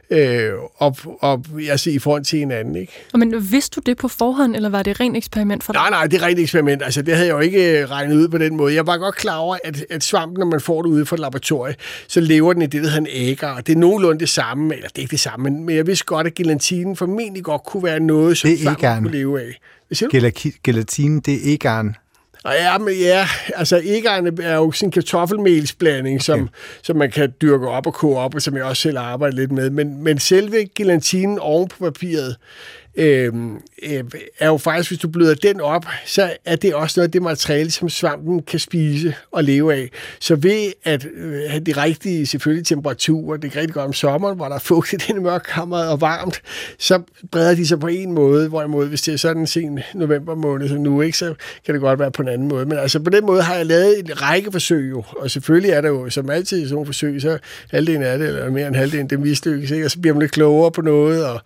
øh, 0.09 0.51
og, 0.75 0.97
og 1.19 1.45
altså 1.69 1.89
i 1.89 1.99
forhold 1.99 2.23
til 2.23 2.39
hinanden. 2.39 2.75
Ikke? 2.75 2.93
Men 3.13 3.51
vidste 3.51 3.75
du 3.75 3.81
det 3.85 3.97
på 3.97 4.07
forhånd, 4.07 4.55
eller 4.55 4.69
var 4.69 4.83
det 4.83 4.91
et 4.91 4.99
rent 4.99 5.17
eksperiment 5.17 5.63
for 5.63 5.73
dig? 5.73 5.81
Nej, 5.81 5.89
nej, 5.89 6.07
det 6.07 6.21
er 6.21 6.25
rent 6.25 6.39
eksperiment. 6.39 6.83
Altså, 6.83 7.01
det 7.01 7.13
havde 7.13 7.27
jeg 7.27 7.33
jo 7.33 7.39
ikke 7.39 7.81
øh, 7.81 7.89
regnet 7.89 8.15
ud 8.15 8.27
på 8.27 8.37
den 8.37 8.55
måde. 8.55 8.73
Jeg 8.73 8.87
var 8.87 8.97
godt 8.97 9.15
klar 9.15 9.37
over, 9.37 9.57
at, 9.63 9.85
at 9.89 10.03
svampen, 10.03 10.39
når 10.39 10.45
man 10.45 10.61
får 10.61 10.81
det 10.81 10.89
ude 10.89 11.05
fra 11.05 11.15
et 11.15 11.19
laboratorium, 11.19 11.75
så 12.07 12.19
lever 12.19 12.53
den 12.53 12.61
i 12.61 12.65
det, 12.65 12.83
der 12.83 12.89
hedder 12.89 12.97
en 12.97 13.07
ægger, 13.09 13.47
og 13.47 13.67
det 13.67 13.75
er 13.75 13.79
nogenlunde 13.79 14.19
det 14.19 14.29
samme, 14.29 14.75
eller 14.75 14.87
det 14.87 14.97
er 14.97 15.01
ikke 15.01 15.11
det 15.11 15.19
samme, 15.19 15.49
men 15.49 15.75
jeg 15.75 15.87
vidste 15.87 16.05
godt, 16.05 16.26
at 16.27 16.35
gelatinen 16.35 16.95
formentlig 16.95 17.43
godt 17.43 17.63
kunne 17.63 17.83
være 17.83 17.99
noget, 17.99 18.37
som 18.37 18.49
egarn. 18.49 19.03
kunne 19.03 19.11
leve 19.11 19.41
af. 19.41 19.59
Gelaki- 19.93 20.59
gelatine, 20.63 21.21
det 21.21 21.33
er 21.33 21.53
egarn. 21.53 21.95
Ja, 22.45 22.77
men 22.77 22.93
ja, 22.93 23.27
altså 23.55 23.81
egarne 23.85 24.43
er 24.43 24.55
jo 24.55 24.71
sådan 24.71 24.87
en 24.87 24.91
kartoffelmelsblanding, 24.91 26.15
okay. 26.15 26.23
som, 26.23 26.49
som 26.83 26.95
man 26.97 27.11
kan 27.11 27.33
dyrke 27.41 27.67
op 27.67 27.87
og 27.87 27.93
koge 27.93 28.17
op, 28.17 28.35
og 28.35 28.41
som 28.41 28.55
jeg 28.55 28.63
også 28.63 28.81
selv 28.81 28.97
arbejder 28.97 29.35
lidt 29.35 29.51
med. 29.51 29.69
Men, 29.69 30.03
men 30.03 30.19
selve 30.19 30.65
gelatinen 30.75 31.39
oven 31.39 31.67
på 31.67 31.75
papiret, 31.79 32.35
øh, 32.97 33.33
øh, 33.83 34.03
er 34.39 34.47
jo 34.47 34.57
faktisk, 34.57 34.89
hvis 34.89 34.99
du 34.99 35.07
bløder 35.07 35.35
den 35.35 35.61
op, 35.61 35.85
så 36.05 36.33
er 36.45 36.55
det 36.55 36.75
også 36.75 36.99
noget 36.99 37.07
af 37.07 37.11
det 37.11 37.21
materiale, 37.21 37.71
som 37.71 37.89
svampen 37.89 38.41
kan 38.41 38.59
spise 38.59 39.15
og 39.31 39.43
leve 39.43 39.73
af. 39.73 39.89
Så 40.19 40.35
ved 40.35 40.71
at 40.83 41.07
øh, 41.15 41.41
have 41.49 41.59
de 41.59 41.71
rigtige, 41.71 42.25
selvfølgelig 42.25 42.65
temperaturer, 42.65 43.37
det 43.37 43.55
er 43.55 43.59
rigtig 43.59 43.73
godt 43.73 43.85
om 43.85 43.93
sommeren, 43.93 44.35
hvor 44.35 44.45
der 44.45 44.55
er 44.55 44.59
fugtigt 44.59 45.09
inde 45.09 45.21
i 45.21 45.23
mørkkammeret 45.29 45.89
og 45.89 46.01
varmt, 46.01 46.41
så 46.79 47.01
breder 47.31 47.55
de 47.55 47.67
sig 47.67 47.79
på 47.79 47.87
en 47.87 48.11
måde, 48.11 48.49
hvorimod 48.49 48.87
hvis 48.87 49.01
det 49.01 49.13
er 49.13 49.17
sådan 49.17 49.41
en 49.41 49.47
sen 49.47 49.79
november 49.93 50.35
måned 50.35 50.69
som 50.69 50.77
nu, 50.77 51.01
ikke, 51.01 51.17
så 51.17 51.33
kan 51.65 51.73
det 51.73 51.81
godt 51.81 51.99
være 51.99 52.11
på 52.11 52.21
en 52.21 52.27
anden 52.27 52.47
måde. 52.47 52.65
Men 52.65 52.77
altså 52.77 52.99
på 52.99 53.09
den 53.09 53.25
måde 53.25 53.41
har 53.41 53.55
jeg 53.55 53.65
lavet 53.65 53.99
en 53.99 54.21
række 54.21 54.51
forsøg 54.51 54.89
jo, 54.89 55.03
og 55.17 55.31
selvfølgelig 55.31 55.71
er 55.71 55.81
der 55.81 55.89
jo 55.89 56.09
som 56.09 56.29
altid 56.29 56.57
i 56.57 56.61
sådan 56.61 56.73
nogle 56.73 56.85
forsøg, 56.85 57.21
så 57.21 57.37
halvdelen 57.71 58.03
af 58.03 58.17
det, 58.17 58.27
eller 58.27 58.49
mere 58.49 58.67
end 58.67 58.75
halvdelen, 58.75 59.09
det 59.09 59.19
mislykkes, 59.19 59.71
ikke? 59.71 59.85
og 59.85 59.91
så 59.91 59.99
bliver 59.99 60.13
man 60.13 60.21
lidt 60.21 60.31
klogere 60.31 60.71
på 60.71 60.81
noget. 60.81 61.25
Og, 61.25 61.41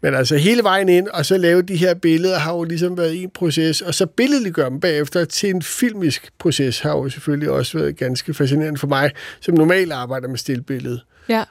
men 0.00 0.14
altså 0.14 0.36
hele 0.36 0.62
vejen 0.62 0.88
ind, 0.96 1.08
og 1.08 1.26
så 1.26 1.38
lave 1.38 1.62
de 1.62 1.76
her 1.76 1.94
billeder, 1.94 2.38
har 2.38 2.52
jo 2.52 2.64
ligesom 2.64 2.98
været 2.98 3.22
en 3.22 3.30
proces, 3.30 3.80
og 3.80 3.94
så 3.94 4.06
billedliggøre 4.06 4.70
dem 4.70 4.80
bagefter 4.80 5.24
til 5.24 5.50
en 5.50 5.62
filmisk 5.62 6.30
proces, 6.38 6.80
har 6.80 6.90
jo 6.90 7.08
selvfølgelig 7.08 7.50
også 7.50 7.78
været 7.78 7.96
ganske 7.96 8.34
fascinerende 8.34 8.78
for 8.78 8.86
mig, 8.86 9.10
som 9.40 9.54
normalt 9.54 9.92
arbejder 9.92 10.28
med 10.28 10.38
stillbillede. 10.38 11.00
Ja. 11.28 11.44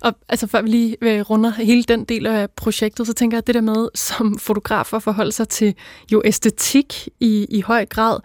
Og 0.00 0.14
altså, 0.28 0.46
før 0.46 0.62
vi 0.62 0.68
lige 0.68 0.96
øh, 1.02 1.20
runder 1.20 1.50
hele 1.50 1.82
den 1.82 2.04
del 2.04 2.26
af 2.26 2.50
projektet, 2.50 3.06
så 3.06 3.12
tænker 3.12 3.36
jeg, 3.36 3.38
at 3.38 3.46
det 3.46 3.54
der 3.54 3.60
med 3.60 3.88
som 3.94 4.38
fotografer 4.38 4.98
forholde 4.98 5.32
sig 5.32 5.48
til 5.48 5.74
jo 6.12 6.22
æstetik 6.24 7.08
i, 7.20 7.46
i 7.50 7.60
høj 7.60 7.86
grad, 7.86 8.20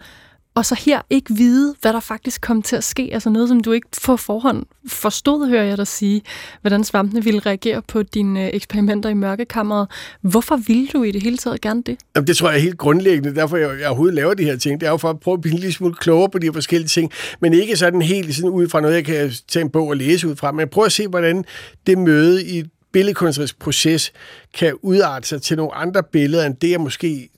og 0.58 0.66
så 0.66 0.74
her 0.74 1.00
ikke 1.10 1.34
vide, 1.34 1.74
hvad 1.80 1.92
der 1.92 2.00
faktisk 2.00 2.40
kom 2.40 2.62
til 2.62 2.76
at 2.76 2.84
ske. 2.84 3.10
Altså 3.12 3.30
noget, 3.30 3.48
som 3.48 3.60
du 3.60 3.72
ikke 3.72 3.88
på 4.06 4.16
forhånd 4.16 4.66
forstod, 4.86 5.48
hører 5.48 5.64
jeg 5.64 5.76
dig 5.76 5.86
sige, 5.86 6.22
hvordan 6.60 6.84
svampene 6.84 7.24
ville 7.24 7.40
reagere 7.40 7.82
på 7.82 8.02
dine 8.02 8.44
øh, 8.44 8.50
eksperimenter 8.52 9.08
i 9.08 9.14
mørkekammeret. 9.14 9.88
Hvorfor 10.22 10.56
ville 10.56 10.88
du 10.88 11.02
i 11.02 11.10
det 11.10 11.22
hele 11.22 11.36
taget 11.36 11.60
gerne 11.60 11.82
det? 11.82 11.98
Jamen, 12.16 12.26
det 12.26 12.36
tror 12.36 12.48
jeg 12.48 12.56
er 12.56 12.62
helt 12.62 12.78
grundlæggende, 12.78 13.34
derfor 13.34 13.56
jeg, 13.56 13.80
jeg 13.80 13.88
overhovedet 13.88 14.14
laver 14.14 14.34
de 14.34 14.44
her 14.44 14.56
ting. 14.56 14.80
Det 14.80 14.86
er 14.86 14.90
jo 14.90 14.96
for 14.96 15.10
at 15.10 15.20
prøve 15.20 15.34
at 15.34 15.40
blive 15.40 15.52
en 15.52 15.58
lille 15.58 15.72
smule 15.72 15.94
klogere 15.94 16.30
på 16.30 16.38
de 16.38 16.46
her 16.46 16.52
forskellige 16.52 16.88
ting, 16.88 17.12
men 17.40 17.52
ikke 17.52 17.76
sådan 17.76 18.02
helt 18.02 18.34
sådan 18.34 18.50
ud 18.50 18.68
fra 18.68 18.80
noget, 18.80 18.94
jeg 18.94 19.04
kan 19.04 19.32
tage 19.48 19.64
en 19.64 19.70
bog 19.70 19.88
og 19.88 19.96
læse 19.96 20.28
ud 20.28 20.36
fra, 20.36 20.52
men 20.52 20.60
jeg 20.60 20.70
prøver 20.70 20.86
at 20.86 20.92
se, 20.92 21.08
hvordan 21.08 21.44
det 21.86 21.98
møde 21.98 22.44
i 22.44 22.64
billedkunstnerisk 22.92 23.58
proces 23.58 24.12
kan 24.54 24.74
udarte 24.82 25.28
sig 25.28 25.42
til 25.42 25.56
nogle 25.56 25.74
andre 25.74 26.02
billeder, 26.02 26.46
end 26.46 26.56
det, 26.56 26.70
jeg 26.70 26.80
måske 26.80 27.28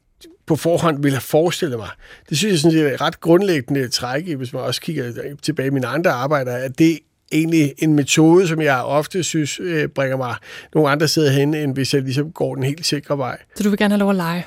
på 0.50 0.56
forhånd 0.56 1.02
ville 1.02 1.16
have 1.16 1.20
forestillet 1.20 1.78
mig. 1.78 1.88
Det 2.28 2.38
synes 2.38 2.52
jeg 2.52 2.58
sådan 2.58 2.72
set 2.72 2.88
er 2.88 2.94
et 2.94 3.00
ret 3.00 3.20
grundlæggende 3.20 3.88
træk 3.88 4.34
hvis 4.36 4.52
man 4.52 4.62
også 4.62 4.80
kigger 4.80 5.12
tilbage 5.42 5.66
i 5.66 5.70
mine 5.70 5.86
andre 5.86 6.10
arbejder, 6.10 6.56
at 6.56 6.78
det 6.78 6.98
egentlig 7.32 7.74
en 7.78 7.94
metode, 7.94 8.48
som 8.48 8.60
jeg 8.60 8.82
ofte 8.82 9.22
synes 9.22 9.60
øh, 9.60 9.88
bringer 9.88 10.16
mig 10.16 10.34
nogle 10.74 10.90
andre 10.90 11.08
steder 11.08 11.30
hen, 11.30 11.54
end 11.54 11.74
hvis 11.74 11.94
jeg 11.94 12.02
ligesom 12.02 12.32
går 12.32 12.54
den 12.54 12.64
helt 12.64 12.86
sikre 12.86 13.18
vej. 13.18 13.38
Så 13.54 13.62
du 13.62 13.68
vil 13.68 13.78
gerne 13.78 13.94
have 13.94 13.98
lov 13.98 14.10
at 14.10 14.16
lege? 14.16 14.46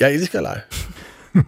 Jeg 0.00 0.14
elsker 0.14 0.38
at 0.38 0.42
lege. 0.42 0.60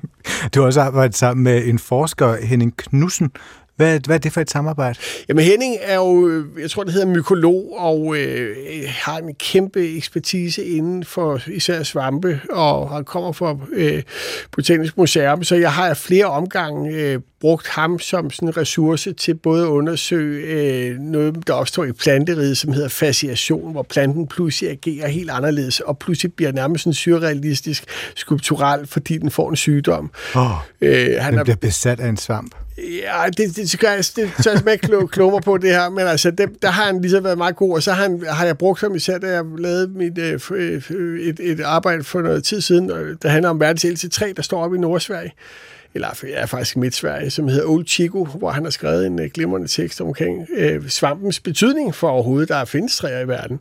Du 0.55 0.61
har 0.61 0.67
også 0.67 0.81
arbejdet 0.81 1.17
sammen 1.17 1.45
med 1.45 1.65
en 1.65 1.79
forsker, 1.79 2.37
Henning 2.47 2.77
Knudsen. 2.77 3.31
Hvad, 3.79 4.01
hvad 4.07 4.17
er 4.17 4.19
det 4.19 4.33
for 4.33 4.41
et 4.41 4.51
samarbejde? 4.51 4.99
Jamen 5.29 5.45
Henning 5.45 5.77
er 5.81 5.95
jo, 5.95 6.29
øh, 6.29 6.45
jeg 6.61 6.71
tror 6.71 6.85
det 6.85 6.93
hedder 6.93 7.07
mykolog, 7.07 7.77
og 7.79 8.17
øh, 8.19 8.57
har 8.89 9.19
en 9.19 9.35
kæmpe 9.35 9.97
ekspertise 9.97 10.65
inden 10.65 11.05
for 11.05 11.41
især 11.47 11.83
svampe, 11.83 12.41
og 12.51 12.91
han 12.91 13.05
kommer 13.05 13.33
fra 13.33 13.57
øh, 13.73 14.03
Botanisk 14.53 14.97
Museum, 14.97 15.45
så 15.45 15.57
jeg 15.57 15.73
har 15.73 15.95
flere 15.95 16.27
omgange 16.27 16.91
øh, 16.91 17.21
brugt 17.41 17.69
ham 17.69 17.99
som 17.99 18.31
sådan 18.31 18.49
en 18.49 18.57
ressource 18.57 19.13
til 19.13 19.35
både 19.35 19.63
at 19.63 19.69
undersøge 19.69 20.47
øh, 20.47 20.99
noget, 20.99 21.47
der 21.47 21.53
opstår 21.53 21.85
i 21.85 21.93
planteriget, 21.93 22.59
som 22.59 22.73
hedder 22.73 22.89
fasciation, 22.89 23.73
hvor 23.73 23.83
planten 23.83 24.27
pludselig 24.27 24.71
agerer 24.71 25.09
helt 25.09 25.31
anderledes, 25.31 25.81
og 25.81 25.99
pludselig 25.99 26.33
bliver 26.33 26.53
nærmest 26.53 26.85
sådan 26.85 26.95
surrealistisk 26.95 27.85
skulptural, 28.15 28.87
fordi 28.87 29.19
den 29.19 29.31
får 29.31 29.51
en 29.51 29.57
sygdom. 29.57 30.11
Oh, 30.35 30.51
Øh, 30.81 31.07
han 31.11 31.21
han 31.21 31.39
er 31.39 31.45
bliver 31.45 31.57
besat 31.57 32.01
af 32.01 32.09
en 32.09 32.17
svamp. 32.17 32.55
Ja, 32.87 33.27
det, 33.27 33.39
det, 33.39 33.57
det, 33.57 33.83
jeg, 33.83 34.05
det 34.17 34.45
tør 34.45 34.51
jeg 34.51 34.73
ikke 34.73 34.87
klo, 34.87 35.07
kloge 35.07 35.33
mig 35.33 35.43
på 35.43 35.59
det 35.59 35.71
her, 35.71 35.89
men 35.89 36.07
altså, 36.07 36.31
det, 36.31 36.63
der 36.63 36.71
har 36.71 36.85
han 36.85 37.01
ligesom 37.01 37.25
været 37.25 37.39
meget 37.39 37.57
god, 37.57 37.75
og 37.75 37.83
så 37.83 37.93
har, 37.93 38.03
han, 38.03 38.25
har 38.29 38.47
jeg 38.47 38.59
brugt 38.59 38.81
ham 38.81 38.95
især, 38.95 39.19
da 39.19 39.27
jeg 39.27 39.45
lavede 39.59 39.89
mit, 39.89 40.19
øh, 40.19 40.41
øh, 40.51 40.83
øh, 40.91 41.21
et, 41.21 41.41
et 41.41 41.61
arbejde 41.61 42.05
for 42.05 42.21
noget 42.21 42.45
tid 42.45 42.61
siden, 42.61 42.89
der 43.23 43.29
handler 43.29 43.49
om 43.49 43.61
verdens 43.61 43.85
ældste 43.85 44.09
træ, 44.09 44.33
der 44.37 44.43
står 44.43 44.65
oppe 44.65 44.77
i 44.77 44.81
Nordsverige, 44.81 45.33
eller 45.95 46.25
ja, 46.29 46.45
faktisk 46.45 46.77
i 46.77 46.79
Midt-Sverige, 46.79 47.31
som 47.31 47.49
hedder 47.49 47.67
Old 47.67 47.87
Chico, 47.87 48.25
hvor 48.25 48.51
han 48.51 48.65
har 48.65 48.71
skrevet 48.71 49.07
en 49.07 49.21
øh, 49.21 49.31
glimrende 49.35 49.69
tekst 49.69 50.01
omkring 50.01 50.47
øh, 50.57 50.89
svampens 50.89 51.41
betydning 51.41 51.95
for 51.95 52.09
overhovedet, 52.09 52.49
der 52.49 52.65
findes 52.65 52.97
træer 52.97 53.21
i 53.21 53.29
verden, 53.29 53.61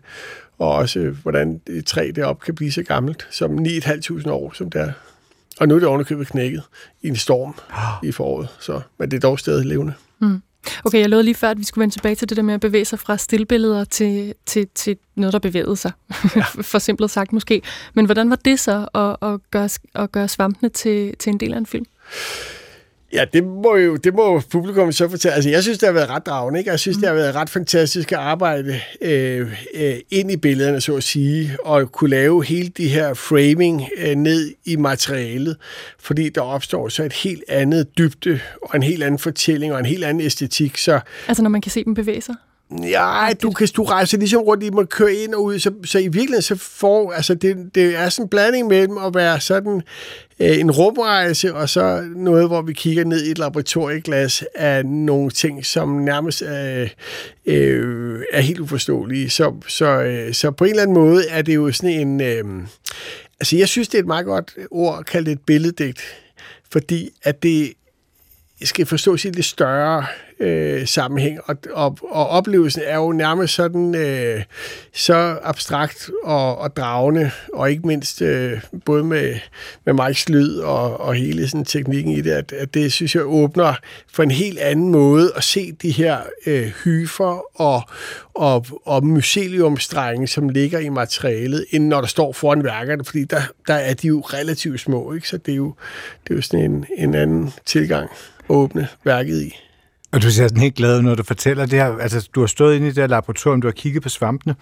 og 0.59 0.71
også 0.71 0.99
øh, 0.99 1.17
hvordan 1.17 1.61
et 1.67 1.85
træ 1.85 2.11
deroppe 2.15 2.45
kan 2.45 2.55
blive 2.55 2.71
så 2.71 2.83
gammelt 2.83 3.27
som 3.31 3.57
9.500 3.57 4.29
år, 4.29 4.51
som 4.55 4.69
det 4.69 4.81
er. 4.81 4.91
Og 5.59 5.67
nu 5.67 5.75
er 5.75 5.79
det 5.79 5.87
ovenikøbet 5.87 6.27
knækket 6.27 6.63
i 7.01 7.07
en 7.07 7.15
storm 7.15 7.55
i 8.03 8.11
foråret, 8.11 8.47
så, 8.59 8.81
men 8.97 9.11
det 9.11 9.17
er 9.17 9.21
dog 9.21 9.39
stadig 9.39 9.65
levende. 9.65 9.93
Mm. 10.19 10.41
Okay, 10.85 10.99
jeg 10.99 11.09
lovede 11.09 11.23
lige 11.23 11.35
før, 11.35 11.49
at 11.49 11.59
vi 11.59 11.63
skulle 11.63 11.81
vende 11.81 11.95
tilbage 11.95 12.15
til 12.15 12.29
det 12.29 12.37
der 12.37 12.43
med 12.43 12.53
at 12.53 12.59
bevæge 12.59 12.85
sig 12.85 12.99
fra 12.99 13.17
stillbilleder 13.17 13.83
til, 13.83 14.33
til, 14.45 14.67
til 14.75 14.97
noget, 15.15 15.33
der 15.33 15.39
bevægede 15.39 15.75
sig. 15.75 15.91
Ja. 16.35 16.41
For 16.71 16.79
simpelt 16.79 17.11
sagt 17.11 17.33
måske. 17.33 17.61
Men 17.93 18.05
hvordan 18.05 18.29
var 18.29 18.35
det 18.35 18.59
så 18.59 18.87
at, 18.93 19.29
at, 19.29 19.39
gøre, 19.51 19.69
at 19.95 20.11
gøre 20.11 20.27
svampene 20.27 20.69
til, 20.69 21.17
til 21.17 21.29
en 21.29 21.39
del 21.39 21.53
af 21.53 21.57
en 21.57 21.65
film? 21.65 21.85
Ja, 23.13 23.25
det 23.33 23.43
må 23.43 23.75
jo 23.75 23.95
det 23.95 24.13
må 24.13 24.41
publikum 24.51 24.91
så 24.91 25.09
fortælle. 25.09 25.35
Altså, 25.35 25.49
jeg 25.49 25.63
synes, 25.63 25.77
det 25.77 25.87
har 25.87 25.93
været 25.93 26.09
ret 26.09 26.25
dragende. 26.25 26.59
Ikke? 26.59 26.71
Jeg 26.71 26.79
synes, 26.79 26.97
mm. 26.97 27.01
det 27.01 27.07
har 27.07 27.15
været 27.15 27.35
ret 27.35 27.49
fantastisk 27.49 28.11
at 28.11 28.17
arbejde 28.17 28.79
øh, 29.01 29.51
øh, 29.73 29.95
ind 30.11 30.31
i 30.31 30.37
billederne, 30.37 30.81
så 30.81 30.95
at 30.95 31.03
sige, 31.03 31.57
og 31.63 31.91
kunne 31.91 32.09
lave 32.09 32.45
hele 32.45 32.69
de 32.69 32.87
her 32.87 33.13
framing 33.13 33.83
øh, 33.97 34.15
ned 34.15 34.53
i 34.65 34.75
materialet, 34.75 35.57
fordi 35.99 36.29
der 36.29 36.41
opstår 36.41 36.89
så 36.89 37.03
et 37.03 37.13
helt 37.13 37.43
andet 37.49 37.97
dybde, 37.97 38.39
og 38.61 38.75
en 38.75 38.83
helt 38.83 39.03
anden 39.03 39.19
fortælling, 39.19 39.73
og 39.73 39.79
en 39.79 39.85
helt 39.85 40.03
anden 40.03 40.23
æstetik. 40.25 40.77
Så 40.77 40.99
Altså 41.27 41.43
når 41.43 41.49
man 41.49 41.61
kan 41.61 41.71
se 41.71 41.83
dem 41.83 41.93
bevæge 41.93 42.21
sig? 42.21 42.35
Ja, 42.71 43.29
du 43.41 43.51
kan 43.51 43.67
du 43.75 43.83
rejser 43.83 44.17
ligesom 44.17 44.41
rundt 44.41 44.63
i, 44.63 44.69
man 44.69 44.87
kører 44.87 45.23
ind 45.23 45.33
og 45.33 45.43
ud, 45.43 45.59
så, 45.59 45.71
så 45.85 45.99
i 45.99 46.07
virkeligheden 46.07 46.41
så 46.41 46.55
får, 46.55 47.11
altså 47.11 47.35
det, 47.35 47.75
det 47.75 47.95
er 47.95 48.09
sådan 48.09 48.25
en 48.25 48.29
blanding 48.29 48.67
mellem 48.67 48.97
at 48.97 49.15
være 49.15 49.39
sådan 49.39 49.81
øh, 50.39 50.59
en 50.59 50.71
rumrejse, 50.71 51.55
og 51.55 51.69
så 51.69 52.03
noget, 52.15 52.47
hvor 52.47 52.61
vi 52.61 52.73
kigger 52.73 53.03
ned 53.03 53.25
i 53.25 53.31
et 53.31 53.37
laboratorieglas 53.37 54.43
af 54.55 54.85
nogle 54.85 55.31
ting, 55.31 55.65
som 55.65 55.89
nærmest 55.89 56.41
øh, 56.41 56.89
øh, 57.45 58.23
er 58.33 58.41
helt 58.41 58.59
uforståelige. 58.59 59.29
Så, 59.29 59.53
så, 59.67 59.85
øh, 59.85 60.33
så 60.33 60.51
på 60.51 60.63
en 60.63 60.69
eller 60.69 60.83
anden 60.83 60.97
måde 60.97 61.27
er 61.29 61.41
det 61.41 61.55
jo 61.55 61.71
sådan 61.71 62.07
en, 62.07 62.21
øh, 62.21 62.67
altså 63.39 63.57
jeg 63.57 63.67
synes, 63.67 63.87
det 63.87 63.97
er 63.97 64.01
et 64.01 64.07
meget 64.07 64.25
godt 64.25 64.55
ord 64.71 64.99
at 64.99 65.05
kalde 65.05 65.25
det 65.25 65.31
et 65.31 65.45
billeddigt, 65.45 66.01
fordi 66.71 67.09
at 67.23 67.43
det 67.43 67.73
skal 68.63 68.85
forstås 68.85 69.25
i 69.25 69.29
lidt 69.29 69.45
større 69.45 70.05
øh, 70.39 70.87
sammenhæng, 70.87 71.39
og, 71.45 71.57
og, 71.71 71.97
og 72.09 72.29
oplevelsen 72.29 72.81
er 72.85 72.95
jo 72.95 73.11
nærmest 73.11 73.53
sådan 73.53 73.95
øh, 73.95 74.43
så 74.93 75.37
abstrakt 75.43 76.09
og, 76.23 76.57
og 76.57 76.75
dragende, 76.75 77.31
og 77.53 77.71
ikke 77.71 77.87
mindst 77.87 78.21
øh, 78.21 78.61
både 78.85 79.03
med, 79.03 79.35
med 79.85 79.93
Mikes 79.93 80.29
lyd 80.29 80.57
og, 80.57 80.99
og 80.99 81.15
hele 81.15 81.47
sådan 81.47 81.65
teknikken 81.65 82.13
i 82.13 82.21
det, 82.21 82.31
at, 82.31 82.51
at 82.51 82.73
det 82.73 82.93
synes 82.93 83.15
jeg 83.15 83.23
åbner 83.25 83.73
for 84.13 84.23
en 84.23 84.31
helt 84.31 84.59
anden 84.59 84.89
måde 84.89 85.31
at 85.35 85.43
se 85.43 85.71
de 85.71 85.91
her 85.91 86.17
øh, 86.45 86.71
hyfer 86.83 87.61
og, 87.61 87.81
og, 88.33 88.65
og 88.85 89.05
myceliumstrenge, 89.05 90.27
som 90.27 90.49
ligger 90.49 90.79
i 90.79 90.89
materialet, 90.89 91.65
end 91.71 91.87
når 91.87 92.01
der 92.01 92.07
står 92.07 92.33
foran 92.33 92.63
værkerne, 92.63 93.05
fordi 93.05 93.23
der, 93.23 93.41
der 93.67 93.73
er 93.73 93.93
de 93.93 94.07
jo 94.07 94.19
relativt 94.19 94.79
små, 94.79 95.13
ikke? 95.13 95.27
så 95.27 95.37
det 95.37 95.51
er 95.51 95.55
jo, 95.55 95.73
det 96.23 96.31
er 96.31 96.35
jo 96.35 96.41
sådan 96.41 96.71
en, 96.71 96.85
en 96.97 97.15
anden 97.15 97.53
tilgang 97.65 98.09
at 98.49 98.55
åbne 98.55 98.87
værket 99.03 99.41
i. 99.41 99.66
Og 100.11 100.21
du 100.21 100.31
ser 100.31 100.47
sådan 100.47 100.61
helt 100.61 100.75
glad 100.75 101.01
når 101.01 101.15
du 101.15 101.23
fortæller 101.23 101.65
det 101.65 101.79
her. 101.79 101.97
Altså, 101.97 102.29
du 102.35 102.39
har 102.39 102.47
stået 102.47 102.75
inde 102.75 102.87
i 102.87 102.89
det 102.89 102.97
her 102.97 103.07
laboratorium, 103.07 103.61
du 103.61 103.67
har 103.67 103.71
kigget 103.71 104.03
på 104.03 104.09
svampene. 104.09 104.55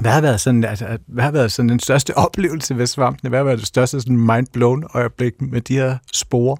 Hvad 0.00 0.10
har 0.10 0.20
været 0.20 0.40
sådan, 0.40 0.64
altså, 0.64 0.98
hvad 1.06 1.24
har 1.24 1.30
været 1.30 1.52
sådan 1.52 1.68
den 1.68 1.80
største 1.80 2.18
oplevelse 2.26 2.76
ved 2.78 2.86
svampene? 2.86 3.28
Hvad 3.28 3.38
har 3.38 3.44
været 3.44 3.58
det 3.58 3.66
største 3.66 4.00
sådan 4.00 4.16
mind-blown 4.30 4.84
øjeblik 4.94 5.32
med 5.40 5.60
de 5.60 5.74
her 5.74 5.96
sporer? 6.12 6.56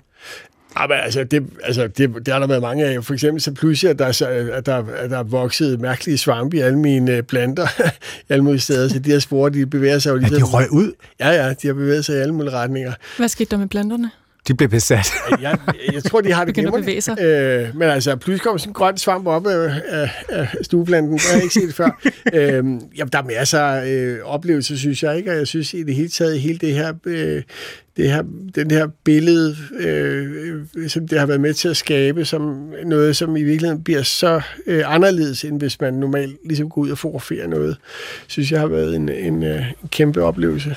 Ja, 0.81 0.87
men 0.87 0.97
altså, 1.03 1.25
det, 1.25 1.47
altså 1.65 1.87
det, 1.99 2.15
det 2.27 2.29
har 2.29 2.39
der 2.39 2.47
været 2.47 2.63
mange 2.63 2.85
af. 2.85 3.05
For 3.05 3.15
eksempel 3.15 3.41
så 3.43 3.53
pludselig, 3.53 3.91
at 3.91 3.99
der, 3.99 4.13
så- 4.13 4.27
at 4.53 4.67
der, 4.67 4.85
at 4.97 5.11
der 5.11 5.19
er 5.19 5.23
vokset 5.23 5.81
mærkelige 5.81 6.19
svampe 6.19 6.57
i 6.57 6.61
alle 6.61 6.79
mine 6.79 7.13
øh, 7.17 7.23
planter, 7.23 7.67
i 8.21 8.25
alle 8.33 8.45
mulige 8.45 8.61
steder. 8.61 8.89
Så 8.89 8.99
de 8.99 9.11
her 9.11 9.19
sporer, 9.19 9.49
de 9.49 9.67
bevæger 9.67 9.99
sig 9.99 10.11
jo 10.11 10.15
Ja, 10.15 10.21
ligesom... 10.21 10.39
de 10.39 10.45
røg 10.45 10.71
ud. 10.73 10.93
Ja, 11.21 11.29
ja, 11.31 11.55
de 11.63 11.67
har 11.67 11.75
bevæget 11.75 12.05
sig 12.05 12.15
i 12.17 12.19
alle 12.19 12.35
mulige 12.35 12.53
retninger. 12.53 12.93
Hvad 13.17 13.29
skete 13.29 13.51
der 13.51 13.57
med 13.57 13.69
planterne? 13.69 14.11
De 14.49 14.55
blev 14.55 14.69
besat. 14.69 15.07
jeg, 15.43 15.59
jeg 15.93 16.05
tror, 16.05 16.21
de 16.21 16.33
har 16.33 16.45
det 16.45 16.55
Begynder 16.55 16.73
at 16.73 16.81
bevæge 16.81 17.01
glimrende. 17.01 17.69
Øh, 17.69 17.77
men 17.77 17.89
altså, 17.89 18.17
pludselig 18.17 18.43
kom 18.43 18.59
sådan 18.59 18.71
en 18.71 18.75
grøn 18.75 18.97
svamp 18.97 19.27
op 19.27 19.47
af, 19.47 19.81
af, 19.89 20.11
af 20.29 20.49
stueplanten. 20.63 21.13
Det 21.13 21.23
har 21.23 21.35
jeg 21.35 21.43
ikke 21.43 21.55
set 21.55 21.75
før. 21.75 22.01
øh, 22.33 22.65
jamen, 22.97 23.11
der 23.13 23.19
er 23.19 23.23
masser 23.23 23.61
af 23.61 23.89
øh, 23.89 24.19
oplevelser, 24.25 24.77
synes 24.77 25.03
jeg 25.03 25.17
ikke. 25.17 25.31
Og 25.31 25.37
jeg 25.37 25.47
synes 25.47 25.75
i 25.75 25.83
det 25.83 25.95
hele 25.95 26.09
taget, 26.09 26.41
hele 26.41 26.59
det 26.59 26.75
her... 26.75 26.93
Øh, 27.07 27.43
det 27.97 28.11
her, 28.11 28.23
den 28.55 28.71
her 28.71 28.89
billede, 29.05 29.57
øh, 29.79 30.89
som 30.89 31.09
det 31.09 31.19
har 31.19 31.27
været 31.27 31.41
med 31.41 31.55
til 31.55 31.69
at 31.69 31.77
skabe, 31.77 32.25
som 32.25 32.73
noget, 32.85 33.17
som 33.17 33.37
i 33.37 33.43
virkeligheden 33.43 33.83
bliver 33.83 34.03
så 34.03 34.41
øh, 34.67 34.95
anderledes, 34.95 35.45
end 35.45 35.59
hvis 35.59 35.81
man 35.81 35.95
normalt 35.95 36.37
ligesom 36.45 36.69
går 36.69 36.81
ud 36.81 36.91
og 36.91 36.99
fotograferer 36.99 37.47
noget, 37.47 37.77
synes 38.27 38.53
jeg 38.53 38.61
har 38.61 38.67
været 38.67 38.97
en, 38.97 39.09
en, 39.09 39.43
øh, 39.43 39.71
en 39.83 39.89
kæmpe 39.89 40.23
oplevelse. 40.23 40.77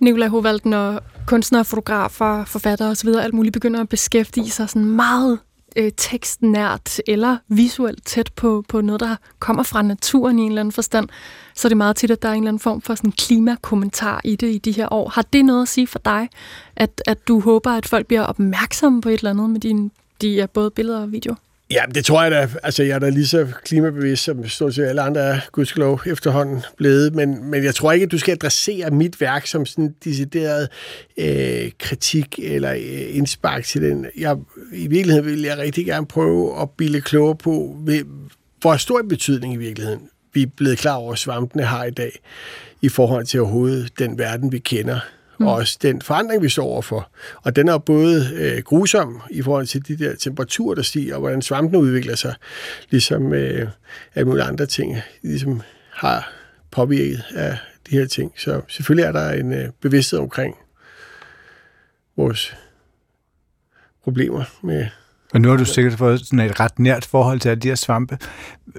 Nikolaj 0.00 0.28
Hovald, 0.28 0.60
når 0.64 1.00
kunstnere, 1.26 1.64
fotografer, 1.64 2.44
forfattere 2.44 2.88
osv., 2.88 3.08
alt 3.08 3.34
muligt 3.34 3.52
begynder 3.52 3.80
at 3.80 3.88
beskæftige 3.88 4.50
sig 4.50 4.68
sådan 4.68 4.84
meget 4.84 5.38
øh, 5.76 5.92
tekstnært 5.96 7.00
eller 7.06 7.36
visuelt 7.48 8.06
tæt 8.06 8.30
på, 8.36 8.64
på 8.68 8.80
noget, 8.80 9.00
der 9.00 9.16
kommer 9.38 9.62
fra 9.62 9.82
naturen 9.82 10.38
i 10.38 10.42
en 10.42 10.48
eller 10.48 10.60
anden 10.60 10.72
forstand, 10.72 11.08
så 11.54 11.68
er 11.68 11.70
det 11.70 11.76
meget 11.76 11.96
tit, 11.96 12.10
at 12.10 12.22
der 12.22 12.28
er 12.28 12.32
en 12.32 12.42
eller 12.42 12.48
anden 12.48 12.60
form 12.60 12.80
for 12.80 12.94
sådan 12.94 13.12
klimakommentar 13.12 14.20
i 14.24 14.36
det 14.36 14.54
i 14.54 14.58
de 14.58 14.72
her 14.72 14.92
år. 14.92 15.08
Har 15.08 15.22
det 15.22 15.44
noget 15.44 15.62
at 15.62 15.68
sige 15.68 15.86
for 15.86 15.98
dig, 15.98 16.28
at, 16.76 17.02
at 17.06 17.28
du 17.28 17.40
håber, 17.40 17.70
at 17.70 17.86
folk 17.86 18.06
bliver 18.06 18.22
opmærksomme 18.22 19.00
på 19.00 19.08
et 19.08 19.18
eller 19.18 19.30
andet 19.30 19.50
med 19.50 19.60
dine 19.60 19.90
de 20.20 20.40
er 20.40 20.46
både 20.46 20.70
billeder 20.70 21.00
og 21.00 21.12
video? 21.12 21.34
Ja, 21.70 21.82
det 21.94 22.04
tror 22.04 22.22
jeg 22.22 22.30
da. 22.30 22.48
Altså, 22.62 22.82
jeg 22.82 22.94
er 22.94 22.98
da 22.98 23.08
lige 23.08 23.26
så 23.26 23.46
klimabevidst, 23.64 24.24
som 24.24 24.48
stort 24.48 24.74
set 24.74 24.84
alle 24.84 25.02
andre 25.02 25.20
er, 25.20 25.40
gudskelov, 25.52 26.00
efterhånden 26.06 26.62
blevet. 26.76 27.14
Men, 27.14 27.44
men 27.44 27.64
jeg 27.64 27.74
tror 27.74 27.92
ikke, 27.92 28.04
at 28.04 28.12
du 28.12 28.18
skal 28.18 28.32
adressere 28.32 28.90
mit 28.90 29.20
værk 29.20 29.46
som 29.46 29.66
sådan 29.66 29.84
en 29.84 29.94
decideret 30.04 30.68
øh, 31.16 31.70
kritik 31.78 32.38
eller 32.42 32.72
øh, 32.72 33.16
indspark 33.16 33.64
til 33.64 33.82
den. 33.82 34.06
Jeg, 34.18 34.36
I 34.72 34.86
virkeligheden 34.86 35.30
vil 35.30 35.42
jeg 35.42 35.58
rigtig 35.58 35.86
gerne 35.86 36.06
prøve 36.06 36.62
at 36.62 36.70
bilde 36.70 37.00
klogere 37.00 37.36
på, 37.36 37.78
hvor 38.60 38.76
stor 38.76 39.02
betydning 39.08 39.54
i 39.54 39.56
virkeligheden 39.56 40.08
vi 40.32 40.42
er 40.42 40.46
blevet 40.56 40.78
klar 40.78 40.94
over, 40.94 41.12
at 41.12 41.18
svampene 41.18 41.62
har 41.62 41.84
i 41.84 41.90
dag 41.90 42.20
i 42.82 42.88
forhold 42.88 43.26
til 43.26 43.40
overhovedet 43.40 43.98
den 43.98 44.18
verden, 44.18 44.52
vi 44.52 44.58
kender 44.58 45.00
mm. 45.40 45.46
og 45.46 45.54
også 45.54 45.78
den 45.82 46.02
forandring, 46.02 46.42
vi 46.42 46.48
står 46.48 46.64
overfor. 46.64 47.10
Og 47.42 47.56
den 47.56 47.68
er 47.68 47.78
både 47.78 48.30
øh, 48.34 48.62
grusom 48.62 49.22
i 49.30 49.42
forhold 49.42 49.66
til 49.66 49.88
de 49.88 49.98
der 49.98 50.16
temperaturer, 50.16 50.74
der 50.74 50.82
stiger, 50.82 51.14
og 51.14 51.20
hvordan 51.20 51.42
svampene 51.42 51.78
udvikler 51.78 52.16
sig, 52.16 52.34
ligesom 52.90 53.32
øh, 53.32 53.68
alle 54.14 54.28
mulige 54.28 54.44
andre 54.44 54.66
ting, 54.66 54.96
ligesom 55.22 55.62
har 55.92 56.32
påvirket 56.70 57.24
af 57.34 57.58
de 57.90 57.98
her 57.98 58.06
ting. 58.06 58.32
Så 58.36 58.60
selvfølgelig 58.68 59.04
er 59.04 59.12
der 59.12 59.30
en 59.30 59.52
øh, 59.52 59.68
bevidsthed 59.80 60.18
omkring 60.18 60.56
vores 62.16 62.54
problemer 64.04 64.44
med 64.62 64.86
og 65.32 65.40
nu 65.40 65.48
har 65.48 65.56
du 65.56 65.64
sikkert 65.64 65.98
fået 65.98 66.20
sådan 66.20 66.40
et 66.40 66.60
ret 66.60 66.78
nært 66.78 67.04
forhold 67.04 67.40
til 67.40 67.48
alle 67.48 67.60
de 67.60 67.68
her 67.68 67.74
svampe. 67.74 68.18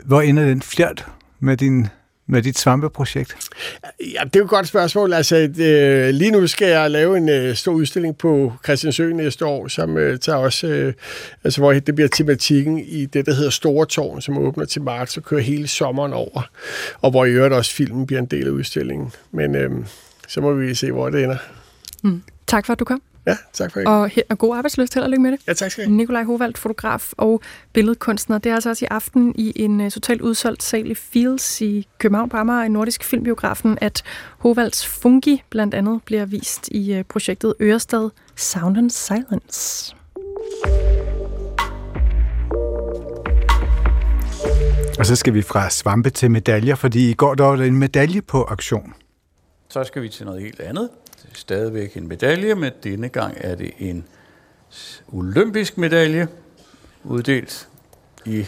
Hvor 0.05 0.21
ender 0.21 0.45
den 0.45 0.61
fjert 0.61 1.07
med 1.39 1.57
din 1.57 1.87
med 2.31 2.41
dit 2.41 2.59
svampeprojekt? 2.59 3.35
Ja, 3.99 4.23
det 4.23 4.35
er 4.35 4.39
jo 4.39 4.43
et 4.43 4.49
godt 4.49 4.67
spørgsmål. 4.67 5.13
Altså, 5.13 5.35
øh, 5.35 6.09
lige 6.09 6.31
nu 6.31 6.47
skal 6.47 6.67
jeg 6.67 6.91
lave 6.91 7.17
en 7.17 7.29
øh, 7.29 7.55
stor 7.55 7.71
udstilling 7.71 8.17
på 8.17 8.53
Christiansø 8.63 9.13
næste 9.13 9.45
år, 9.45 9.67
som 9.67 9.97
øh, 9.97 10.19
tager 10.19 10.37
også, 10.37 10.67
øh, 10.67 10.93
altså, 11.43 11.61
hvor 11.61 11.73
det 11.73 11.95
bliver 11.95 12.07
tematikken 12.07 12.79
i 12.79 13.05
det, 13.05 13.25
der 13.25 13.33
hedder 13.33 13.49
Store 13.49 13.85
Tårn, 13.85 14.21
som 14.21 14.37
åbner 14.37 14.65
til 14.65 14.81
marts 14.81 15.17
og 15.17 15.23
kører 15.23 15.41
hele 15.41 15.67
sommeren 15.67 16.13
over, 16.13 16.49
og 17.01 17.11
hvor 17.11 17.25
i 17.25 17.29
øvrigt 17.29 17.53
også 17.53 17.73
filmen 17.73 18.07
bliver 18.07 18.19
en 18.19 18.25
del 18.25 18.47
af 18.47 18.51
udstillingen. 18.51 19.11
Men 19.31 19.55
øh, 19.55 19.71
så 20.27 20.41
må 20.41 20.53
vi 20.53 20.75
se, 20.75 20.91
hvor 20.91 21.09
det 21.09 21.23
ender. 21.23 21.37
Mm. 22.03 22.23
Tak 22.47 22.65
for, 22.65 22.73
at 22.73 22.79
du 22.79 22.85
kom. 22.85 23.01
Ja, 23.27 23.37
tak 23.53 23.71
for 23.73 23.79
det. 23.79 23.87
Og, 23.87 24.11
og 24.29 24.37
god 24.37 24.55
arbejdsløst. 24.57 24.93
Held 24.93 25.03
og 25.03 25.09
lykke 25.09 25.21
med 25.21 25.31
det. 25.31 25.39
Ja, 25.47 25.53
tak 25.53 25.71
skal 25.71 25.85
du 25.85 25.91
Nikolaj 25.91 26.23
Hovald, 26.23 26.55
fotograf 26.55 27.11
og 27.17 27.41
billedkunstner. 27.73 28.37
Det 28.37 28.49
er 28.49 28.53
altså 28.53 28.69
også 28.69 28.85
i 28.85 28.87
aften 28.91 29.33
i 29.35 29.53
en 29.55 29.81
uh, 29.81 29.89
totalt 29.89 30.21
udsolgt 30.21 30.63
sal 30.63 30.91
i 30.91 30.95
Fields 30.95 31.61
i 31.61 31.87
København 31.97 32.29
på 32.29 32.37
Amager, 32.37 32.63
i 32.63 32.69
Nordisk 32.69 33.03
Filmbiografen, 33.03 33.77
at 33.81 34.03
Hovalds 34.37 34.87
Fungi 34.87 35.43
blandt 35.49 35.73
andet 35.73 36.01
bliver 36.05 36.25
vist 36.25 36.67
i 36.67 36.97
uh, 36.99 37.05
projektet 37.05 37.53
Ørestad 37.61 38.09
Sound 38.35 38.77
and 38.77 38.89
Silence. 38.89 39.95
Og 44.99 45.05
så 45.05 45.15
skal 45.15 45.33
vi 45.33 45.41
fra 45.41 45.69
svampe 45.69 46.09
til 46.09 46.31
medaljer, 46.31 46.75
fordi 46.75 47.09
i 47.09 47.13
går 47.13 47.35
der 47.35 47.43
var 47.43 47.55
der 47.55 47.63
en 47.63 47.77
medalje 47.77 48.21
på 48.21 48.43
aktion. 48.43 48.93
Så 49.69 49.83
skal 49.83 50.01
vi 50.01 50.09
til 50.09 50.25
noget 50.25 50.41
helt 50.41 50.59
andet 50.59 50.89
stadigvæk 51.33 51.97
en 51.97 52.07
medalje, 52.07 52.55
men 52.55 52.71
denne 52.83 53.09
gang 53.09 53.37
er 53.37 53.55
det 53.55 53.71
en 53.79 54.05
olympisk 55.13 55.77
medalje, 55.77 56.27
uddelt 57.03 57.67
i 58.25 58.39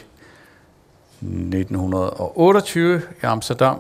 1928 1.22 3.02
i 3.22 3.26
Amsterdam. 3.26 3.80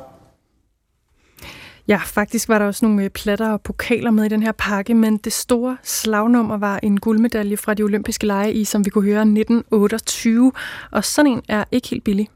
Ja, 1.87 2.01
faktisk 2.05 2.49
var 2.49 2.59
der 2.59 2.65
også 2.65 2.85
nogle 2.85 3.03
øh, 3.03 3.09
platter 3.09 3.49
og 3.49 3.61
pokaler 3.61 4.11
med 4.11 4.25
i 4.25 4.27
den 4.27 4.43
her 4.43 4.51
pakke, 4.51 4.93
men 4.93 5.17
det 5.17 5.33
store 5.33 5.77
slagnummer 5.83 6.57
var 6.57 6.79
en 6.83 6.99
guldmedalje 6.99 7.57
fra 7.57 7.73
de 7.73 7.83
olympiske 7.83 8.27
lege 8.27 8.53
i, 8.53 8.65
som 8.65 8.85
vi 8.85 8.89
kunne 8.89 9.03
høre, 9.03 9.21
1928. 9.21 10.51
Og 10.91 11.05
sådan 11.05 11.31
en 11.31 11.41
er 11.47 11.63
ikke 11.71 11.87
helt 11.87 12.03
billig. 12.03 12.29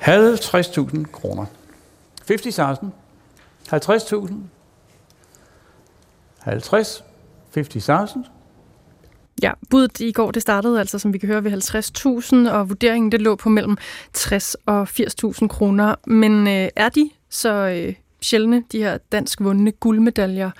50.000 0.00 1.04
kroner. 1.12 1.46
50.000. 2.30 2.86
50.000. 3.74 4.32
50, 6.44 7.04
50.000. 7.56 8.30
Ja, 9.42 9.52
budet 9.70 10.00
i 10.00 10.12
går, 10.12 10.30
det 10.30 10.42
startede 10.42 10.78
altså, 10.78 10.98
som 10.98 11.12
vi 11.12 11.18
kan 11.18 11.26
høre, 11.26 11.44
ved 11.44 11.52
50.000, 12.46 12.50
og 12.50 12.68
vurderingen 12.68 13.12
det 13.12 13.22
lå 13.22 13.36
på 13.36 13.48
mellem 13.48 13.76
60 14.12 14.56
og 14.66 14.82
80.000 14.82 15.46
kroner. 15.46 15.94
Men 16.06 16.46
øh, 16.48 16.68
er 16.76 16.88
de 16.88 17.10
så 17.30 17.52
øh, 17.52 17.94
sjældne, 18.20 18.64
de 18.72 18.78
her 18.78 18.98
dansk 19.12 19.40
vundne 19.40 19.72
guldmedaljer 19.72 20.50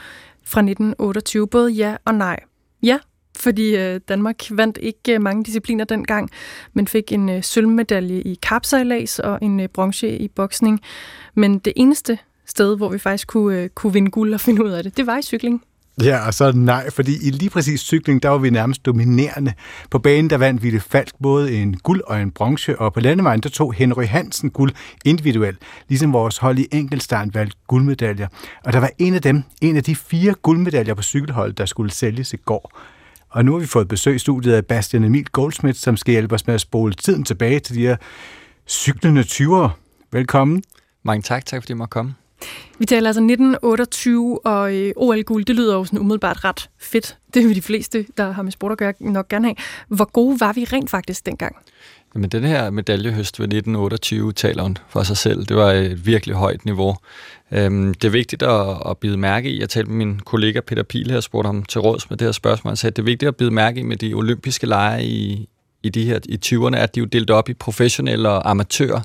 fra 0.45 0.61
1928? 0.61 1.49
Både 1.49 1.70
ja 1.70 1.97
og 2.05 2.14
nej. 2.14 2.41
Ja, 2.83 2.99
fordi 3.37 3.76
øh, 3.76 4.01
Danmark 4.09 4.43
vandt 4.51 4.78
ikke 4.83 5.14
øh, 5.14 5.22
mange 5.22 5.45
discipliner 5.45 5.85
dengang, 5.85 6.31
men 6.72 6.87
fik 6.87 7.12
en 7.12 7.28
øh, 7.28 7.43
sølvmedalje 7.43 8.20
i 8.20 8.39
kapsejlads 8.43 9.18
og 9.18 9.39
en 9.43 9.61
øh, 9.61 9.68
bronze 9.68 10.18
i 10.18 10.28
boksning. 10.28 10.81
Men 11.35 11.59
det 11.59 11.72
eneste 11.76 12.18
sted, 12.47 12.76
hvor 12.76 12.89
vi 12.89 12.99
faktisk 12.99 13.28
kunne, 13.28 13.59
øh, 13.59 13.68
kunne 13.68 13.93
vinde 13.93 14.11
guld 14.11 14.35
og 14.35 14.41
finde 14.41 14.64
ud 14.64 14.70
af 14.70 14.83
det, 14.83 14.97
det 14.97 15.07
var 15.07 15.18
i 15.18 15.22
cykling. 15.22 15.64
Ja, 16.03 16.26
og 16.26 16.34
så 16.34 16.53
nej, 16.53 16.91
fordi 16.91 17.26
i 17.26 17.30
lige 17.30 17.51
præcis 17.51 17.80
cykling, 17.80 18.22
der 18.22 18.28
var 18.28 18.38
vi 18.38 18.51
nærmest 18.51 18.86
dominerende. 18.86 19.53
På 19.91 19.99
banen, 19.99 20.30
der 20.30 20.36
vandt 20.36 20.62
Ville 20.62 20.80
Falk 20.80 21.12
både 21.22 21.53
en 21.53 21.76
guld 21.76 22.01
og 22.07 22.22
en 22.22 22.30
bronze, 22.30 22.78
og 22.78 22.93
på 22.93 23.01
landevejen, 23.01 23.41
der 23.41 23.49
tog 23.49 23.74
Henry 23.74 24.05
Hansen 24.05 24.51
guld 24.51 24.72
individuelt, 25.05 25.59
ligesom 25.88 26.12
vores 26.12 26.38
hold 26.38 26.59
i 26.59 26.66
enkeltstart 26.72 27.34
valgte 27.34 27.57
guldmedaljer. 27.66 28.28
Og 28.64 28.72
der 28.72 28.78
var 28.78 28.91
en 28.99 29.14
af 29.14 29.22
dem, 29.22 29.43
en 29.61 29.76
af 29.76 29.84
de 29.84 29.97
fire 29.97 30.34
guldmedaljer 30.43 30.95
på 30.95 31.03
cykelholdet, 31.03 31.59
der 31.59 31.66
skulle 31.66 31.91
sælges 31.91 32.32
i 32.32 32.36
går. 32.36 32.72
Og 33.30 33.45
nu 33.45 33.53
har 33.53 33.59
vi 33.59 33.66
fået 33.66 33.88
besøg 33.88 34.14
i 34.14 34.18
studiet 34.18 34.55
af 34.55 34.66
Bastian 34.66 35.05
Emil 35.05 35.26
Goldsmith, 35.32 35.78
som 35.78 35.97
skal 35.97 36.12
hjælpe 36.12 36.34
os 36.34 36.47
med 36.47 36.55
at 36.55 36.61
spole 36.61 36.95
tiden 36.95 37.24
tilbage 37.24 37.61
til 37.61 37.74
de 37.74 37.80
her 37.80 37.97
cyklende 38.68 39.20
20'ere. 39.20 39.68
Velkommen. 40.12 40.62
Mange 41.03 41.22
tak, 41.22 41.47
tak 41.47 41.62
fordi 41.62 41.70
jeg 41.70 41.78
måtte 41.78 41.91
komme. 41.91 42.14
Vi 42.78 42.86
taler 42.86 43.09
altså 43.09 43.20
1928, 43.20 44.47
og 44.47 44.74
øh, 44.74 44.93
OL-guld, 44.97 45.45
det 45.45 45.57
lyder 45.57 45.74
jo 45.74 45.84
sådan 45.84 45.99
umiddelbart 45.99 46.45
ret 46.45 46.70
fedt. 46.78 47.16
Det 47.34 47.49
vil 47.49 47.57
de 47.57 47.62
fleste, 47.62 48.07
der 48.16 48.30
har 48.30 48.43
med 48.43 48.53
sport 48.53 48.72
at 48.72 48.78
gøre, 48.78 48.93
nok 49.01 49.28
gerne 49.28 49.47
have. 49.47 49.57
Hvor 49.88 50.05
gode 50.05 50.41
var 50.41 50.53
vi 50.53 50.64
rent 50.64 50.91
faktisk 50.91 51.26
dengang? 51.26 51.57
Jamen, 52.14 52.30
den 52.30 52.45
her 52.45 52.70
medaljehøst 52.70 53.38
ved 53.41 53.47
1928 53.47 54.32
taler 54.32 54.62
hun 54.62 54.78
for 54.88 55.03
sig 55.03 55.16
selv. 55.16 55.45
Det 55.47 55.57
var 55.57 55.72
et 55.72 56.07
virkelig 56.07 56.36
højt 56.36 56.64
niveau. 56.64 56.97
Øhm, 57.53 57.95
det 57.95 58.05
er 58.05 58.12
vigtigt 58.12 58.43
at, 58.43 58.76
at 58.86 58.99
bide 58.99 59.16
mærke 59.16 59.51
i. 59.51 59.61
Jeg 59.61 59.68
talte 59.68 59.91
med 59.91 60.07
min 60.07 60.20
kollega 60.20 60.61
Peter 60.61 60.82
Pile 60.82 61.12
her, 61.12 61.20
spurgte 61.20 61.47
ham 61.47 61.62
til 61.62 61.80
råds 61.80 62.11
med 62.11 62.18
det 62.18 62.26
her 62.26 62.32
spørgsmål. 62.32 62.70
Han 62.70 62.76
sagde, 62.76 62.91
at 62.91 62.97
det 62.97 63.03
er 63.03 63.07
vigtigt 63.07 63.28
at 63.28 63.36
bide 63.36 63.51
mærke 63.51 63.80
i 63.80 63.82
med 63.82 63.97
de 63.97 64.14
olympiske 64.14 64.66
lege 64.66 65.05
i, 65.05 65.49
i 65.82 65.88
de 65.88 66.05
her 66.05 66.18
i 66.28 66.38
20'erne, 66.47 66.76
at 66.76 66.95
de 66.95 67.01
er 67.01 67.03
jo 67.03 67.07
delt 67.07 67.30
op 67.30 67.49
i 67.49 67.55
professionelle 67.55 68.28
og 68.28 68.51
amatører. 68.51 69.01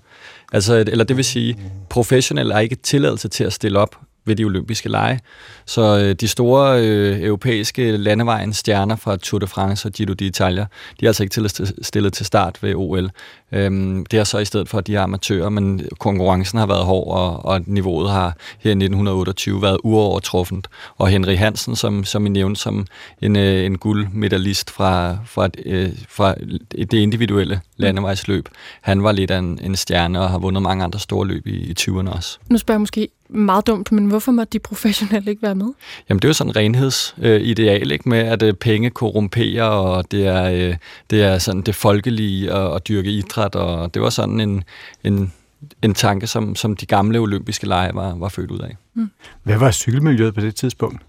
Altså, 0.54 0.76
eller 0.76 1.04
det 1.04 1.18
vil 1.18 1.26
sige, 1.26 1.58
professionelle 1.89 2.54
har 2.54 2.60
ikke 2.60 2.76
tilladelse 2.76 3.28
til 3.28 3.43
at 3.43 3.54
stille 3.54 3.80
op 3.80 4.00
ved 4.26 4.36
de 4.36 4.44
olympiske 4.44 4.90
lege. 4.90 5.20
Så 5.66 6.00
øh, 6.00 6.16
de 6.16 6.28
store 6.28 6.82
øh, 6.82 7.22
europæiske 7.22 7.98
landevejens 7.98 8.58
stjerner 8.58 8.96
fra 8.96 9.18
Tour 9.18 9.40
de 9.40 9.48
France 9.48 9.88
og 9.88 9.92
Giro 9.92 10.12
d'Italia, 10.12 10.66
de 11.00 11.06
er 11.06 11.08
altså 11.08 11.24
ikke 11.24 11.50
stillet 11.82 12.14
til 12.14 12.26
start 12.26 12.64
ved 12.64 12.76
OL. 12.76 13.10
Øhm, 13.52 14.06
det 14.06 14.20
er 14.20 14.24
så 14.24 14.38
i 14.38 14.46
stedet 14.46 14.70
for, 14.70 14.78
at 14.78 14.88
de 14.88 14.96
er 14.96 15.02
amatører, 15.02 15.50
men 15.50 15.88
konkurrencen 16.00 16.60
har 16.60 16.66
været 16.66 16.86
hård, 16.86 17.18
og, 17.18 17.46
og 17.46 17.62
niveauet 17.66 18.12
har 18.12 18.38
her 18.60 18.70
i 18.70 18.72
1928 18.72 19.62
været 19.62 19.78
uovertruffent. 19.84 20.68
Og 20.98 21.08
Henry 21.08 21.36
Hansen, 21.36 21.76
som, 21.76 22.04
som 22.04 22.26
I 22.26 22.30
nævnte 22.30 22.62
som 22.62 22.88
en, 23.22 23.36
øh, 23.36 23.66
en 23.66 23.78
guldmedalist 23.78 24.72
fra, 24.72 25.18
fra, 25.26 25.50
øh, 25.66 25.90
fra 26.10 26.36
det 26.72 26.94
individuelle 26.94 27.62
landevejsløb, 27.78 28.50
han 28.82 29.04
var 29.04 29.12
lidt 29.12 29.32
af 29.32 29.38
en, 29.38 29.60
en 29.64 29.76
stjerne 29.76 30.22
og 30.22 30.30
har 30.30 30.38
vundet 30.38 30.64
mange 30.64 30.84
andre 30.84 31.00
store 31.00 31.28
løb 31.28 31.48
i, 31.48 31.56
i 31.56 31.76
20'erne 31.80 32.16
også. 32.16 32.38
Nu 32.50 32.58
spørger 32.58 32.76
jeg 32.76 32.82
måske 32.82 33.08
meget 33.30 33.68
dumt, 33.68 33.92
men 33.92 34.06
hvorfor 34.06 34.32
må 34.32 34.44
de 34.44 34.60
professionelle 34.60 35.32
ikke 35.32 35.42
være 35.42 35.56
med? 35.56 35.68
Jamen 36.10 36.22
det 36.22 36.26
er 36.26 36.30
jo 36.30 36.34
sådan 36.34 36.52
en 36.52 36.56
renhedsideal, 36.56 37.92
ikke? 37.92 38.10
med 38.10 38.20
at 38.20 38.44
øh, 38.44 38.54
penge 38.54 38.90
korrumperer, 38.90 39.64
og 39.64 40.12
det 40.12 40.28
er, 40.28 40.44
øh, 40.52 40.76
det 41.10 41.24
er 41.24 41.38
sådan 41.38 41.62
det 41.62 41.76
folkelige 41.76 42.52
at, 42.52 42.76
at 42.76 42.88
dyrke 42.88 43.10
idræt, 43.10 43.56
og 43.56 43.94
det 43.94 44.02
var 44.02 44.10
sådan 44.10 44.40
en, 44.40 44.64
en, 45.04 45.34
en 45.82 45.94
tanke, 45.94 46.28
som, 46.28 46.56
som 46.56 46.76
de 46.76 46.86
gamle 46.86 47.20
olympiske 47.20 47.68
lege 47.68 47.92
var, 47.94 48.16
var 48.16 48.30
født 48.30 48.52
ud 48.52 48.60
af. 48.60 48.76
Mm. 48.94 49.10
Hvad 49.44 49.58
var 49.58 49.72
cykelmiljøet 49.72 50.34
på 50.34 50.42
det 50.42 50.56
tidspunkt? 50.56 51.02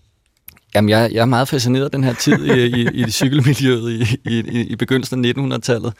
Jamen, 0.77 0.89
jeg, 0.89 1.11
jeg 1.13 1.21
er 1.21 1.27
meget 1.27 1.49
fascineret 1.49 1.85
af 1.85 1.91
den 1.91 2.05
her 2.05 2.13
tid 2.13 2.45
i, 2.45 2.67
i, 2.67 2.89
i 2.93 3.11
cykelmiljøet 3.11 3.91
i, 3.91 4.19
i, 4.25 4.61
i 4.61 4.77
begyndelsen 4.77 5.25
af 5.25 5.33
1900-tallet, 5.39 5.93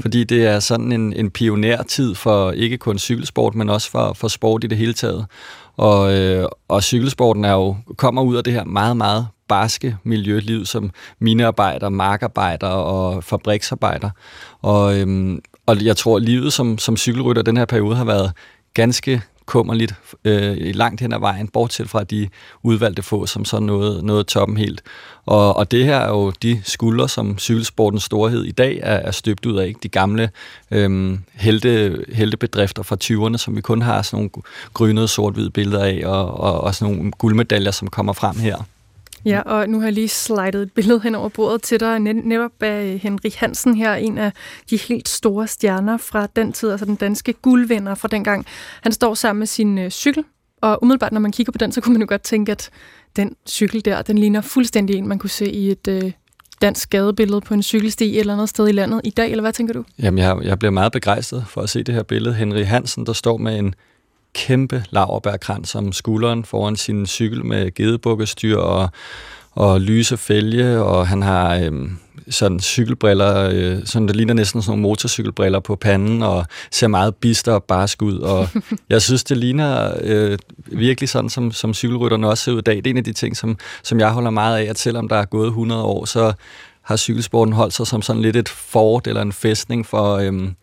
fordi 0.00 0.24
det 0.24 0.46
er 0.46 0.60
sådan 0.60 0.92
en, 0.92 1.12
en 1.12 1.30
pionertid 1.30 2.14
for 2.14 2.52
ikke 2.52 2.78
kun 2.78 2.98
cykelsport, 2.98 3.54
men 3.54 3.70
også 3.70 3.90
for, 3.90 4.12
for 4.12 4.28
sport 4.28 4.64
i 4.64 4.66
det 4.66 4.78
hele 4.78 4.92
taget. 4.92 5.26
Og, 5.76 6.18
øh, 6.18 6.48
og 6.68 6.82
cykelsporten 6.82 7.44
er 7.44 7.52
jo, 7.52 7.76
kommer 7.96 8.22
ud 8.22 8.36
af 8.36 8.44
det 8.44 8.52
her 8.52 8.64
meget, 8.64 8.96
meget 8.96 9.26
barske 9.48 9.96
miljøliv 10.04 10.66
som 10.66 10.90
minearbejder, 11.18 11.88
markarbejder 11.88 12.68
og 12.68 13.24
fabriksarbejder. 13.24 14.10
Og, 14.62 15.00
øhm, 15.00 15.40
og 15.66 15.84
jeg 15.84 15.96
tror, 15.96 16.16
at 16.16 16.22
livet 16.22 16.52
som, 16.52 16.78
som 16.78 16.96
cykelrytter 16.96 17.42
den 17.42 17.56
her 17.56 17.64
periode 17.64 17.96
har 17.96 18.04
været 18.04 18.32
ganske 18.74 19.22
kummerligt 19.52 19.94
øh, 20.24 20.74
langt 20.74 21.00
hen 21.00 21.12
ad 21.12 21.18
vejen, 21.18 21.48
bortset 21.48 21.90
fra 21.90 22.04
de 22.04 22.28
udvalgte 22.62 23.02
få, 23.02 23.26
som 23.26 23.44
så 23.44 23.60
noget, 23.60 24.04
noget 24.04 24.26
toppen 24.26 24.56
helt. 24.56 24.82
Og, 25.26 25.56
og 25.56 25.70
det 25.70 25.84
her 25.84 25.96
er 25.96 26.08
jo 26.08 26.30
de 26.30 26.60
skuldre, 26.64 27.08
som 27.08 27.38
cykelsportens 27.38 28.02
storhed 28.02 28.44
i 28.44 28.50
dag 28.50 28.80
er, 28.82 28.94
er 28.94 29.10
støbt 29.10 29.46
ud 29.46 29.56
af. 29.56 29.66
Ikke? 29.66 29.80
De 29.82 29.88
gamle 29.88 30.30
øh, 30.70 31.18
helte, 31.34 32.04
heltebedrifter 32.12 32.82
fra 32.82 32.96
20'erne, 33.04 33.36
som 33.36 33.56
vi 33.56 33.60
kun 33.60 33.82
har 33.82 34.02
sådan 34.02 34.16
nogle 34.16 34.30
grønne 34.74 35.08
sort-hvide 35.08 35.50
billeder 35.50 35.84
af, 35.84 36.02
og, 36.04 36.40
og, 36.40 36.60
og 36.60 36.74
sådan 36.74 36.94
nogle 36.94 37.10
guldmedaljer, 37.10 37.70
som 37.70 37.88
kommer 37.88 38.12
frem 38.12 38.36
her. 38.38 38.56
Ja, 39.24 39.40
og 39.40 39.68
nu 39.68 39.78
har 39.78 39.86
jeg 39.86 39.92
lige 39.92 40.08
slidet 40.08 40.54
et 40.54 40.72
billede 40.72 41.00
hen 41.00 41.14
over 41.14 41.28
bordet 41.28 41.62
til 41.62 41.80
dig, 41.80 41.98
netop 41.98 42.62
af 42.62 42.84
øh, 42.84 43.00
Henrik 43.00 43.34
Hansen 43.34 43.74
her, 43.74 43.94
en 43.94 44.18
af 44.18 44.32
de 44.70 44.76
helt 44.76 45.08
store 45.08 45.46
stjerner 45.46 45.96
fra 45.96 46.26
den 46.36 46.52
tid, 46.52 46.70
altså 46.70 46.86
den 46.86 46.96
danske 46.96 47.32
guldvinder 47.32 47.94
fra 47.94 48.08
dengang. 48.08 48.46
Han 48.82 48.92
står 48.92 49.14
sammen 49.14 49.38
med 49.38 49.46
sin 49.46 49.78
øh, 49.78 49.90
cykel, 49.90 50.24
og 50.60 50.78
umiddelbart, 50.82 51.12
når 51.12 51.20
man 51.20 51.32
kigger 51.32 51.52
på 51.52 51.58
den, 51.58 51.72
så 51.72 51.80
kunne 51.80 51.92
man 51.92 52.00
jo 52.00 52.06
godt 52.08 52.22
tænke, 52.22 52.52
at 52.52 52.70
den 53.16 53.36
cykel 53.48 53.84
der, 53.84 54.02
den 54.02 54.18
ligner 54.18 54.40
fuldstændig 54.40 54.96
en, 54.96 55.08
man 55.08 55.18
kunne 55.18 55.30
se 55.30 55.50
i 55.50 55.70
et 55.70 55.88
øh, 55.88 56.12
dansk 56.62 56.90
gadebillede 56.90 57.40
på 57.40 57.54
en 57.54 57.62
cykelsti 57.62 58.14
et 58.14 58.20
eller 58.20 58.32
andet 58.32 58.48
sted 58.48 58.68
i 58.68 58.72
landet 58.72 59.00
i 59.04 59.10
dag, 59.10 59.30
eller 59.30 59.42
hvad 59.42 59.52
tænker 59.52 59.74
du? 59.74 59.84
Jamen, 59.98 60.18
jeg, 60.18 60.38
jeg 60.42 60.58
bliver 60.58 60.72
meget 60.72 60.92
begejstret 60.92 61.44
for 61.48 61.60
at 61.60 61.70
se 61.70 61.82
det 61.82 61.94
her 61.94 62.02
billede. 62.02 62.34
Henrik 62.34 62.66
Hansen, 62.66 63.06
der 63.06 63.12
står 63.12 63.36
med 63.36 63.58
en 63.58 63.74
kæmpe 64.34 64.84
laverbærkrans 64.90 65.68
som 65.68 65.92
skulderen 65.92 66.44
foran 66.44 66.76
sin 66.76 67.06
cykel 67.06 67.44
med 67.44 67.74
gedebukkestyr 67.74 68.56
og, 68.56 68.88
og 69.52 69.80
lyse 69.80 70.16
fælge, 70.16 70.82
og 70.82 71.08
han 71.08 71.22
har 71.22 71.56
øhm, 71.56 71.98
sådan 72.30 72.60
cykelbriller, 72.60 73.50
øh, 73.52 73.78
sådan 73.84 74.08
der 74.08 74.14
ligner 74.14 74.34
næsten 74.34 74.62
sådan 74.62 74.70
nogle 74.70 74.82
motorcykelbriller 74.82 75.60
på 75.60 75.76
panden, 75.76 76.22
og 76.22 76.46
ser 76.70 76.88
meget 76.88 77.14
bister 77.14 77.52
og 77.52 77.64
barsk 77.64 78.02
ud, 78.02 78.18
og 78.18 78.48
jeg 78.90 79.02
synes, 79.02 79.24
det 79.24 79.36
ligner 79.36 79.94
øh, 80.02 80.38
virkelig 80.66 81.08
sådan, 81.08 81.30
som, 81.30 81.52
som 81.52 81.74
cykelrytterne 81.74 82.28
også 82.28 82.44
ser 82.44 82.52
ud 82.52 82.58
i 82.58 82.62
dag. 82.62 82.76
Det 82.76 82.86
er 82.86 82.90
en 82.90 82.96
af 82.96 83.04
de 83.04 83.12
ting, 83.12 83.36
som, 83.36 83.58
som 83.82 84.00
jeg 84.00 84.10
holder 84.10 84.30
meget 84.30 84.58
af, 84.58 84.70
at 84.70 84.78
selvom 84.78 85.08
der 85.08 85.16
er 85.16 85.24
gået 85.24 85.46
100 85.46 85.82
år, 85.82 86.04
så 86.04 86.32
har 86.82 86.96
cykelsporten 86.96 87.54
holdt 87.54 87.74
sig 87.74 87.86
som 87.86 88.02
sådan 88.02 88.22
lidt 88.22 88.36
et 88.36 88.48
fort 88.48 89.06
eller 89.06 89.22
en 89.22 89.32
fæstning 89.32 89.86
for, 89.86 90.16
øhm, 90.16 90.54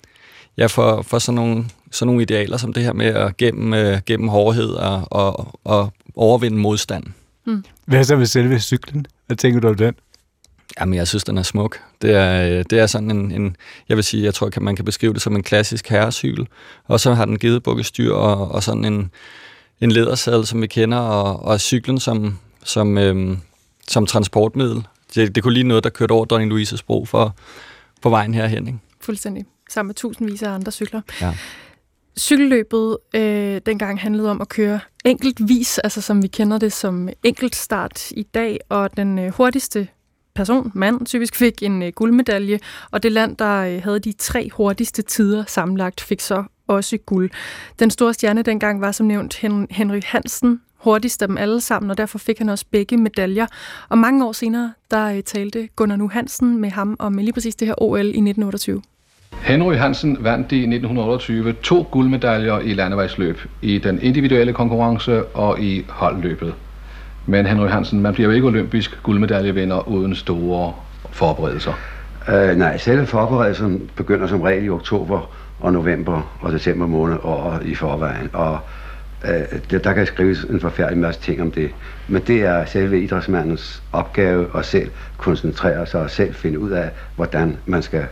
ja, 0.58 0.66
for, 0.66 1.02
for 1.02 1.20
sådan, 1.20 1.36
nogle, 1.36 1.66
sådan 1.92 2.08
nogle 2.08 2.22
idealer 2.22 2.58
som 2.58 2.74
det 2.74 2.84
her 2.84 2.94
med 2.94 3.06
at 3.06 3.38
gennem, 3.38 3.74
øh, 3.74 4.00
gennem 4.06 4.28
hårdhed 4.28 4.70
og, 4.70 5.08
og, 5.12 5.60
og 5.64 5.94
overvinde 6.16 6.58
modstand. 6.58 7.04
Hmm. 7.46 7.64
Hvad 7.86 8.04
så 8.04 8.16
med 8.16 8.26
selve 8.26 8.60
cyklen? 8.60 9.06
Hvad 9.28 9.38
tænker 9.38 9.60
du 9.60 9.68
om 9.68 9.76
den? 9.76 9.94
Jamen, 10.80 10.94
jeg 10.94 11.08
synes, 11.08 11.24
den 11.24 11.38
er 11.38 11.44
smuk. 11.44 11.80
Det 12.02 12.16
er, 12.16 12.44
øh, 12.44 12.66
det 12.70 12.80
er 12.80 12.88
sådan 12.88 13.12
en, 13.12 13.32
en, 13.32 13.56
jeg 13.90 13.98
vil 13.98 14.04
sige, 14.04 14.24
jeg 14.24 14.34
tror, 14.34 14.48
at 14.48 14.62
man 14.62 14.76
kan 14.76 14.86
beskrive 14.86 15.14
det 15.14 15.22
som 15.22 15.36
en 15.36 15.44
klassisk 15.44 15.88
herrecykel. 15.88 16.48
Og 16.86 17.00
så 17.00 17.14
har 17.14 17.26
den 17.26 17.40
givet 17.40 17.86
styr 17.86 18.14
og, 18.14 18.52
og 18.52 18.64
sådan 18.64 18.86
en, 18.86 19.12
en 19.82 19.92
ledersadel, 19.92 20.48
som 20.48 20.62
vi 20.62 20.68
kender, 20.68 20.98
og, 20.98 21.44
og 21.44 21.62
cyklen 21.62 22.00
som, 22.00 22.38
som, 22.64 22.98
øhm, 22.98 23.38
som 23.88 24.06
transportmiddel. 24.06 24.88
Det, 25.16 25.36
det 25.36 25.44
kunne 25.44 25.54
lige 25.54 25.64
noget, 25.64 25.84
der 25.84 25.90
kørte 25.90 26.12
over 26.12 26.26
Dronning 26.26 26.50
Louises 26.50 26.84
bro 26.84 27.06
for, 27.06 27.36
på 28.02 28.10
vejen 28.10 28.34
herhen. 28.34 28.68
Ikke? 28.68 28.80
Fuldstændig 29.02 29.46
sammen 29.70 29.88
med 29.88 29.96
tusindvis 29.96 30.44
af 30.44 30.50
andre 30.50 30.72
cykler. 30.72 31.02
Ja. 31.22 31.34
Cykelløbet 32.20 32.98
øh, 33.16 33.62
dengang 33.66 34.00
handlede 34.00 34.32
om 34.32 34.42
at 34.42 34.50
køre 34.50 34.80
enkeltvis, 35.06 35.78
altså 35.78 36.02
som 36.02 36.24
vi 36.24 36.28
kender 36.28 36.58
det 36.58 36.74
som 36.74 37.10
enkeltstart 37.24 38.12
i 38.12 38.24
dag, 38.24 38.60
og 38.70 38.98
den 38.98 39.20
øh, 39.20 39.32
hurtigste 39.32 39.88
person, 40.36 40.72
mand, 40.76 41.06
typisk 41.06 41.36
fik 41.36 41.64
en 41.64 41.84
øh, 41.84 41.92
guldmedalje, 41.96 42.60
og 42.92 43.04
det 43.04 43.12
land, 43.12 43.38
der 43.38 43.56
øh, 43.56 43.84
havde 43.84 44.00
de 44.00 44.12
tre 44.12 44.50
hurtigste 44.54 45.02
tider 45.02 45.44
sammenlagt, 45.48 46.02
fik 46.02 46.22
så 46.22 46.44
også 46.68 46.98
guld. 46.98 47.30
Den 47.80 47.90
store 47.92 48.14
stjerne 48.14 48.42
dengang 48.42 48.82
var 48.82 48.92
som 48.92 49.06
nævnt 49.06 49.36
Hen- 49.36 49.68
Henry 49.70 50.00
Hansen, 50.06 50.62
hurtigst 50.76 51.22
af 51.22 51.28
dem 51.28 51.38
alle 51.38 51.62
sammen, 51.62 51.92
og 51.92 51.98
derfor 51.98 52.20
fik 52.20 52.38
han 52.38 52.50
også 52.50 52.66
begge 52.72 52.98
medaljer. 52.98 53.48
Og 53.90 53.98
mange 53.98 54.26
år 54.26 54.32
senere, 54.32 54.74
der 54.92 55.06
øh, 55.06 55.24
talte 55.24 55.70
Gunnar 55.76 55.96
Nu 55.96 56.10
Hansen 56.10 56.58
med 56.58 56.70
ham 56.70 56.96
om 57.00 57.18
lige 57.18 57.34
præcis 57.34 57.56
det 57.56 57.68
her 57.68 57.84
OL 57.84 58.06
i 58.06 58.08
1928. 58.08 58.82
Henry 59.50 59.76
Hansen 59.76 60.18
vandt 60.20 60.52
i 60.52 60.60
1928 60.60 61.54
to 61.54 61.88
guldmedaljer 61.92 62.60
i 62.60 62.74
landevejsløb, 62.74 63.40
i 63.62 63.78
den 63.78 64.02
individuelle 64.02 64.54
konkurrence 64.54 65.26
og 65.26 65.60
i 65.60 65.86
holdløbet. 65.90 66.54
Men 67.26 67.46
Henry 67.46 67.68
Hansen, 67.68 68.02
man 68.02 68.14
bliver 68.14 68.30
jo 68.30 68.36
ikke 68.36 68.48
olympisk 68.48 69.04
guldmedaljevinder 69.04 69.88
uden 69.88 70.16
store 70.16 70.74
forberedelser. 71.12 71.74
Øh, 72.30 72.58
nej, 72.58 72.78
selve 72.78 73.06
forberedelsen 73.06 73.90
begynder 73.96 74.28
som 74.28 74.42
regel 74.42 74.66
i 74.66 74.70
oktober 74.70 75.30
og 75.60 75.74
november 75.74 76.38
og 76.42 76.52
december 76.52 76.88
måned 76.88 77.18
og 77.18 77.66
i 77.66 77.76
forvejen. 77.76 78.30
Og 78.34 78.60
øh, 79.26 79.60
der, 79.72 79.80
der 79.80 79.94
kan 79.94 80.06
skrives 80.06 80.44
en 80.44 80.60
forfærdelig 80.60 80.98
masse 81.00 81.22
ting 81.22 81.42
om 81.42 81.52
det. 81.52 81.72
Men 82.08 82.22
det 82.28 82.42
er 82.42 82.66
selve 82.66 83.04
idrætsmandens 83.04 83.84
opgave 83.92 84.48
at 84.56 84.66
selv 84.66 84.90
koncentrere 85.18 85.86
sig 85.86 86.02
og 86.02 86.10
selv 86.10 86.34
finde 86.34 86.60
ud 86.60 86.72
af, 86.72 86.90
hvordan 87.16 87.58
man 87.66 87.82
skal 87.82 88.06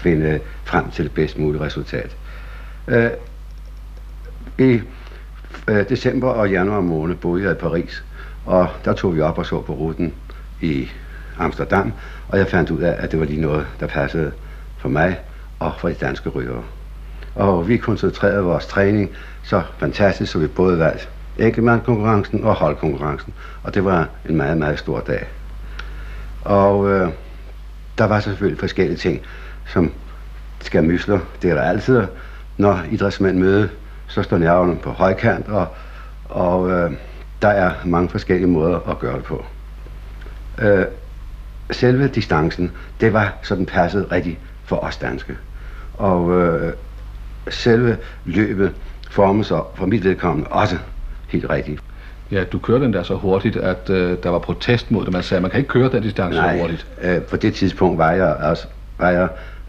finde 0.00 0.40
frem 0.64 0.90
til 0.90 1.04
det 1.04 1.12
bedst 1.12 1.38
mulige 1.38 1.62
resultat. 1.62 2.16
Øh, 2.88 3.10
I 4.58 4.80
øh, 5.68 5.88
december 5.88 6.28
og 6.28 6.50
januar 6.50 6.80
måned 6.80 7.16
boede 7.16 7.42
jeg 7.44 7.52
i 7.52 7.54
Paris, 7.54 8.04
og 8.46 8.68
der 8.84 8.92
tog 8.92 9.16
vi 9.16 9.20
op 9.20 9.38
og 9.38 9.46
så 9.46 9.60
på 9.60 9.72
ruten 9.72 10.14
i 10.60 10.90
Amsterdam, 11.38 11.92
og 12.28 12.38
jeg 12.38 12.46
fandt 12.46 12.70
ud 12.70 12.82
af, 12.82 12.96
at 12.98 13.10
det 13.12 13.20
var 13.20 13.26
lige 13.26 13.40
noget, 13.40 13.66
der 13.80 13.86
passede 13.86 14.32
for 14.78 14.88
mig 14.88 15.18
og 15.58 15.72
for 15.78 15.88
de 15.88 15.94
danske 15.94 16.28
ryttere. 16.28 16.62
Og 17.34 17.68
vi 17.68 17.76
koncentrerede 17.76 18.42
vores 18.42 18.66
træning 18.66 19.10
så 19.42 19.62
fantastisk, 19.78 20.32
så 20.32 20.38
vi 20.38 20.46
både 20.46 20.78
valgte 20.78 21.06
enkeltmandskonkurrencen 21.38 22.44
og 22.44 22.54
holdkonkurrencen, 22.54 23.32
og 23.62 23.74
det 23.74 23.84
var 23.84 24.08
en 24.28 24.36
meget, 24.36 24.58
meget 24.58 24.78
stor 24.78 25.00
dag. 25.00 25.26
Og 26.44 26.90
øh, 26.90 27.08
der 28.00 28.06
var 28.06 28.20
selvfølgelig 28.20 28.60
forskellige 28.60 28.96
ting 28.96 29.20
som 29.66 29.92
skal 30.60 30.84
mysler. 30.84 31.20
Det 31.42 31.50
er 31.50 31.54
der 31.54 31.62
altid. 31.62 32.02
Når 32.56 32.80
idrætsmænd 32.90 33.38
møder, 33.38 33.68
så 34.06 34.22
står 34.22 34.38
nerverne 34.38 34.76
på 34.76 34.90
højkant, 34.90 35.48
og, 35.48 35.68
og 36.24 36.70
øh, 36.70 36.92
der 37.42 37.48
er 37.48 37.72
mange 37.84 38.08
forskellige 38.08 38.48
måder 38.48 38.90
at 38.90 38.98
gøre 38.98 39.16
det 39.16 39.24
på. 39.24 39.44
Øh, 40.62 40.84
selve 41.70 42.08
distancen, 42.08 42.72
det 43.00 43.12
var 43.12 43.34
sådan 43.42 43.66
passet 43.66 44.12
rigtigt 44.12 44.38
for 44.64 44.76
os 44.76 44.96
danske. 44.96 45.36
Og 45.94 46.40
øh, 46.40 46.72
selve 47.48 47.96
løbet 48.24 48.72
formede 49.10 49.44
sig 49.44 49.60
for 49.74 49.86
mit 49.86 50.04
vedkommende 50.04 50.48
også 50.50 50.78
helt 51.28 51.50
rigtigt. 51.50 51.80
Ja, 52.30 52.44
du 52.44 52.58
kørte 52.58 52.84
den 52.84 52.92
der 52.92 53.02
så 53.02 53.14
hurtigt, 53.14 53.56
at 53.56 53.90
øh, 53.90 54.18
der 54.22 54.28
var 54.28 54.38
protest 54.38 54.90
mod 54.90 55.04
det. 55.04 55.12
Man 55.12 55.22
sagde, 55.22 55.40
man 55.40 55.50
kan 55.50 55.60
ikke 55.60 55.68
køre 55.68 55.92
den 55.92 56.02
distance 56.02 56.38
Nej, 56.38 56.56
så 56.56 56.62
hurtigt. 56.62 56.86
Øh, 57.02 57.22
på 57.22 57.36
det 57.36 57.54
tidspunkt 57.54 57.98
var 57.98 58.12
jeg, 58.12 58.34
også, 58.34 58.66
var 58.98 59.10
jeg 59.10 59.28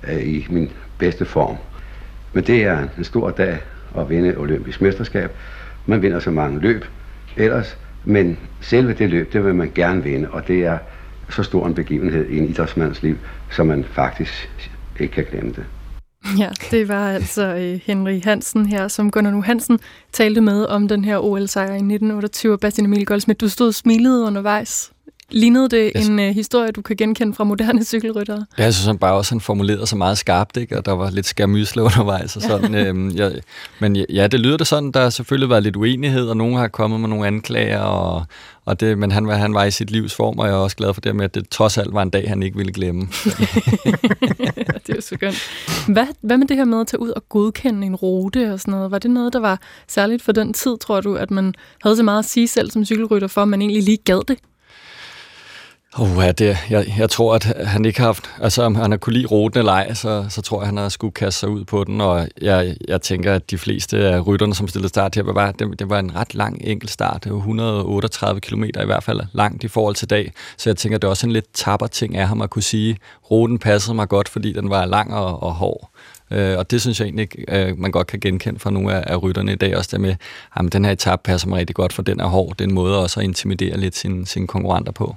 øh, 0.09 0.27
i 0.27 0.47
min 0.49 0.71
bedste 0.97 1.25
form. 1.25 1.57
Men 2.33 2.43
det 2.43 2.63
er 2.63 2.87
en 2.97 3.03
stor 3.03 3.29
dag 3.29 3.57
at 3.97 4.09
vinde 4.09 4.37
olympisk 4.37 4.81
mesterskab. 4.81 5.31
Man 5.85 6.01
vinder 6.01 6.19
så 6.19 6.31
mange 6.31 6.59
løb 6.59 6.85
ellers, 7.37 7.77
men 8.03 8.37
selve 8.61 8.93
det 8.93 9.09
løb, 9.09 9.33
det 9.33 9.45
vil 9.45 9.55
man 9.55 9.71
gerne 9.75 10.03
vinde, 10.03 10.29
og 10.31 10.47
det 10.47 10.65
er 10.65 10.77
så 11.29 11.43
stor 11.43 11.67
en 11.67 11.73
begivenhed 11.73 12.29
i 12.29 12.37
en 12.37 12.49
idrætsmands 12.49 13.03
liv, 13.03 13.17
som 13.51 13.67
man 13.67 13.83
faktisk 13.83 14.49
ikke 14.99 15.13
kan 15.13 15.25
glemme 15.31 15.49
det. 15.49 15.63
Ja, 16.37 16.49
det 16.71 16.87
var 16.87 17.11
altså 17.11 17.43
øh, 17.43 17.79
Henry 17.85 18.21
Hansen 18.23 18.65
her, 18.65 18.87
som 18.87 19.11
Gunnar 19.11 19.31
Nu 19.31 19.41
Hansen 19.41 19.79
talte 20.11 20.41
med 20.41 20.65
om 20.65 20.87
den 20.87 21.05
her 21.05 21.17
OL-sejr 21.17 21.71
i 21.71 21.75
1928. 21.75 22.57
Bastian 22.57 22.85
Emil 22.85 23.05
Goldsmith, 23.05 23.41
du 23.41 23.49
stod 23.49 23.67
og 23.67 23.73
smilede 23.73 24.25
undervejs. 24.25 24.91
Lignede 25.31 25.69
det 25.69 25.91
yes. 25.97 26.07
en 26.07 26.19
uh, 26.19 26.25
historie, 26.25 26.71
du 26.71 26.81
kan 26.81 26.95
genkende 26.95 27.33
fra 27.33 27.43
moderne 27.43 27.83
cykelryttere? 27.83 28.45
Ja, 28.57 28.63
jeg 28.63 28.73
synes 28.73 28.85
han 28.85 28.97
bare 28.97 29.13
også, 29.13 29.31
han 29.31 29.41
formulerede 29.41 29.87
sig 29.87 29.97
meget 29.97 30.17
skarpt, 30.17 30.57
ikke? 30.57 30.77
og 30.77 30.85
der 30.85 30.91
var 30.91 31.09
lidt 31.09 31.25
skærmysle 31.25 31.83
undervejs. 31.89 32.35
Og 32.35 32.41
sådan, 32.41 32.75
øhm, 32.75 33.09
ja, 33.09 33.29
men 33.79 33.95
ja, 33.95 34.27
det 34.27 34.39
lyder 34.39 34.57
det 34.57 34.67
sådan, 34.67 34.91
der 34.91 35.01
har 35.01 35.09
selvfølgelig 35.09 35.49
været 35.49 35.63
lidt 35.63 35.75
uenighed, 35.75 36.27
og 36.27 36.37
nogen 36.37 36.55
har 36.55 36.67
kommet 36.67 36.99
med 36.99 37.09
nogle 37.09 37.27
anklager, 37.27 37.79
og, 37.79 38.25
og 38.65 38.79
det, 38.79 38.97
men 38.97 39.11
han, 39.11 39.29
han 39.29 39.53
var 39.53 39.63
i 39.63 39.71
sit 39.71 39.91
livs 39.91 40.15
form, 40.15 40.39
og 40.39 40.47
jeg 40.47 40.53
er 40.53 40.57
også 40.57 40.75
glad 40.75 40.93
for 40.93 41.01
det 41.01 41.15
med, 41.15 41.25
at 41.25 41.35
det 41.35 41.49
trods 41.49 41.77
alt 41.77 41.93
var 41.93 42.01
en 42.01 42.09
dag, 42.09 42.29
han 42.29 42.43
ikke 42.43 42.57
ville 42.57 42.73
glemme. 42.73 43.01
det 44.85 44.89
er 44.89 44.95
jo 44.95 45.01
så 45.01 45.17
godt. 45.19 45.35
Hvad, 45.87 46.07
hvad 46.21 46.37
med 46.37 46.47
det 46.47 46.57
her 46.57 46.65
med 46.65 46.79
at 46.79 46.87
tage 46.87 47.01
ud 47.01 47.09
og 47.09 47.29
godkende 47.29 47.87
en 47.87 47.95
rute 47.95 48.53
og 48.53 48.59
sådan 48.59 48.71
noget? 48.71 48.91
Var 48.91 48.99
det 48.99 49.11
noget, 49.11 49.33
der 49.33 49.39
var 49.39 49.59
særligt 49.87 50.23
for 50.23 50.31
den 50.31 50.53
tid, 50.53 50.77
tror 50.77 51.01
du, 51.01 51.15
at 51.15 51.31
man 51.31 51.53
havde 51.83 51.95
så 51.95 52.03
meget 52.03 52.19
at 52.19 52.25
sige 52.25 52.47
selv 52.47 52.71
som 52.71 52.85
cykelrytter, 52.85 53.27
for 53.27 53.41
at 53.41 53.47
man 53.47 53.61
egentlig 53.61 53.83
lige 53.83 53.97
gad 53.97 54.21
det? 54.27 54.37
Oh, 55.97 56.09
ja, 56.17 56.31
det, 56.31 56.57
jeg, 56.69 56.93
jeg 56.97 57.09
tror, 57.09 57.35
at 57.35 57.43
han 57.43 57.85
ikke 57.85 57.99
har 57.99 58.05
haft... 58.05 58.29
Altså, 58.41 58.63
om 58.63 58.75
han 58.75 58.91
har 58.91 58.97
kunne 58.97 59.13
lide 59.13 59.25
ruten 59.25 59.59
eller 59.59 59.71
ej, 59.71 59.93
så, 59.93 60.25
så 60.29 60.41
tror 60.41 60.61
jeg, 60.61 60.67
han 60.67 60.77
har 60.77 60.89
skulle 60.89 61.13
kaste 61.13 61.39
sig 61.39 61.49
ud 61.49 61.63
på 61.63 61.83
den. 61.83 62.01
Og 62.01 62.27
jeg, 62.41 62.75
jeg 62.87 63.01
tænker, 63.01 63.33
at 63.33 63.51
de 63.51 63.57
fleste 63.57 63.97
af 63.97 64.27
rytterne, 64.27 64.55
som 64.55 64.67
stillede 64.67 64.89
start 64.89 65.15
her, 65.15 65.23
var, 65.23 65.51
det, 65.51 65.79
det 65.79 65.89
var 65.89 65.99
en 65.99 66.15
ret 66.15 66.35
lang 66.35 66.61
enkelt 66.63 66.91
start. 66.91 67.23
Det 67.23 67.31
var 67.31 67.37
138 67.37 68.41
km 68.41 68.63
i 68.63 68.85
hvert 68.85 69.03
fald 69.03 69.21
langt 69.33 69.63
i 69.63 69.67
forhold 69.67 69.95
til 69.95 70.09
dag. 70.09 70.31
Så 70.57 70.69
jeg 70.69 70.77
tænker, 70.77 70.97
det 70.97 71.07
er 71.07 71.09
også 71.09 71.27
en 71.27 71.33
lidt 71.33 71.45
tapper 71.53 71.87
ting 71.87 72.17
af 72.17 72.27
ham 72.27 72.41
at 72.41 72.49
kunne 72.49 72.63
sige, 72.63 72.97
ruten 73.31 73.59
passede 73.59 73.95
mig 73.95 74.09
godt, 74.09 74.29
fordi 74.29 74.53
den 74.53 74.69
var 74.69 74.85
lang 74.85 75.13
og, 75.13 75.43
og 75.43 75.53
hård. 75.53 75.89
Øh, 76.31 76.57
og 76.57 76.71
det 76.71 76.81
synes 76.81 76.99
jeg 76.99 77.05
egentlig, 77.05 77.29
øh, 77.47 77.77
man 77.77 77.91
godt 77.91 78.07
kan 78.07 78.19
genkende 78.19 78.59
fra 78.59 78.69
nogle 78.69 78.93
af, 78.93 79.13
af 79.13 79.23
rytterne 79.23 79.53
i 79.53 79.55
dag 79.55 79.77
også, 79.77 79.89
der 79.91 79.97
med, 79.97 80.15
at 80.55 80.73
den 80.73 80.85
her 80.85 80.91
etape 80.91 81.21
passer 81.23 81.47
mig 81.47 81.59
rigtig 81.59 81.75
godt, 81.75 81.93
for 81.93 82.01
den 82.01 82.19
er 82.19 82.25
hård. 82.25 82.57
Det 82.57 82.65
er 82.65 82.69
en 82.69 82.75
måde 82.75 82.99
også 82.99 83.19
at 83.19 83.23
intimidere 83.23 83.77
lidt 83.77 83.95
sine, 83.95 84.27
sine 84.27 84.47
konkurrenter 84.47 84.91
på. 84.91 85.15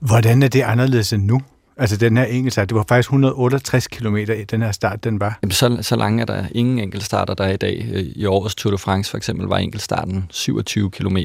Hvordan 0.00 0.42
er 0.42 0.48
det 0.48 0.62
anderledes 0.62 1.12
end 1.12 1.24
nu? 1.24 1.40
Altså 1.80 1.96
den 1.96 2.16
her 2.16 2.24
enkeltstart, 2.24 2.68
det 2.68 2.76
var 2.76 2.84
faktisk 2.88 3.08
168 3.08 3.86
km 3.86 4.16
i 4.16 4.24
den 4.24 4.62
her 4.62 4.72
start, 4.72 5.04
den 5.04 5.20
var. 5.20 5.38
Jamen, 5.42 5.52
så, 5.52 5.78
så 5.80 5.96
lange 5.96 6.22
er 6.22 6.26
der 6.26 6.44
ingen 6.52 6.78
enkeltstarter, 6.78 7.34
der 7.34 7.44
er 7.44 7.52
i 7.52 7.56
dag. 7.56 7.86
Øh, 7.92 8.04
I 8.16 8.26
årets 8.26 8.54
Tour 8.54 8.70
de 8.70 8.78
France 8.78 9.10
for 9.10 9.16
eksempel 9.16 9.46
var 9.46 9.58
enkeltstarten 9.58 10.26
27 10.30 10.90
km. 10.90 11.16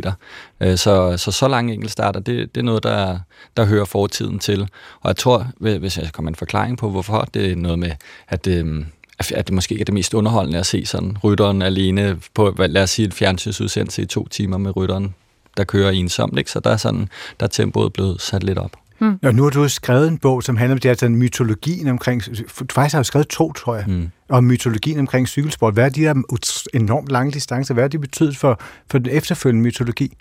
Øh, 0.62 0.78
så, 0.78 1.18
så 1.18 1.32
så 1.32 1.48
lange 1.48 1.74
enkeltstarter, 1.74 2.20
det, 2.20 2.56
det 2.56 2.62
er 2.62 2.66
noget, 2.66 2.84
der, 2.84 3.20
der 3.58 3.66
hører 3.66 3.86
fortiden 3.86 4.40
til. 4.40 4.62
Og 5.02 5.08
jeg 5.08 5.16
tror, 5.16 5.48
hvis 5.58 5.98
jeg 5.98 6.10
kommer 6.14 6.30
en 6.30 6.36
forklaring 6.36 6.78
på, 6.78 6.90
hvorfor, 6.90 7.28
det 7.34 7.52
er 7.52 7.56
noget 7.56 7.80
med, 7.80 7.92
øhm, 8.48 8.86
at 9.20 9.32
at 9.32 9.48
det 9.48 9.54
måske 9.54 9.74
ikke 9.74 9.82
er 9.82 9.86
det 9.86 9.94
mest 9.94 10.14
underholdende 10.14 10.60
at 10.60 10.66
se 10.66 10.86
sådan 10.86 11.18
rytteren 11.24 11.62
alene 11.62 12.18
på, 12.34 12.56
lad 12.58 12.84
os 12.84 12.90
sige, 12.90 13.08
et 13.08 13.14
fjernsynsudsendelse 13.14 14.02
i 14.02 14.06
to 14.06 14.28
timer 14.28 14.58
med 14.58 14.76
rytteren 14.76 15.14
der 15.58 15.64
kører 15.64 15.92
ensomt, 15.92 16.38
ikke? 16.38 16.52
så 16.52 16.60
der 16.60 16.70
er, 16.70 16.78
sådan, 16.78 17.10
der 17.40 17.46
er 17.46 17.50
tempoet 17.50 17.94
blevet 17.94 18.22
sat 18.22 18.44
lidt 18.44 18.58
op. 18.58 18.72
Hmm. 19.00 19.20
Og 19.24 19.36
nu 19.36 19.44
har 19.44 19.50
du 19.50 19.70
skrevet 19.70 20.08
en 20.08 20.18
bog, 20.18 20.44
som 20.44 20.58
handler 20.58 20.76
om 20.76 20.80
det 20.80 20.90
her 20.90 20.96
sådan, 20.96 21.16
mytologien 21.16 21.88
omkring, 21.88 22.24
du 22.60 22.66
faktisk 22.72 22.94
har 22.94 23.00
jo 23.00 23.04
skrevet 23.04 23.28
to, 23.28 23.54
tror 23.54 23.76
jeg, 23.76 23.86
hmm. 23.86 24.10
om 24.30 24.44
mytologien 24.44 25.00
omkring 25.00 25.28
cykelsport. 25.28 25.74
Hvad 25.74 25.86
er 25.86 25.90
de 25.90 26.02
der 26.02 26.14
enormt 26.74 27.10
lange 27.10 27.32
distancer, 27.32 27.74
hvad 27.74 27.84
har 27.84 27.88
de 27.88 28.00
betydet 28.00 28.38
for, 28.38 28.60
for 28.92 28.98
den 28.98 29.10
efterfølgende 29.12 29.64
mytologi? 29.64 30.14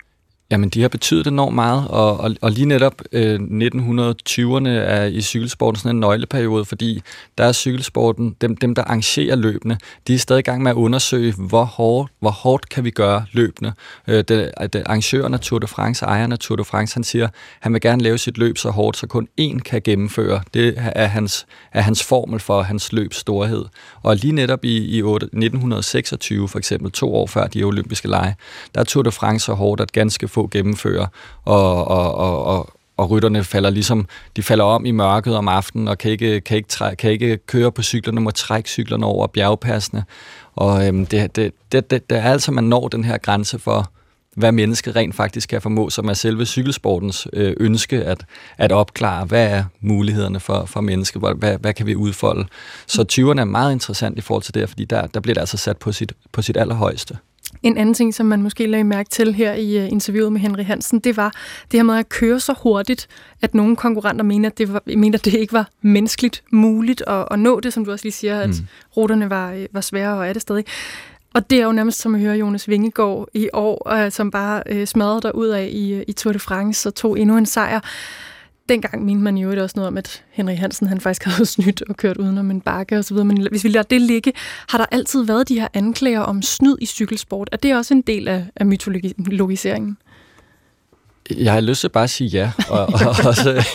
Jamen, 0.51 0.69
de 0.69 0.81
har 0.81 0.89
betydet 0.89 1.27
enormt 1.27 1.55
meget, 1.55 1.87
og, 1.87 2.17
og, 2.17 2.35
og 2.41 2.51
lige 2.51 2.65
netop 2.65 3.01
øh, 3.11 3.39
1920'erne 3.39 4.69
er 4.69 5.05
i 5.05 5.21
cykelsporten 5.21 5.79
sådan 5.79 5.95
en 5.95 5.99
nøgleperiode, 5.99 6.65
fordi 6.65 7.01
der 7.37 7.43
er 7.43 7.51
cykelsporten, 7.51 8.35
dem, 8.41 8.57
dem 8.57 8.75
der 8.75 8.83
arrangerer 8.83 9.35
løbende, 9.35 9.77
de 10.07 10.13
er 10.13 10.17
stadig 10.17 10.39
i 10.39 10.43
gang 10.43 10.63
med 10.63 10.71
at 10.71 10.75
undersøge, 10.75 11.33
hvor 11.37 11.63
hårdt, 11.63 12.11
hvor 12.19 12.29
hårdt 12.29 12.69
kan 12.69 12.83
vi 12.83 12.89
gøre 12.89 13.25
løbende. 13.31 13.73
Øh, 14.07 14.17
det, 14.17 14.51
det, 14.73 14.83
arrangøren 14.85 15.33
af 15.33 15.39
Tour 15.39 15.59
de 15.59 15.67
France, 15.67 16.05
ejeren 16.05 16.31
af 16.31 16.39
Tour 16.39 16.55
de 16.55 16.63
France, 16.63 16.95
han 16.95 17.03
siger, 17.03 17.27
han 17.59 17.73
vil 17.73 17.81
gerne 17.81 18.03
lave 18.03 18.17
sit 18.17 18.37
løb 18.37 18.57
så 18.57 18.69
hårdt, 18.69 18.97
så 18.97 19.07
kun 19.07 19.27
én 19.41 19.59
kan 19.59 19.81
gennemføre. 19.81 20.41
Det 20.53 20.73
er 20.77 21.07
hans, 21.07 21.45
er 21.73 21.81
hans 21.81 22.03
formel 22.03 22.39
for 22.39 22.61
hans 22.61 22.93
løbs 22.93 23.17
storhed. 23.17 23.65
Og 24.03 24.15
lige 24.15 24.33
netop 24.33 24.65
i, 24.65 24.77
i 24.77 24.99
1926, 24.99 26.47
for 26.47 26.57
eksempel 26.57 26.91
to 26.91 27.15
år 27.15 27.27
før 27.27 27.47
de 27.47 27.63
olympiske 27.63 28.07
lege, 28.07 28.35
der 28.75 28.81
er 28.81 28.85
Tour 28.85 29.03
de 29.03 29.11
France 29.11 29.45
så 29.45 29.53
hårdt, 29.53 29.81
at 29.81 29.91
ganske 29.91 30.27
få 30.35 30.47
gennemføre, 30.51 31.07
og, 31.45 31.87
og, 31.87 32.15
og, 32.15 32.45
og, 32.45 32.69
og 32.97 33.09
rytterne 33.09 33.43
falder 33.43 33.69
ligesom, 33.69 34.05
de 34.35 34.43
falder 34.43 34.65
om 34.65 34.85
i 34.85 34.91
mørket 34.91 35.35
om 35.35 35.47
aftenen, 35.47 35.87
og 35.87 35.97
kan 35.97 36.11
ikke, 36.11 36.41
kan 36.41 36.57
ikke, 36.57 36.69
træ, 36.69 36.95
kan 36.95 37.11
ikke 37.11 37.37
køre 37.37 37.71
på 37.71 37.81
cyklerne, 37.81 38.21
må 38.21 38.31
trække 38.31 38.69
cyklerne 38.69 39.05
over 39.05 39.27
bjergpassene. 39.27 40.03
Og 40.55 40.87
øhm, 40.87 41.05
det, 41.05 41.35
det, 41.35 41.53
det, 41.71 41.91
det, 41.91 42.09
det 42.09 42.17
er 42.17 42.31
altså, 42.31 42.51
man 42.51 42.63
når 42.63 42.87
den 42.87 43.03
her 43.03 43.17
grænse 43.17 43.59
for, 43.59 43.91
hvad 44.35 44.51
mennesket 44.51 44.95
rent 44.95 45.15
faktisk 45.15 45.49
kan 45.49 45.61
formå, 45.61 45.89
som 45.89 46.09
er 46.09 46.13
selve 46.13 46.45
cykelsportens 46.45 47.27
øh, 47.33 47.53
ønske 47.59 48.03
at, 48.03 48.25
at 48.57 48.71
opklare, 48.71 49.25
hvad 49.25 49.47
er 49.47 49.63
mulighederne 49.81 50.39
for, 50.39 50.65
for 50.65 50.81
mennesket, 50.81 51.21
hvad, 51.37 51.57
hvad 51.57 51.73
kan 51.73 51.85
vi 51.85 51.95
udfolde. 51.95 52.47
Så 52.87 53.05
20'erne 53.11 53.39
er 53.39 53.45
meget 53.45 53.71
interessant 53.71 54.17
i 54.17 54.21
forhold 54.21 54.43
til 54.43 54.53
det, 54.53 54.69
fordi 54.69 54.85
der, 54.85 55.07
der 55.07 55.19
bliver 55.19 55.33
det 55.33 55.41
altså 55.41 55.57
sat 55.57 55.77
på 55.77 55.91
sit, 55.91 56.13
på 56.31 56.41
sit 56.41 56.57
allerhøjeste. 56.57 57.17
En 57.63 57.77
anden 57.77 57.93
ting, 57.93 58.13
som 58.13 58.25
man 58.25 58.41
måske 58.41 58.67
lagde 58.67 58.83
mærke 58.83 59.09
til 59.09 59.33
her 59.33 59.53
i 59.53 59.83
uh, 59.83 59.91
interviewet 59.91 60.31
med 60.31 60.41
Henry 60.41 60.63
Hansen, 60.63 60.99
det 60.99 61.17
var 61.17 61.31
det 61.71 61.77
her 61.77 61.83
med 61.83 61.97
at 61.97 62.09
køre 62.09 62.39
så 62.39 62.53
hurtigt, 62.63 63.07
at 63.41 63.55
nogle 63.55 63.75
konkurrenter 63.75 64.25
mener, 64.25 64.49
at 64.49 64.57
det, 64.57 64.73
var, 64.73 64.81
mener, 64.85 65.17
at 65.17 65.25
det 65.25 65.33
ikke 65.33 65.53
var 65.53 65.69
menneskeligt 65.81 66.43
muligt 66.51 67.03
at, 67.07 67.27
at 67.31 67.39
nå 67.39 67.59
det, 67.59 67.73
som 67.73 67.85
du 67.85 67.91
også 67.91 68.05
lige 68.05 68.13
siger, 68.13 68.39
at 68.39 68.49
mm. 68.49 68.67
ruterne 68.97 69.29
var, 69.29 69.51
øh, 69.51 69.65
var 69.71 69.81
svære 69.81 70.17
og 70.17 70.27
er 70.27 70.33
det 70.33 70.41
stadig. 70.41 70.65
Og 71.33 71.49
det 71.49 71.59
er 71.59 71.65
jo 71.65 71.71
nærmest 71.71 72.01
som 72.01 72.15
at 72.15 72.21
høre 72.21 72.37
Jonas 72.37 72.69
Vingegaard 72.69 73.27
i 73.33 73.49
år, 73.53 74.05
uh, 74.05 74.11
som 74.11 74.31
bare 74.31 74.85
smadrede 74.85 75.21
der 75.21 75.31
ud 75.31 75.47
af 75.47 75.69
i, 75.71 76.03
i 76.03 76.11
Tour 76.11 76.33
de 76.33 76.39
France 76.39 76.89
og 76.89 76.95
tog 76.95 77.19
endnu 77.19 77.37
en 77.37 77.45
sejr. 77.45 77.79
Dengang 78.69 79.05
mente 79.05 79.23
man 79.23 79.37
jo 79.37 79.63
også 79.63 79.73
noget 79.75 79.87
om, 79.87 79.97
at 79.97 80.23
Henrik 80.31 80.57
Hansen 80.57 80.87
han 80.87 81.01
faktisk 81.01 81.23
havde 81.29 81.45
snydt 81.45 81.83
og 81.89 81.97
kørt 81.97 82.17
udenom 82.17 82.51
en 82.51 82.61
bakke 82.61 82.97
osv., 82.97 83.17
men 83.17 83.47
hvis 83.49 83.63
vi 83.63 83.69
lader 83.69 83.83
det 83.83 84.01
ligge, 84.01 84.33
har 84.69 84.77
der 84.77 84.85
altid 84.91 85.25
været 85.25 85.49
de 85.49 85.59
her 85.59 85.67
anklager 85.73 86.19
om 86.19 86.41
snyd 86.41 86.77
i 86.81 86.85
cykelsport. 86.85 87.49
Er 87.51 87.57
det 87.57 87.75
også 87.75 87.93
en 87.93 88.01
del 88.01 88.27
af, 88.27 88.45
af 88.55 88.65
mytologiseringen? 88.65 89.97
Jeg 91.31 91.53
har 91.53 91.61
lyst 91.61 91.81
til 91.81 91.89
bare 91.89 92.03
at 92.03 92.09
sige 92.09 92.27
ja, 92.27 92.51
og, 92.69 92.79
og 92.79 93.15
også, 93.25 93.65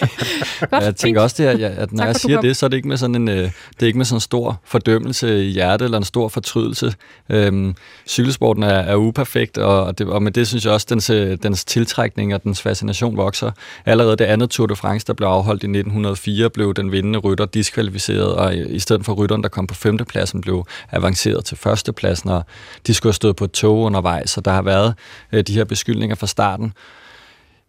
jeg 0.72 0.96
tænker 0.96 1.20
også 1.20 1.36
det, 1.38 1.48
at, 1.48 1.61
at 1.61 1.92
når 1.92 2.05
jeg 2.05 2.16
siger 2.16 2.40
det, 2.40 2.57
så 2.57 2.66
er 2.66 2.68
det 2.68 2.76
ikke 2.76 2.88
med 2.88 2.96
sådan 2.96 3.16
en, 3.16 3.28
øh, 3.28 3.36
det 3.36 3.82
er 3.82 3.86
ikke 3.86 3.98
med 3.98 4.07
sådan 4.07 4.16
en 4.16 4.20
stor 4.20 4.61
fordømmelse 4.64 5.46
i 5.46 5.51
hjertet 5.51 5.84
eller 5.84 5.98
en 5.98 6.05
stor 6.05 6.28
fortrydelse. 6.28 6.94
Øhm, 7.28 7.74
cykelsporten 8.07 8.62
er, 8.62 8.68
er 8.68 8.96
uperfekt, 8.96 9.59
og, 9.59 9.98
det, 9.98 10.07
og 10.07 10.22
med 10.22 10.32
det 10.32 10.48
synes 10.48 10.64
jeg 10.64 10.72
også, 10.72 10.86
dens, 10.90 11.11
øh, 11.11 11.38
dens 11.42 11.64
tiltrækning 11.64 12.34
og 12.34 12.44
dens 12.44 12.62
fascination 12.62 13.16
vokser. 13.16 13.51
Allerede 13.86 14.16
det 14.16 14.24
andet 14.24 14.51
Tour 14.51 14.66
de 14.66 14.76
France, 14.76 15.07
der 15.07 15.12
blev 15.12 15.28
afholdt 15.28 15.62
i 15.62 15.66
1904, 15.66 16.51
blev 16.51 16.74
den 16.74 16.92
vindende 16.92 17.18
rytter 17.18 17.46
diskvalificeret, 17.46 18.34
og 18.34 18.55
i, 18.55 18.68
i 18.68 18.78
stedet 18.78 19.05
for 19.05 19.12
rytteren, 19.12 19.42
der 19.42 19.48
kom 19.48 19.66
på 19.66 19.74
femtepladsen, 19.74 20.40
blev 20.40 20.66
avanceret 20.92 21.44
til 21.44 21.57
førstepladsen, 21.57 22.30
og 22.30 22.44
de 22.86 22.94
skulle 22.94 23.11
have 23.11 23.14
stået 23.14 23.36
på 23.36 23.44
et 23.44 23.53
tog 23.53 23.78
undervejs, 23.78 24.30
så 24.30 24.40
der 24.40 24.51
har 24.51 24.62
været 24.62 24.94
øh, 25.32 25.42
de 25.42 25.55
her 25.55 25.64
beskyldninger 25.64 26.16
fra 26.16 26.26
starten. 26.26 26.72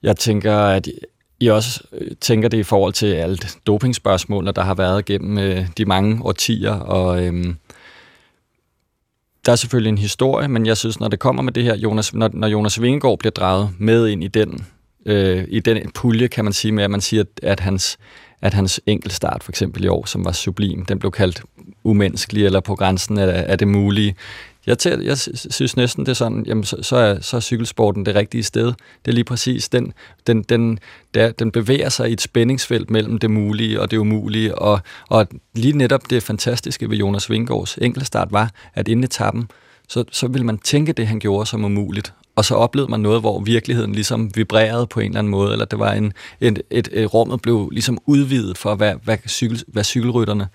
Jeg 0.04 0.18
tænker, 0.18 0.58
at 0.58 0.88
I 1.40 1.48
også 1.48 1.84
øh, 1.94 2.12
tænker 2.22 2.50
det 2.50 2.58
i 2.58 2.64
forhold 2.64 2.94
til 2.94 3.06
alt 3.06 3.58
dopingspørgsmål, 3.68 4.46
der 4.46 4.62
har 4.62 4.74
været 4.74 5.06
gennem 5.06 5.38
øh, 5.38 5.68
de 5.78 5.86
mange 5.86 6.26
årtier, 6.26 6.74
og 6.74 7.24
øhm, 7.24 7.56
der 9.46 9.52
er 9.52 9.56
selvfølgelig 9.56 9.90
en 9.90 9.98
historie, 9.98 10.48
men 10.48 10.66
jeg 10.66 10.78
synes, 10.78 11.00
når 11.00 11.08
det 11.08 11.20
kommer 11.20 11.42
med 11.42 11.54
det 11.54 11.64
her, 11.64 11.76
Jonas, 11.76 12.14
når, 12.14 12.30
når 12.34 12.48
Jonas 12.48 12.82
Vingegaard 12.82 13.20
bliver 13.20 13.32
draget 13.32 13.70
med 13.80 14.08
ind 14.08 14.24
i 14.24 14.28
den, 14.28 14.66
øh, 15.06 15.46
i 15.48 15.60
den 15.60 15.92
pulje, 15.92 16.28
kan 16.28 16.44
man 16.44 16.54
sige 16.54 16.72
med, 16.72 16.84
at 16.84 16.92
man 16.92 17.02
siger, 17.02 17.24
at 17.44 17.60
hans, 17.60 17.98
at 18.42 18.54
hans 18.54 18.82
enkeltstart 18.86 19.44
for 19.44 19.52
eksempel 19.52 19.84
i 19.84 19.88
år, 19.88 20.06
som 20.06 20.26
var 20.26 20.32
sublim, 20.32 20.86
den 20.86 21.00
blev 21.00 21.12
kaldt 21.12 21.42
umenneskelig 21.84 22.46
eller 22.46 22.60
på 22.60 22.76
grænsen 22.76 23.18
af, 23.18 23.46
af 23.48 23.58
det 23.58 23.68
mulige. 23.68 24.16
Jeg, 24.66 24.78
tæ- 24.86 25.04
jeg 25.04 25.18
synes 25.52 25.78
næsten, 25.78 26.06
det 26.06 26.12
er 26.12 26.16
sådan, 26.16 26.44
jamen, 26.48 26.64
så, 26.64 26.78
så, 26.82 26.96
er, 26.96 27.20
så 27.22 27.38
er 27.38 27.42
cykelsporten 27.42 28.06
det 28.06 28.16
rigtige 28.16 28.44
sted. 28.44 28.66
Det 28.66 29.08
er 29.08 29.12
lige 29.12 29.24
præcis, 29.24 29.70
den, 29.70 29.94
den, 30.28 30.44
den, 30.44 30.80
der, 31.14 31.32
den 31.32 31.52
bevæger 31.52 31.90
sig 31.90 32.10
i 32.10 32.14
et 32.14 32.22
spændingsfelt 32.22 32.90
mellem 32.90 33.18
det 33.18 33.32
mulige 33.32 33.82
og 33.82 33.92
det 33.92 33.98
umulige, 33.98 34.56
og, 34.56 34.80
og 35.10 35.28
lige 35.56 35.78
netop 35.78 36.10
det 36.10 36.24
fantastiske 36.24 36.90
ved 36.90 36.98
Jonas 36.98 37.30
Vingårds 37.30 37.76
enkeltstart 37.76 38.28
var, 38.32 38.52
at 38.74 38.88
inden 38.88 39.04
etappen, 39.04 39.48
så, 39.90 40.04
så 40.12 40.28
ville 40.28 40.46
man 40.46 40.58
tænke 40.58 40.94
det, 40.94 41.08
han 41.08 41.20
gjorde 41.20 41.46
som 41.46 41.66
umuligt, 41.66 42.14
og 42.36 42.46
så 42.46 42.56
oplevede 42.56 42.92
man 42.92 43.00
noget, 43.00 43.20
hvor 43.22 43.40
virkeligheden 43.40 43.92
ligesom 43.92 44.32
vibrerede 44.36 44.88
på 44.88 45.00
en 45.00 45.06
eller 45.06 45.20
anden 45.20 45.32
måde, 45.32 45.52
eller 45.52 45.66
det 45.66 45.80
var 45.80 45.94
en, 45.94 46.14
et, 46.42 46.62
et, 46.70 46.90
et 46.92 47.14
rummet 47.14 47.42
blev 47.42 47.70
ligesom 47.72 47.98
udvidet 48.06 48.58
for, 48.58 48.76
hvad, 48.76 48.94
hvad, 49.04 49.18
cykel, 49.28 49.64
hvad 49.68 49.84
cykelrytterne 49.84 50.48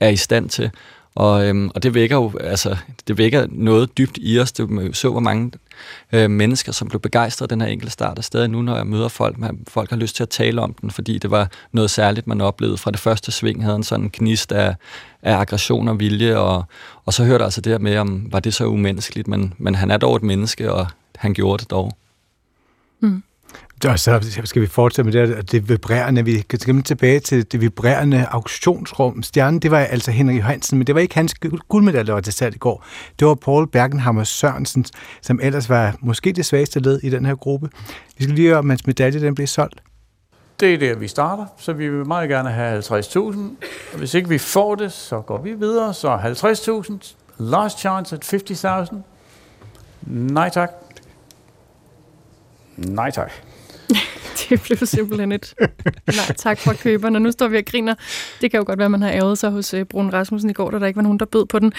er 0.00 0.08
i 0.08 0.16
stand 0.16 0.48
til. 0.48 0.70
Og, 1.16 1.48
øhm, 1.48 1.70
og 1.74 1.82
det 1.82 1.94
vækker 1.94 2.16
jo 2.16 2.32
altså, 2.40 2.76
det 3.08 3.18
vækker 3.18 3.46
noget 3.50 3.98
dybt 3.98 4.18
i 4.22 4.38
os. 4.38 4.52
Det 4.52 4.96
så, 4.96 5.10
hvor 5.10 5.20
mange 5.20 5.52
øh, 6.12 6.30
mennesker, 6.30 6.72
som 6.72 6.88
blev 6.88 7.00
begejstret 7.00 7.44
af 7.44 7.48
den 7.48 7.60
her 7.60 7.68
enkelte 7.68 7.92
start, 7.92 8.18
og 8.18 8.24
stadig 8.24 8.48
nu, 8.48 8.62
når 8.62 8.76
jeg 8.76 8.86
møder 8.86 9.08
folk, 9.08 9.38
man, 9.38 9.58
folk 9.68 9.90
har 9.90 9.96
lyst 9.96 10.16
til 10.16 10.22
at 10.22 10.28
tale 10.28 10.62
om 10.62 10.74
den, 10.74 10.90
fordi 10.90 11.18
det 11.18 11.30
var 11.30 11.50
noget 11.72 11.90
særligt, 11.90 12.26
man 12.26 12.40
oplevede 12.40 12.78
fra 12.78 12.90
det 12.90 13.00
første 13.00 13.32
sving, 13.32 13.64
havde 13.64 13.76
en 13.76 13.82
sådan 13.82 14.10
knist 14.10 14.52
af, 14.52 14.74
af 15.22 15.36
aggression 15.36 15.88
og 15.88 16.00
vilje, 16.00 16.36
og, 16.36 16.64
og 17.04 17.14
så 17.14 17.24
hørte 17.24 17.44
altså 17.44 17.60
det 17.60 17.72
her 17.72 17.78
med, 17.78 17.96
om 17.96 18.32
var 18.32 18.40
det 18.40 18.54
så 18.54 18.66
umenneskeligt, 18.66 19.28
men, 19.28 19.54
men 19.58 19.74
han 19.74 19.90
er 19.90 19.96
dog 19.96 20.16
et 20.16 20.22
menneske, 20.22 20.72
og 20.72 20.86
han 21.16 21.34
gjorde 21.34 21.60
det 21.60 21.70
dog. 21.70 21.92
Mm. 23.00 23.22
Og 23.84 23.98
så 23.98 24.40
skal 24.44 24.62
vi 24.62 24.66
fortsætte 24.66 25.10
med 25.10 25.26
det, 25.28 25.52
det 25.52 25.68
vibrerende. 25.68 26.24
Vi 26.24 26.40
kan 26.40 26.58
komme 26.64 26.82
tilbage 26.82 27.20
til 27.20 27.52
det 27.52 27.60
vibrerende 27.60 28.26
auktionsrum. 28.30 29.22
Stjernen, 29.22 29.60
det 29.60 29.70
var 29.70 29.78
altså 29.78 30.10
Henrik 30.10 30.36
Johansen, 30.36 30.78
men 30.78 30.86
det 30.86 30.94
var 30.94 31.00
ikke 31.00 31.14
hans 31.14 31.34
guldmedalje, 31.68 32.06
der 32.06 32.12
var 32.12 32.20
til 32.20 32.32
salg 32.32 32.54
i 32.54 32.58
går. 32.58 32.86
Det 33.18 33.28
var 33.28 33.34
Paul 33.34 33.68
Bergenhammer 33.70 34.24
Sørensen, 34.24 34.84
som 35.22 35.40
ellers 35.42 35.68
var 35.68 35.96
måske 36.00 36.32
det 36.32 36.46
svageste 36.46 36.80
led 36.80 37.00
i 37.02 37.10
den 37.10 37.26
her 37.26 37.34
gruppe. 37.34 37.70
Vi 38.18 38.24
skal 38.24 38.34
lige 38.34 38.48
høre, 38.48 38.58
om 38.58 38.70
hans 38.70 38.86
medalje 38.86 39.20
den 39.20 39.34
blev 39.34 39.46
solgt. 39.46 39.80
Det 40.60 40.74
er 40.74 40.78
der, 40.78 40.94
vi 40.94 41.08
starter, 41.08 41.46
så 41.58 41.72
vi 41.72 41.88
vil 41.88 42.06
meget 42.06 42.28
gerne 42.28 42.50
have 42.50 42.78
50.000. 42.78 43.38
Hvis 43.96 44.14
ikke 44.14 44.28
vi 44.28 44.38
får 44.38 44.74
det, 44.74 44.92
så 44.92 45.20
går 45.20 45.42
vi 45.42 45.52
videre. 45.52 45.94
Så 45.94 46.16
50.000, 46.16 47.14
last 47.38 47.78
chance 47.78 48.16
at 48.16 48.34
50.000. 48.90 48.96
Nej 50.06 50.50
tak. 50.50 50.70
Nej 52.76 53.10
tak 53.10 53.32
det 54.48 54.62
blev 54.62 54.78
simpelthen 54.78 55.32
et 55.32 55.54
nej 56.06 56.34
tak 56.36 56.58
fra 56.58 56.74
køberne. 56.74 57.20
Nu 57.20 57.32
står 57.32 57.48
vi 57.48 57.56
og 57.56 57.64
griner. 57.64 57.94
Det 58.40 58.50
kan 58.50 58.58
jo 58.58 58.64
godt 58.66 58.78
være, 58.78 58.84
at 58.84 58.90
man 58.90 59.02
har 59.02 59.10
ærget 59.10 59.38
sig 59.38 59.50
hos 59.50 59.74
øh, 59.74 59.84
Brun 59.84 60.12
Rasmussen 60.12 60.50
i 60.50 60.52
går, 60.52 60.70
da 60.70 60.78
der 60.78 60.86
ikke 60.86 60.96
var 60.96 61.02
nogen, 61.02 61.18
der 61.18 61.24
bød 61.24 61.46
på 61.46 61.58
den. 61.58 61.72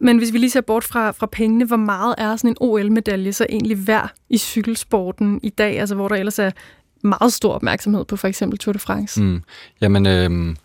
Men 0.00 0.18
hvis 0.18 0.32
vi 0.32 0.38
lige 0.38 0.50
ser 0.50 0.60
bort 0.60 0.84
fra, 0.84 1.10
fra 1.10 1.26
pengene, 1.26 1.64
hvor 1.64 1.76
meget 1.76 2.14
er 2.18 2.36
sådan 2.36 2.50
en 2.50 2.56
OL-medalje 2.60 3.32
så 3.32 3.46
egentlig 3.50 3.86
værd 3.86 4.10
i 4.28 4.38
cykelsporten 4.38 5.40
i 5.42 5.50
dag, 5.50 5.80
altså 5.80 5.94
hvor 5.94 6.08
der 6.08 6.16
ellers 6.16 6.38
er 6.38 6.50
meget 7.02 7.32
stor 7.32 7.52
opmærksomhed 7.52 8.04
på 8.04 8.16
for 8.16 8.28
eksempel 8.28 8.58
Tour 8.58 8.72
de 8.72 8.78
France? 8.78 9.22
Mm. 9.22 9.42
Jamen, 9.80 10.06
øh, 10.06 10.56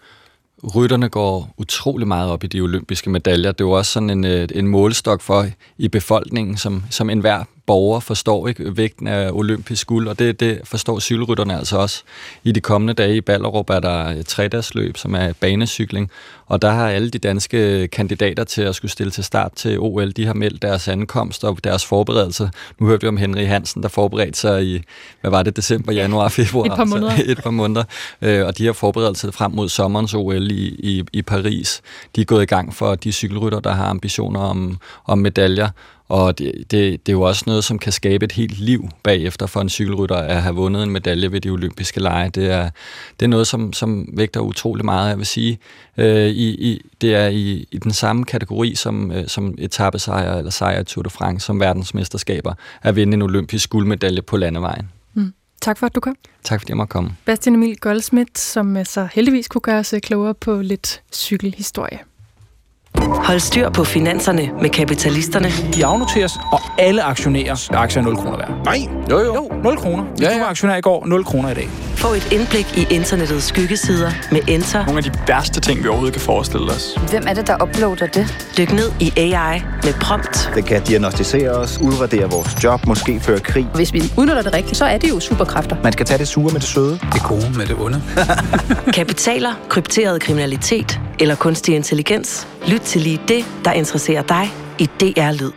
rytterne 0.76 1.10
går 1.10 1.54
utrolig 1.58 2.08
meget 2.08 2.32
op 2.32 2.44
i 2.44 2.48
de 2.48 2.62
olympiske 2.62 3.10
medaljer. 3.10 3.52
Det 3.52 3.62
er 3.62 3.66
jo 3.66 3.72
også 3.72 3.92
sådan 3.92 4.10
en, 4.10 4.26
øh, 4.26 4.48
en 4.56 4.68
målestok 4.68 5.22
for 5.22 5.46
i 5.78 5.88
befolkningen, 5.88 6.58
som, 6.58 6.84
som 6.90 7.10
enhver 7.10 7.44
borger 7.68 8.00
forstår 8.00 8.48
ikke 8.48 8.78
vægten 8.78 9.08
af 9.08 9.32
olympisk 9.32 9.88
guld, 9.88 10.08
og 10.08 10.20
det, 10.20 10.40
det 10.40 10.62
forstår 10.64 11.00
cykelrytterne 11.00 11.58
altså 11.58 11.78
også. 11.78 12.04
I 12.44 12.52
de 12.52 12.62
kommende 12.62 12.94
dage 12.94 13.16
i 13.16 13.22
Ballerup 13.22 13.70
er 13.70 13.80
der 13.80 14.24
tredagsløb, 14.24 14.98
som 14.98 15.16
er 15.16 15.34
banecykling, 15.34 16.12
og 16.46 16.62
der 16.62 16.72
har 16.72 16.90
alle 16.90 17.10
de 17.10 17.20
danske 17.20 17.88
kandidater 17.88 18.44
til 18.44 18.62
at 18.62 18.76
skulle 18.76 18.92
stille 18.92 19.12
til 19.12 19.24
start 19.24 19.54
til 19.56 19.80
OL, 19.80 20.12
de 20.12 20.26
har 20.26 20.34
meldt 20.34 20.62
deres 20.62 20.88
ankomst 20.88 21.44
og 21.44 21.64
deres 21.64 21.86
forberedelse. 21.86 22.50
Nu 22.80 22.88
hørte 22.88 23.02
vi 23.02 23.08
om 23.08 23.18
Henry 23.18 23.46
Hansen, 23.46 23.84
der 23.84 23.90
forberedte 23.90 24.40
sig 24.40 24.66
i, 24.66 24.82
hvad 25.22 25.32
var 25.32 25.44
det, 25.44 25.56
december, 25.56 25.94
januar, 25.94 26.28
februar? 26.30 26.66
Et 26.66 26.78
par 26.78 26.86
måneder. 26.86 27.12
Altså, 27.12 27.32
et 27.32 27.44
par 27.44 27.50
måneder. 27.50 27.84
Øh, 28.22 28.46
og 28.46 28.58
de 28.58 28.66
har 28.66 28.74
forberedt 28.74 29.18
sig 29.18 29.34
frem 29.34 29.52
mod 29.52 29.70
sommerens 29.70 30.14
OL 30.14 30.52
i, 30.52 30.76
i, 30.80 31.04
i 31.14 31.22
Paris. 31.22 31.82
De 32.16 32.22
er 32.22 32.26
gået 32.26 32.44
i 32.44 32.46
gang 32.46 32.74
for 32.74 32.96
de 32.96 33.12
cykelrytter, 33.12 33.60
der 33.60 33.72
har 33.72 33.86
ambitioner 33.86 34.40
om, 34.40 34.78
om 35.06 35.18
medaljer. 35.18 35.70
Og 36.10 36.38
det, 36.38 36.54
det, 36.56 37.06
det 37.06 37.10
er 37.10 37.14
jo 37.14 37.22
også 37.22 37.44
noget, 37.48 37.64
som 37.64 37.80
kan 37.80 37.92
skabe 37.92 38.26
et 38.26 38.32
helt 38.32 38.60
liv 38.60 38.90
bagefter 39.04 39.46
for 39.46 39.62
en 39.62 39.70
cykelrytter 39.70 40.16
at 40.16 40.42
have 40.42 40.56
vundet 40.56 40.84
en 40.84 40.92
medalje 40.92 41.32
ved 41.32 41.42
de 41.42 41.50
olympiske 41.50 42.00
lege. 42.00 42.30
Det 42.30 42.52
er, 42.52 42.70
det 43.20 43.26
er 43.26 43.30
noget, 43.30 43.48
som, 43.48 43.74
som 43.74 44.10
vægter 44.14 44.40
utrolig 44.40 44.86
meget, 44.86 45.10
jeg 45.10 45.18
vil 45.18 45.26
sige. 45.26 45.60
Øh, 45.98 46.28
i, 46.28 46.50
i, 46.50 46.82
det 47.02 47.16
er 47.16 47.28
i, 47.28 47.68
i 47.72 47.78
den 47.78 47.94
samme 47.94 48.26
kategori 48.26 48.76
som, 48.76 49.12
øh, 49.12 49.28
som 49.28 49.56
etappesejr 49.58 50.38
eller 50.38 50.52
sejr 50.52 50.80
i 50.80 50.84
Tour 50.84 51.04
de 51.04 51.10
France, 51.10 51.46
som 51.46 51.60
verdensmesterskaber, 51.60 52.54
at 52.84 52.96
vinde 52.96 53.14
en 53.14 53.22
olympisk 53.22 53.70
guldmedalje 53.70 54.22
på 54.22 54.38
landevejen. 54.38 54.90
Mm. 55.14 55.34
Tak 55.62 55.78
for, 55.78 55.86
at 55.86 55.96
du 55.96 56.00
kom. 56.00 56.16
Tak 56.44 56.62
fordi 56.62 56.72
jeg 56.72 56.78
måtte 56.78 56.92
komme. 56.92 57.16
Bastian 57.26 57.56
Emil 57.56 57.78
Goldsmith, 57.78 58.32
som 58.36 58.86
så 58.86 59.08
heldigvis 59.14 59.48
kunne 59.48 59.62
gøre 59.62 59.80
os 59.80 59.94
klogere 60.04 60.34
på 60.34 60.62
lidt 60.62 61.02
cykelhistorie. 61.14 62.00
Hold 63.02 63.40
styr 63.40 63.70
på 63.70 63.84
finanserne 63.84 64.50
med 64.62 64.70
kapitalisterne. 64.70 65.48
De 65.74 65.86
afnoteres, 65.86 66.34
og 66.52 66.62
alle 66.78 67.04
aktionærer 67.04 67.70
aktier 67.74 68.02
er 68.02 68.06
0 68.06 68.16
kroner 68.18 68.38
værd. 68.38 68.52
Nej. 68.66 68.88
Jo, 69.12 69.20
jo. 69.20 69.36
jo 69.36 69.50
0 69.64 69.78
kroner. 69.78 70.04
Hvis 70.04 70.22
ja, 70.22 70.30
ja. 70.30 70.36
du 70.36 70.40
var 70.40 70.50
aktionær 70.50 70.76
i 70.76 70.82
går, 70.82 71.06
0 71.06 71.24
kroner 71.26 71.50
i 71.50 71.54
dag. 71.54 71.70
Få 71.96 72.14
et 72.14 72.32
indblik 72.32 72.78
i 72.78 72.94
internettets 72.94 73.46
skyggesider 73.46 74.12
med 74.32 74.40
Enter. 74.48 74.86
Nogle 74.86 74.98
af 74.98 75.04
de 75.04 75.12
værste 75.28 75.62
ting, 75.62 75.84
vi 75.84 75.88
overhovedet 75.88 76.14
kan 76.14 76.22
forestille 76.22 76.72
os. 76.72 76.98
Hvem 77.10 77.24
er 77.28 77.34
det, 77.34 77.48
der 77.48 77.64
uploader 77.64 78.06
det? 78.08 78.48
Dyk 78.58 78.74
ned 78.74 78.92
i 79.00 79.14
AI 79.18 79.62
med 79.84 79.94
prompt. 80.02 80.52
Det 80.56 80.66
kan 80.66 80.82
diagnostisere 80.82 81.50
os, 81.50 81.80
udradere 81.82 82.32
vores 82.32 82.64
job, 82.64 82.88
måske 82.88 83.20
føre 83.20 83.40
krig. 83.40 83.68
Hvis 83.76 83.94
vi 83.94 84.02
udnytter 84.18 84.42
det 84.42 84.54
rigtigt, 84.54 84.78
så 84.78 84.86
er 84.86 84.98
det 84.98 85.10
jo 85.10 85.20
superkræfter. 85.20 85.76
Man 85.84 85.94
skal 85.94 86.06
tage 86.06 86.18
det 86.18 86.28
sure 86.28 86.52
med 86.54 86.60
det 86.60 86.70
søde. 86.70 87.00
Det 87.14 87.24
gode 87.24 87.52
med 87.58 87.66
det 87.66 87.76
onde. 87.80 88.02
Kapitaler, 88.94 89.54
krypteret 89.70 90.22
kriminalitet 90.22 91.00
eller 91.20 91.36
kunstig 91.36 91.76
intelligens. 91.76 92.48
Lyt 92.68 92.82
til 92.88 93.02
lige 93.02 93.22
det, 93.28 93.46
der 93.66 93.72
interesserer 93.72 94.22
dig 94.22 94.48
i 94.80 94.86
DR 94.86 95.32
Lyd. 95.32 95.52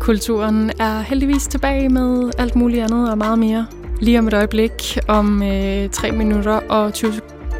Kulturen 0.00 0.70
er 0.80 1.00
heldigvis 1.00 1.46
tilbage 1.46 1.88
med 1.88 2.30
alt 2.38 2.56
muligt 2.56 2.82
andet 2.82 3.10
og 3.10 3.18
meget 3.18 3.38
mere. 3.38 3.66
Lige 4.00 4.18
om 4.18 4.28
et 4.28 4.34
øjeblik, 4.34 4.98
om 5.08 5.42
øh, 5.42 5.90
3 5.90 6.12
minutter 6.12 6.60
og 6.68 6.94
20 6.94 7.12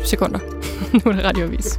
sekunder. 0.04 0.38
nu 1.04 1.10
er 1.10 1.14
det 1.14 1.24
radioavis. 1.24 1.78